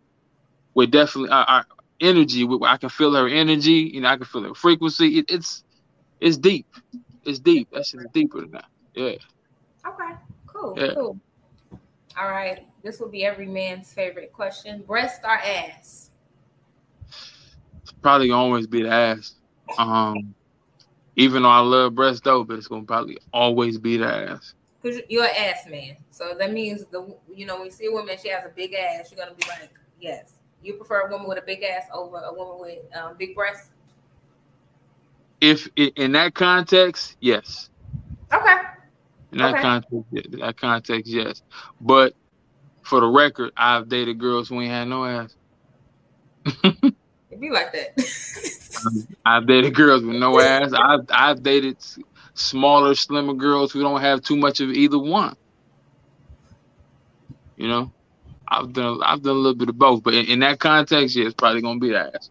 we're 0.76 0.88
definitely 0.88 1.30
our, 1.32 1.46
our 1.48 1.66
energy. 2.02 2.44
we- 2.44 2.60
I 2.66 2.78
can 2.78 2.90
feel 2.90 3.14
her 3.16 3.28
energy. 3.28 3.92
You 3.94 4.02
know, 4.02 4.10
I 4.10 4.18
can 4.18 4.26
feel 4.26 4.44
her 4.44 4.54
frequency. 4.56 5.20
It, 5.20 5.26
it's 5.30 5.64
it's 6.20 6.38
deep. 6.38 6.68
It's 7.24 7.40
deep. 7.40 7.70
That's 7.72 7.94
deeper 8.14 8.42
than 8.42 8.52
that. 8.52 8.66
Yeah. 8.96 9.16
okay, 9.86 10.14
cool, 10.48 10.84
Yeah. 10.84 10.94
cool. 10.94 11.20
All 12.18 12.30
right, 12.30 12.68
this 12.84 13.00
will 13.00 13.10
be 13.10 13.26
every 13.26 13.48
man's 13.48 13.94
favorite 13.94 14.34
question: 14.34 14.84
breast 14.86 15.22
or 15.24 15.32
ass? 15.32 16.12
It's 17.82 17.92
probably 18.02 18.32
always 18.32 18.68
be 18.68 18.84
the 18.84 18.90
ass. 18.92 19.36
Um, 19.78 20.34
even 21.16 21.44
though 21.44 21.50
I 21.50 21.60
love 21.60 21.96
breast 21.96 22.24
though, 22.24 22.44
but 22.44 22.58
it's 22.58 22.68
gonna 22.68 22.84
probably 22.84 23.18
always 23.34 23.78
be 23.78 23.98
the 23.98 24.08
ass. 24.08 24.54
Cause 24.82 25.00
you're 25.10 25.26
an 25.26 25.32
ass 25.38 25.68
man, 25.70 25.98
so 26.10 26.34
that 26.38 26.54
means 26.54 26.86
the 26.86 27.16
you 27.34 27.46
know 27.46 27.58
when 27.58 27.66
you 27.66 27.72
see 27.72 27.88
a 27.88 27.92
woman 27.92 28.18
she 28.22 28.30
has 28.30 28.46
a 28.46 28.50
big 28.50 28.74
ass, 28.74 29.12
you're 29.12 29.24
gonna 29.24 29.36
be 29.36 29.48
like, 29.48 29.72
yes. 30.00 30.34
You 30.62 30.74
prefer 30.74 31.08
a 31.08 31.12
woman 31.12 31.28
with 31.28 31.38
a 31.38 31.42
big 31.42 31.64
ass 31.64 31.86
over 31.94 32.18
a 32.18 32.34
woman 32.34 32.60
with 32.60 32.80
um, 32.98 33.16
big 33.18 33.34
breasts? 33.34 33.70
If 35.40 35.70
in 35.76 36.12
that 36.14 36.34
context, 36.34 37.16
yes. 37.22 37.70
Okay. 38.34 38.56
In 39.32 39.38
that 39.40 39.56
Okay. 39.56 39.62
context, 39.62 40.32
that 40.40 40.58
context, 40.58 41.12
yes. 41.12 41.42
But 41.80 42.14
for 42.84 43.00
the 43.00 43.08
record, 43.08 43.52
I've 43.56 43.88
dated 43.88 44.20
girls 44.20 44.50
who 44.50 44.62
ain't 44.62 44.72
had 44.72 44.88
no 44.88 45.06
ass. 45.06 45.36
It 47.32 47.40
be 47.40 47.52
like 47.52 47.72
that. 47.74 47.96
I've 49.26 49.46
dated 49.46 49.76
girls 49.76 50.04
with 50.04 50.16
no 50.16 50.40
ass. 50.42 50.74
I've 50.74 51.02
I've 51.12 51.44
dated 51.44 51.78
smaller, 52.34 52.96
slimmer 52.96 53.34
girls 53.34 53.72
who 53.72 53.82
don't 53.82 54.02
have 54.02 54.22
too 54.24 54.36
much 54.36 54.62
of 54.62 54.72
either 54.72 54.98
one. 54.98 55.36
You 57.56 57.68
know, 57.68 57.94
I've 58.48 58.74
done 58.74 59.00
I've 59.04 59.22
done 59.22 59.36
a 59.36 59.40
little 59.40 59.56
bit 59.56 59.70
of 59.70 59.78
both, 59.78 60.02
but 60.02 60.14
in, 60.16 60.26
in 60.26 60.40
that 60.40 60.60
context, 60.60 61.16
yeah, 61.16 61.26
it's 61.26 61.36
probably 61.36 61.62
gonna 61.62 61.80
be 61.80 61.90
the 61.90 62.00
ass. 62.00 62.30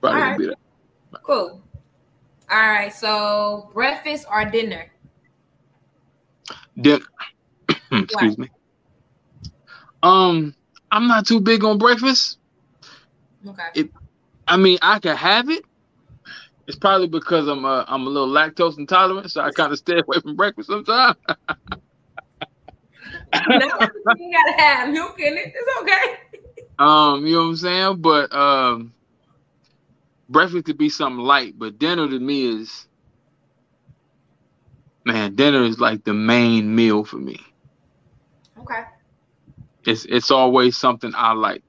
Probably 0.00 0.20
Alright. 0.20 0.36
gonna 0.36 0.38
be 0.38 0.46
that. 0.46 1.20
cool. 1.24 1.62
All 2.50 2.58
right. 2.60 2.92
So 2.92 3.70
breakfast 3.74 4.26
or 4.30 4.44
dinner? 4.44 4.92
Dinner. 6.80 7.04
Excuse 7.92 8.38
me. 8.38 8.50
Um, 10.02 10.54
I'm 10.90 11.08
not 11.08 11.26
too 11.26 11.40
big 11.40 11.64
on 11.64 11.78
breakfast. 11.78 12.38
Okay. 13.46 13.90
I 14.46 14.56
mean, 14.56 14.78
I 14.82 14.98
can 14.98 15.16
have 15.16 15.50
it. 15.50 15.64
It's 16.66 16.78
probably 16.78 17.08
because 17.08 17.46
I'm 17.46 17.64
uh, 17.64 17.84
I'm 17.86 18.06
a 18.06 18.10
little 18.10 18.28
lactose 18.28 18.78
intolerant, 18.78 19.30
so 19.30 19.40
I 19.40 19.50
kind 19.50 19.72
of 19.72 19.78
stay 19.78 19.98
away 20.06 20.20
from 20.20 20.36
breakfast 20.36 20.68
sometimes. 20.68 21.16
you 23.34 24.32
gotta 24.32 24.54
have 24.56 24.88
milk 24.90 25.20
in 25.20 25.36
it. 25.36 25.52
It's 25.54 25.82
okay. 25.82 26.18
Um, 26.78 27.26
you 27.26 27.34
know 27.34 27.42
what 27.42 27.48
I'm 27.48 27.56
saying? 27.56 27.96
But 28.00 28.34
um 28.34 28.94
breakfast 30.28 30.64
could 30.66 30.78
be 30.78 30.88
something 30.88 31.24
light, 31.24 31.54
but 31.58 31.78
dinner 31.78 32.08
to 32.08 32.18
me 32.18 32.60
is 32.62 32.86
man, 35.06 35.36
dinner 35.36 35.64
is 35.64 35.80
like 35.80 36.04
the 36.04 36.14
main 36.14 36.74
meal 36.76 37.04
for 37.04 37.18
me. 37.18 37.38
Okay. 38.58 38.84
It's 39.86 40.04
it's 40.06 40.30
always 40.30 40.76
something 40.76 41.12
I 41.16 41.32
like. 41.32 41.64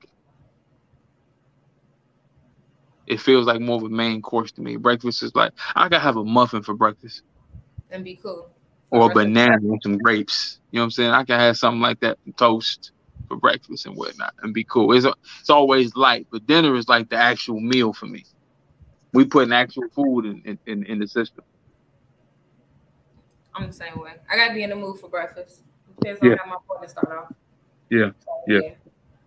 It 3.07 3.19
feels 3.21 3.47
like 3.47 3.61
more 3.61 3.77
of 3.77 3.83
a 3.83 3.89
main 3.89 4.21
course 4.21 4.51
to 4.53 4.61
me. 4.61 4.77
Breakfast 4.77 5.23
is 5.23 5.33
like 5.35 5.53
I 5.75 5.89
could 5.89 6.01
have 6.01 6.17
a 6.17 6.25
muffin 6.25 6.63
for 6.63 6.75
breakfast 6.75 7.23
And 7.89 8.03
be 8.03 8.15
cool. 8.15 8.49
or 8.91 9.07
a 9.07 9.09
Rest 9.09 9.25
of 9.25 9.33
the 9.33 9.33
banana 9.33 9.57
and 9.57 9.81
some 9.83 9.97
grapes. 9.97 10.59
You 10.71 10.77
know 10.77 10.83
what 10.83 10.85
I'm 10.85 10.91
saying? 10.91 11.11
I 11.11 11.23
can 11.25 11.39
have 11.39 11.57
something 11.57 11.81
like 11.81 11.99
that 12.01 12.17
toast 12.37 12.91
for 13.27 13.37
breakfast 13.37 13.85
and 13.85 13.95
whatnot 13.95 14.33
and 14.41 14.53
be 14.53 14.65
cool. 14.65 14.93
It's 14.93 15.05
it's 15.39 15.49
always 15.49 15.95
light, 15.95 16.27
but 16.31 16.45
dinner 16.47 16.75
is 16.75 16.87
like 16.89 17.09
the 17.09 17.17
actual 17.17 17.59
meal 17.59 17.93
for 17.93 18.07
me. 18.07 18.23
We 19.13 19.25
put 19.25 19.45
an 19.47 19.53
actual 19.53 19.87
food 19.95 20.25
in, 20.25 20.59
in, 20.65 20.83
in 20.85 20.99
the 20.99 21.07
system. 21.07 21.43
I'm 23.57 23.67
the 23.67 23.73
same 23.73 23.99
way. 23.99 24.13
I 24.29 24.35
gotta 24.35 24.53
be 24.53 24.63
in 24.63 24.69
the 24.69 24.75
mood 24.75 24.99
for 24.99 25.09
breakfast. 25.09 25.61
Depends 25.99 26.21
on 26.21 26.29
Yeah. 26.29 26.35
how 26.43 26.49
my 26.51 26.57
morning 26.69 26.89
start 26.89 27.11
off. 27.11 27.33
Yeah. 27.89 28.11
So, 28.19 28.31
Yeah. 28.47 28.59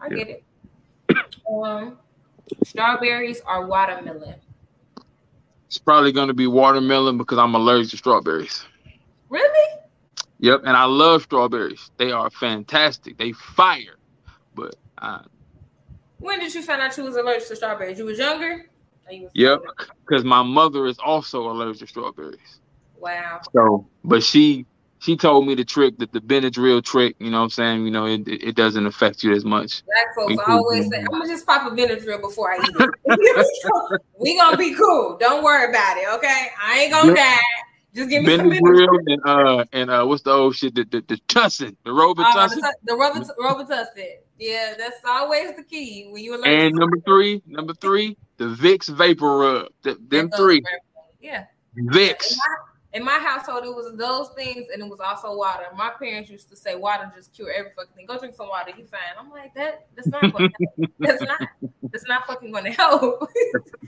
I 0.00 0.08
Yeah. 0.08 0.16
get 0.16 0.28
it. 0.28 0.44
Um, 1.50 1.98
strawberries 2.64 3.42
or 3.46 3.66
watermelon? 3.66 4.36
It's 5.66 5.78
probably 5.78 6.12
gonna 6.12 6.34
be 6.34 6.46
watermelon 6.46 7.18
because 7.18 7.38
I'm 7.38 7.54
allergic 7.54 7.90
to 7.90 7.96
strawberries. 7.96 8.64
Really? 9.28 9.78
Yep, 10.38 10.62
and 10.64 10.76
I 10.76 10.84
love 10.84 11.22
strawberries. 11.22 11.90
They 11.96 12.12
are 12.12 12.30
fantastic. 12.30 13.18
They 13.18 13.32
fire. 13.32 13.96
But 14.54 14.76
uh, 14.98 15.22
When 16.18 16.38
did 16.38 16.54
you 16.54 16.62
find 16.62 16.80
out 16.82 16.96
you 16.96 17.04
was 17.04 17.16
allergic 17.16 17.48
to 17.48 17.56
strawberries? 17.56 17.98
You 17.98 18.04
was 18.04 18.18
younger? 18.18 18.66
You 19.10 19.22
was 19.24 19.30
yep, 19.34 19.60
because 20.06 20.24
my 20.24 20.42
mother 20.42 20.86
is 20.86 20.98
also 20.98 21.50
allergic 21.50 21.80
to 21.80 21.86
strawberries. 21.88 22.60
Wow. 23.00 23.40
So, 23.52 23.86
but 24.04 24.22
she 24.22 24.66
she 25.00 25.16
told 25.16 25.46
me 25.46 25.54
the 25.54 25.64
trick 25.64 25.96
that 25.98 26.12
the 26.12 26.20
Benadryl 26.20 26.84
trick. 26.84 27.16
You 27.18 27.30
know 27.30 27.38
what 27.38 27.44
I'm 27.44 27.50
saying? 27.50 27.84
You 27.84 27.90
know, 27.90 28.06
it, 28.06 28.28
it 28.28 28.54
doesn't 28.54 28.86
affect 28.86 29.24
you 29.24 29.32
as 29.32 29.44
much. 29.44 29.82
Black 29.86 30.14
folks 30.14 30.28
We 30.28 30.36
cool. 30.36 30.58
always 30.58 30.88
say, 30.90 30.98
I'm 30.98 31.06
gonna 31.06 31.26
just 31.26 31.46
pop 31.46 31.70
a 31.70 31.74
Benadryl 31.74 32.20
before 32.20 32.52
I 32.52 32.58
eat 32.58 32.76
it. 33.06 34.00
we 34.18 34.36
gonna 34.36 34.58
be 34.58 34.74
cool. 34.74 35.16
Don't 35.18 35.42
worry 35.42 35.70
about 35.70 35.96
it, 35.96 36.06
okay? 36.14 36.48
I 36.62 36.80
ain't 36.80 36.92
gonna 36.92 37.14
die. 37.14 37.38
Just 37.94 38.10
give 38.10 38.22
me 38.22 38.36
some 38.36 38.50
Benadryl. 38.50 38.60
Benadryl 38.60 38.98
and 39.06 39.20
uh 39.24 39.64
and 39.72 39.90
uh 39.90 40.04
what's 40.04 40.22
the 40.22 40.30
old 40.30 40.54
shit? 40.54 40.74
The 40.74 40.84
the, 40.84 41.02
the 41.08 41.16
Tussin, 41.28 41.76
the 41.84 41.90
Robitussin. 41.90 42.60
the, 42.60 42.74
the 42.84 42.94
rubber, 42.94 43.20
Robitussin. 43.40 44.16
Yeah, 44.38 44.74
that's 44.76 45.00
always 45.06 45.56
the 45.56 45.62
key 45.62 46.08
when 46.10 46.22
you. 46.22 46.42
And 46.44 46.74
number 46.74 46.98
three, 47.06 47.42
number 47.46 47.74
three, 47.74 48.16
the 48.36 48.46
Vicks 48.46 48.90
VapoRub. 48.90 49.68
Th- 49.82 49.96
them 50.08 50.30
three. 50.30 50.62
Yeah. 51.20 51.44
Vicks. 51.76 52.34
In 52.92 53.04
my, 53.04 53.18
household, 53.20 53.64
it 53.64 53.68
was 53.68 53.94
those 53.96 54.30
things, 54.30 54.66
and 54.72 54.82
it 54.82 54.88
was 54.88 54.98
also 54.98 55.36
water. 55.36 55.66
My 55.76 55.90
parents 55.96 56.28
used 56.28 56.48
to 56.50 56.56
say, 56.56 56.74
"Water 56.74 57.10
just 57.14 57.32
cure 57.32 57.52
every 57.52 57.70
fucking 57.70 57.94
thing. 57.94 58.06
Go 58.06 58.18
drink 58.18 58.34
some 58.34 58.48
water, 58.48 58.72
you 58.76 58.84
fine." 58.84 59.00
I'm 59.16 59.30
like, 59.30 59.54
that 59.54 59.86
that's 59.94 60.08
not 60.08 60.22
gonna 60.32 60.48
help. 60.48 60.90
that's 60.98 61.22
not 61.22 61.40
that's 61.92 62.08
not 62.08 62.26
fucking 62.26 62.50
gonna 62.50 62.72
help. 62.72 63.28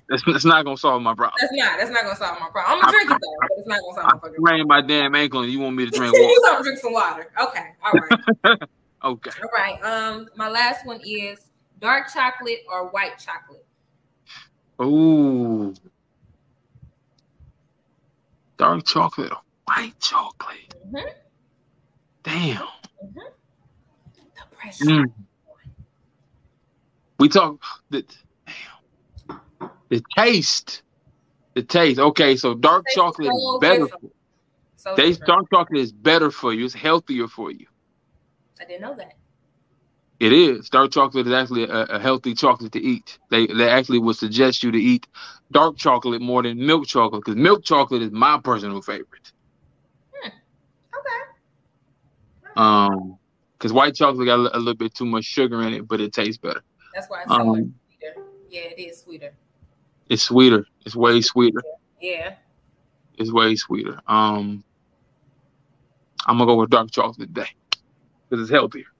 It's, 0.08 0.22
it's 0.26 0.44
not 0.44 0.64
gonna 0.64 0.76
solve 0.76 1.00
my 1.00 1.14
problem. 1.14 1.36
that's 1.40 1.52
not 1.54 1.78
that's 1.78 1.90
not 1.90 2.02
gonna 2.02 2.16
solve 2.16 2.38
my 2.38 2.50
problem. 2.50 2.74
I'm 2.74 2.80
gonna 2.80 2.92
drink 2.92 3.10
it 3.12 3.18
though, 3.22 3.36
but 3.40 3.58
it's 3.58 3.66
not 3.66 3.80
gonna 3.80 3.94
solve 3.94 4.06
I 4.06 4.08
my 4.08 4.18
fucking 4.18 4.34
problem. 4.34 4.46
sprained 4.46 4.68
my 4.68 4.80
damn 4.82 5.14
ankle, 5.14 5.40
and 5.42 5.50
you 5.50 5.58
want 5.60 5.74
me 5.74 5.84
to 5.86 5.90
drink 5.96 6.12
water? 6.12 6.24
you 6.24 6.42
gonna 6.44 6.62
drink 6.62 6.78
some 6.78 6.92
water? 6.92 7.28
Okay, 7.40 7.66
all 7.82 7.92
right, 7.92 8.18
Okay. 9.04 9.30
all 9.42 9.50
right. 9.54 9.82
Um, 9.82 10.28
my 10.36 10.48
last 10.48 10.84
one 10.84 11.00
is 11.04 11.48
dark 11.80 12.12
chocolate 12.12 12.60
or 12.70 12.88
white 12.90 13.18
chocolate. 13.18 13.64
Ooh. 14.82 15.74
Dark 18.62 18.86
chocolate 18.86 19.32
or 19.32 19.38
white 19.64 19.98
chocolate. 19.98 20.72
Mhm. 20.86 21.14
Damn. 22.22 22.68
The 24.16 24.56
pressure. 24.56 24.84
Mm. 24.84 25.12
We 27.18 27.28
talk 27.28 27.60
the 27.90 28.02
damn. 28.46 29.40
The 29.88 30.00
taste. 30.16 30.84
The 31.56 31.64
taste. 31.64 31.98
Okay, 31.98 32.36
so 32.36 32.54
dark 32.54 32.84
chocolate 32.94 33.32
so 33.32 33.54
is 33.56 33.60
better. 33.60 33.84
different. 33.86 34.14
So 34.76 34.94
Taste 34.94 35.22
dark 35.26 35.46
chocolate 35.52 35.80
is 35.80 35.92
better 35.92 36.30
for 36.30 36.54
you. 36.54 36.64
It's 36.66 36.74
healthier 36.74 37.26
for 37.26 37.50
you. 37.50 37.66
I 38.60 38.64
didn't 38.64 38.82
know 38.82 38.94
that. 38.96 39.14
It 40.22 40.32
is. 40.32 40.70
Dark 40.70 40.92
chocolate 40.92 41.26
is 41.26 41.32
actually 41.32 41.64
a, 41.64 41.82
a 41.82 41.98
healthy 41.98 42.32
chocolate 42.32 42.70
to 42.74 42.80
eat. 42.80 43.18
They 43.32 43.48
they 43.48 43.68
actually 43.68 43.98
would 43.98 44.14
suggest 44.14 44.62
you 44.62 44.70
to 44.70 44.78
eat 44.78 45.08
dark 45.50 45.76
chocolate 45.76 46.22
more 46.22 46.44
than 46.44 46.64
milk 46.64 46.86
chocolate 46.86 47.24
because 47.24 47.34
milk 47.34 47.64
chocolate 47.64 48.02
is 48.02 48.12
my 48.12 48.38
personal 48.38 48.80
favorite. 48.82 49.32
Okay. 50.24 50.34
Um, 52.54 53.18
because 53.58 53.72
white 53.72 53.96
chocolate 53.96 54.26
got 54.26 54.38
a, 54.38 54.56
a 54.56 54.60
little 54.60 54.76
bit 54.76 54.94
too 54.94 55.06
much 55.06 55.24
sugar 55.24 55.60
in 55.62 55.74
it, 55.74 55.88
but 55.88 56.00
it 56.00 56.12
tastes 56.12 56.38
better. 56.38 56.62
That's 56.94 57.10
why 57.10 57.22
it's 57.22 57.30
so 57.32 57.38
much 57.38 57.58
Um, 57.58 57.74
sweeter. 57.98 58.26
Yeah, 58.48 58.60
it 58.60 58.78
is 58.78 59.00
sweeter. 59.02 59.34
It's 60.08 60.22
sweeter. 60.22 60.64
It's 60.86 60.94
way 60.94 61.20
sweeter. 61.20 61.62
Yeah. 62.00 62.36
It's 63.18 63.32
way 63.32 63.56
sweeter. 63.56 64.00
Um, 64.06 64.62
I'm 66.28 66.38
gonna 66.38 66.46
go 66.46 66.60
with 66.60 66.70
dark 66.70 66.92
chocolate 66.92 67.34
today 67.34 67.48
because 68.30 68.42
it's 68.42 68.52
healthier. 68.52 68.91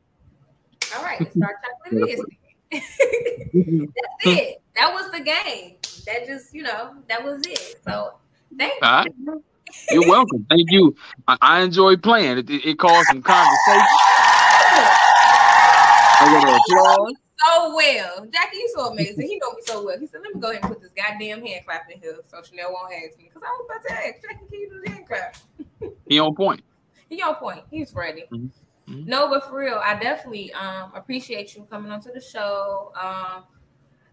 All 0.96 1.02
right, 1.04 1.20
it's 1.20 1.34
dark 1.36 1.56
chocolate 1.62 2.08
it 2.08 2.18
is. 2.18 2.24
That's 2.72 4.26
it. 4.26 4.62
That 4.76 4.92
was 4.92 5.10
the 5.10 5.20
game. 5.20 5.76
That 6.06 6.26
just, 6.26 6.54
you 6.54 6.62
know, 6.62 6.94
that 7.08 7.22
was 7.22 7.42
it. 7.46 7.80
So 7.84 8.14
thank 8.58 8.72
you. 8.74 8.78
All 8.88 9.04
right. 9.04 9.12
You're 9.90 10.08
welcome. 10.08 10.46
Thank 10.50 10.70
you. 10.70 10.94
I, 11.28 11.36
I 11.40 11.60
enjoy 11.62 11.96
playing. 11.96 12.38
It, 12.38 12.50
it, 12.50 12.64
it 12.66 12.78
caused 12.78 13.08
some 13.08 13.22
conversation. 13.22 13.86
I 16.14 16.26
got 16.26 16.48
an 16.48 16.54
applause. 16.54 17.14
so 17.44 17.74
well. 17.74 18.26
Jackie, 18.32 18.56
you 18.58 18.72
so 18.76 18.90
amazing. 18.92 19.26
He 19.28 19.38
know 19.38 19.52
me 19.52 19.62
so 19.64 19.84
well. 19.84 19.98
He 19.98 20.06
said, 20.06 20.20
let 20.22 20.34
me 20.34 20.40
go 20.40 20.50
ahead 20.50 20.62
and 20.62 20.72
put 20.72 20.80
this 20.82 20.92
goddamn 20.92 21.44
hand 21.44 21.64
clap 21.66 21.90
in 21.90 22.00
here 22.00 22.16
so 22.30 22.42
Chanel 22.42 22.72
won't 22.72 22.92
ask 22.92 23.18
me. 23.18 23.30
Because 23.32 23.42
I 23.44 23.50
was 23.50 23.66
about 23.66 23.82
to 23.88 23.92
ask, 24.06 24.22
Jackie, 24.22 24.46
can 24.50 24.60
you 24.60 24.70
do 24.70 24.80
the 24.84 24.90
hand 24.90 25.06
clap? 25.06 25.36
He 26.06 26.18
on 26.18 26.34
point. 26.34 26.62
He 27.08 27.20
on 27.22 27.34
point. 27.36 27.62
He's 27.70 27.92
ready. 27.94 28.24
Mhm. 28.32 28.50
Mhm. 28.92 29.06
No, 29.06 29.28
but 29.28 29.44
for 29.48 29.58
real, 29.58 29.80
I 29.82 29.98
definitely 29.98 30.52
um 30.52 30.92
appreciate 30.94 31.54
you 31.56 31.66
coming 31.70 31.90
onto 31.90 32.12
the 32.12 32.20
show. 32.20 32.92
Um, 33.00 33.44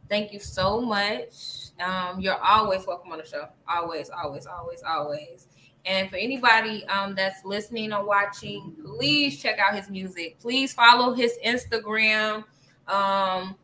thank 0.07 0.31
you 0.31 0.39
so 0.39 0.81
much. 0.81 1.71
Um, 1.79 2.19
you're 2.19 2.41
always 2.41 2.85
welcome 2.87 3.11
on 3.11 3.17
the 3.19 3.25
show. 3.25 3.47
Always, 3.67 4.09
always, 4.09 4.45
always, 4.45 4.81
always. 4.83 5.47
And 5.85 6.09
for 6.09 6.17
anybody 6.17 6.85
um 6.87 7.15
that's 7.15 7.43
listening 7.45 7.91
or 7.93 8.05
watching, 8.05 8.75
please 8.85 9.41
check 9.41 9.59
out 9.59 9.75
his 9.75 9.89
music. 9.89 10.39
Please 10.39 10.73
follow 10.73 11.13
his 11.13 11.37
Instagram. 11.45 12.43
Um, 12.87 13.55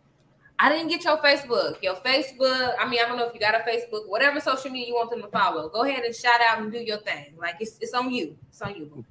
I 0.58 0.70
didn't 0.70 0.88
get 0.88 1.04
your 1.04 1.18
Facebook. 1.18 1.82
Your 1.84 1.96
Facebook, 1.96 2.76
I 2.80 2.88
mean, 2.88 3.00
I 3.04 3.08
don't 3.08 3.18
know 3.18 3.28
if 3.28 3.34
you 3.34 3.40
got 3.42 3.56
a 3.56 3.60
Facebook, 3.70 4.08
whatever 4.08 4.40
social 4.40 4.72
media 4.72 4.88
you 4.90 4.94
want 4.96 5.10
them 5.10 5.22
to 5.22 5.28
follow. 5.28 5.68
Go 5.70 5.84
ahead 5.84 6.04
and 6.06 6.16
shout 6.16 6.40
out 6.48 6.60
and 6.60 6.72
do 6.72 6.80
your 6.80 6.98
thing. 6.98 7.34
Like 7.38 7.56
it's 7.60 7.78
it's 7.82 7.94
on 7.94 8.12
you. 8.12 8.38
It's 8.50 8.62
on 8.62 8.76
you. 8.76 8.86
boo. 8.86 9.06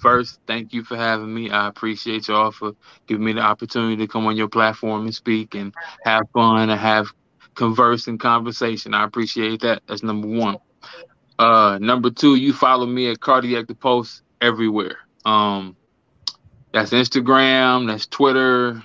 First, 0.00 0.40
thank 0.46 0.72
you 0.72 0.82
for 0.82 0.96
having 0.96 1.32
me. 1.32 1.50
I 1.50 1.68
appreciate 1.68 2.28
y'all 2.28 2.52
for 2.52 2.72
giving 3.06 3.24
me 3.24 3.32
the 3.34 3.40
opportunity 3.42 3.96
to 3.98 4.06
come 4.06 4.26
on 4.26 4.36
your 4.36 4.48
platform 4.48 5.04
and 5.04 5.14
speak 5.14 5.54
and 5.54 5.74
have 6.04 6.22
fun 6.32 6.70
and 6.70 6.80
have 6.80 7.08
converse 7.54 8.06
and 8.06 8.18
conversation. 8.18 8.94
I 8.94 9.04
appreciate 9.04 9.60
that. 9.60 9.82
That's 9.86 10.02
number 10.02 10.26
one. 10.28 10.56
Uh, 11.38 11.78
number 11.80 12.10
two, 12.10 12.36
you 12.36 12.52
follow 12.52 12.86
me 12.86 13.10
at 13.10 13.20
Cardiac 13.20 13.66
Da 13.66 13.74
Pulse 13.74 14.22
everywhere. 14.40 14.96
Um, 15.26 15.76
that's 16.72 16.92
Instagram, 16.92 17.86
that's 17.86 18.06
Twitter, 18.06 18.82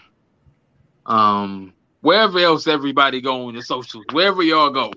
um, 1.05 1.73
wherever 2.01 2.39
else 2.39 2.67
everybody 2.67 3.21
go 3.21 3.47
on 3.47 3.55
the 3.55 3.61
socials, 3.61 4.03
wherever 4.11 4.43
y'all 4.43 4.69
go. 4.69 4.91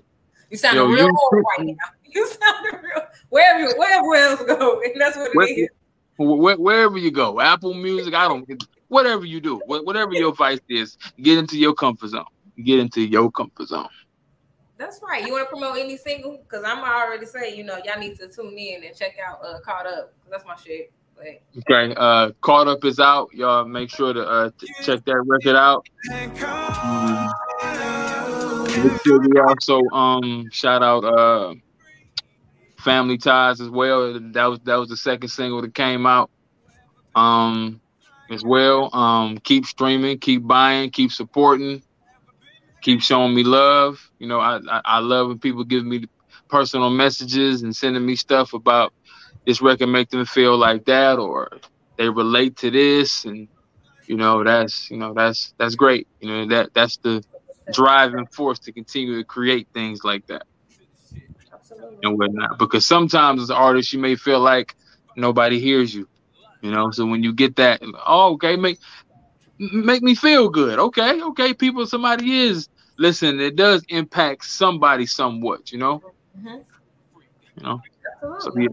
You 0.49 0.57
sound 0.57 0.75
Yo, 0.75 0.85
real 0.87 1.05
you- 1.05 1.17
old 1.17 1.43
right 1.57 1.67
now. 1.67 1.73
You 2.11 2.25
sound 2.27 2.65
real 2.65 3.03
wherever 3.29 3.71
wherever 3.77 4.15
else 4.15 4.41
go, 4.43 4.81
and 4.81 4.93
that's 4.99 5.15
what 5.15 5.27
it 5.27 5.35
Where- 5.35 5.47
is. 5.47 5.67
Wh- 6.19 6.59
wherever 6.59 6.97
you 6.97 7.11
go, 7.11 7.39
Apple 7.39 7.73
Music, 7.73 8.13
I 8.13 8.27
don't, 8.27 8.45
whatever 8.89 9.25
you 9.25 9.39
do, 9.39 9.61
whatever 9.65 10.13
your 10.13 10.33
vice 10.33 10.59
is, 10.67 10.97
get 11.21 11.37
into 11.37 11.57
your 11.57 11.73
comfort 11.73 12.09
zone. 12.09 12.25
Get 12.61 12.79
into 12.79 13.01
your 13.01 13.31
comfort 13.31 13.69
zone. 13.69 13.87
That's 14.77 14.99
right. 15.01 15.25
You 15.25 15.31
want 15.31 15.45
to 15.45 15.49
promote 15.49 15.77
any 15.77 15.95
single? 15.95 16.37
Because 16.37 16.65
I'm 16.65 16.79
already 16.79 17.25
saying, 17.25 17.57
you 17.57 17.63
know, 17.63 17.79
y'all 17.85 17.99
need 17.99 18.17
to 18.19 18.27
tune 18.27 18.57
in 18.57 18.83
and 18.83 18.95
check 18.95 19.15
out 19.25 19.39
uh 19.43 19.59
Caught 19.61 19.87
Up. 19.87 20.13
That's 20.29 20.45
my 20.45 20.55
shit. 20.55 20.91
But 21.15 21.41
Okay, 21.69 21.93
uh, 21.95 22.31
Caught 22.41 22.67
Up 22.67 22.83
is 22.83 22.99
out. 22.99 23.29
Y'all 23.33 23.65
make 23.65 23.89
sure 23.89 24.13
to 24.13 24.21
uh, 24.21 24.51
t- 24.59 24.67
check 24.83 25.03
that 25.05 25.23
record 25.25 25.55
out. 25.55 25.85
Make 28.83 29.01
sure 29.05 29.19
we 29.19 29.39
also 29.39 29.81
um 29.95 30.49
shout 30.51 30.83
out 30.83 31.03
uh 31.03 31.53
Family 32.79 33.17
Ties 33.17 33.61
as 33.61 33.69
well. 33.69 34.13
That 34.33 34.45
was 34.45 34.59
that 34.61 34.75
was 34.75 34.89
the 34.89 34.97
second 34.97 35.29
single 35.29 35.61
that 35.61 35.73
came 35.73 36.05
out. 36.05 36.29
Um 37.15 37.81
as 38.31 38.43
well. 38.43 38.93
Um 38.95 39.37
keep 39.39 39.65
streaming, 39.65 40.19
keep 40.19 40.45
buying, 40.47 40.91
keep 40.91 41.11
supporting, 41.11 41.83
keep 42.81 43.01
showing 43.01 43.33
me 43.35 43.43
love. 43.43 43.99
You 44.19 44.27
know, 44.27 44.39
I 44.39 44.59
I, 44.69 44.81
I 44.85 44.99
love 44.99 45.27
when 45.27 45.39
people 45.39 45.63
give 45.63 45.85
me 45.85 46.05
personal 46.49 46.89
messages 46.89 47.63
and 47.63 47.75
sending 47.75 48.05
me 48.05 48.15
stuff 48.15 48.53
about 48.53 48.93
this 49.45 49.61
record 49.61 49.87
make 49.87 50.09
them 50.09 50.25
feel 50.25 50.57
like 50.57 50.85
that 50.85 51.19
or 51.19 51.49
they 51.97 52.09
relate 52.09 52.57
to 52.57 52.71
this 52.71 53.25
and 53.25 53.47
you 54.07 54.15
know 54.17 54.43
that's 54.43 54.89
you 54.91 54.97
know 54.97 55.13
that's 55.13 55.53
that's 55.57 55.75
great. 55.75 56.07
You 56.19 56.29
know 56.29 56.47
that 56.47 56.73
that's 56.73 56.97
the 56.97 57.23
driving 57.73 58.25
force 58.27 58.59
to 58.59 58.73
continue 58.73 59.17
to 59.17 59.23
create 59.25 59.67
things 59.73 60.03
like 60.03 60.25
that 60.27 60.43
absolutely. 61.71 62.03
and 62.03 62.17
whatnot. 62.17 62.57
Because 62.57 62.85
sometimes 62.85 63.41
as 63.41 63.49
an 63.49 63.55
artist, 63.57 63.93
you 63.93 63.99
may 63.99 64.15
feel 64.15 64.39
like 64.39 64.73
nobody 65.15 65.59
hears 65.59 65.93
you, 65.93 66.07
you 66.61 66.71
know. 66.71 66.91
So 66.91 67.05
when 67.05 67.23
you 67.23 67.33
get 67.33 67.55
that, 67.57 67.81
oh, 68.07 68.33
okay, 68.33 68.55
make 68.55 68.79
make 69.59 70.01
me 70.03 70.15
feel 70.15 70.49
good. 70.49 70.79
Okay, 70.79 71.21
okay, 71.21 71.53
people, 71.53 71.85
somebody 71.85 72.41
is 72.43 72.67
listen. 72.97 73.39
It 73.39 73.55
does 73.55 73.83
impact 73.89 74.45
somebody 74.45 75.05
somewhat, 75.05 75.71
you 75.71 75.77
know. 75.79 76.03
Mhm. 76.37 76.65
You 77.55 77.63
know. 77.63 77.79
So 78.37 78.51
yeah, 78.57 78.67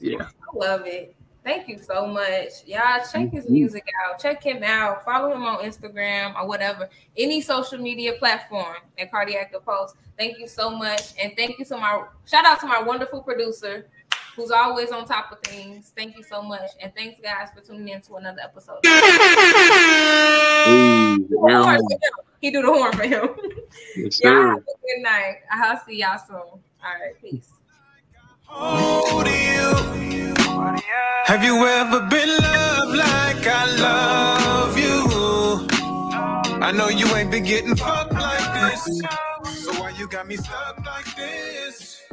yeah. 0.00 0.26
I 0.42 0.56
love 0.56 0.86
it. 0.86 1.16
Thank 1.44 1.68
you 1.68 1.78
so 1.78 2.06
much. 2.06 2.64
Y'all 2.66 3.00
check 3.12 3.30
his 3.32 3.44
mm-hmm. 3.44 3.52
music 3.52 3.84
out. 4.04 4.20
Check 4.20 4.42
him 4.44 4.62
out. 4.62 5.04
Follow 5.04 5.34
him 5.34 5.42
on 5.42 5.58
Instagram 5.64 6.40
or 6.40 6.46
whatever. 6.46 6.88
Any 7.16 7.40
social 7.40 7.78
media 7.78 8.12
platform 8.14 8.76
at 8.98 9.10
Cardiac 9.10 9.50
Da 9.52 9.58
Pulse. 9.58 9.94
Thank 10.16 10.38
you 10.38 10.46
so 10.46 10.70
much. 10.70 11.14
And 11.20 11.32
thank 11.36 11.58
you 11.58 11.64
to 11.64 11.76
my 11.76 12.04
shout 12.26 12.44
out 12.44 12.60
to 12.60 12.66
my 12.66 12.80
wonderful 12.80 13.22
producer 13.22 13.88
who's 14.36 14.50
always 14.50 14.92
on 14.92 15.06
top 15.06 15.32
of 15.32 15.40
things. 15.40 15.92
Thank 15.96 16.16
you 16.16 16.22
so 16.22 16.42
much. 16.42 16.70
And 16.80 16.94
thanks 16.94 17.20
guys 17.20 17.48
for 17.54 17.60
tuning 17.60 17.88
in 17.88 18.00
to 18.02 18.14
another 18.14 18.40
episode. 18.42 18.78
Ooh, 20.68 21.28
Horn 21.38 21.50
yeah. 21.50 21.64
for 21.64 21.72
him. 21.72 21.88
He 22.40 22.50
do 22.50 22.62
the 22.62 22.68
horn 22.68 22.92
for 22.92 23.04
him. 23.04 23.28
Yes, 23.96 24.20
y'all 24.20 24.32
have 24.32 24.58
a 24.58 24.60
good 24.60 25.02
night. 25.02 25.36
I'll 25.50 25.80
see 25.86 26.00
y'all 26.00 26.18
soon. 26.18 26.36
All 26.38 26.60
right, 26.82 27.14
peace. 27.20 27.52
Have 31.26 31.42
you 31.42 31.66
ever 31.66 32.00
been 32.08 32.28
loved 32.28 32.96
like 32.96 33.46
I 33.46 33.66
love 33.78 34.78
you? 34.78 35.66
I 36.62 36.70
know 36.72 36.88
you 36.88 37.06
ain't 37.16 37.30
been 37.30 37.44
getting 37.44 37.74
fucked 37.74 38.12
like 38.12 38.72
this. 38.72 39.00
So 39.64 39.72
why 39.80 39.90
you 39.98 40.06
got 40.08 40.28
me 40.28 40.36
stuck 40.36 40.84
like 40.86 41.16
this? 41.16 42.04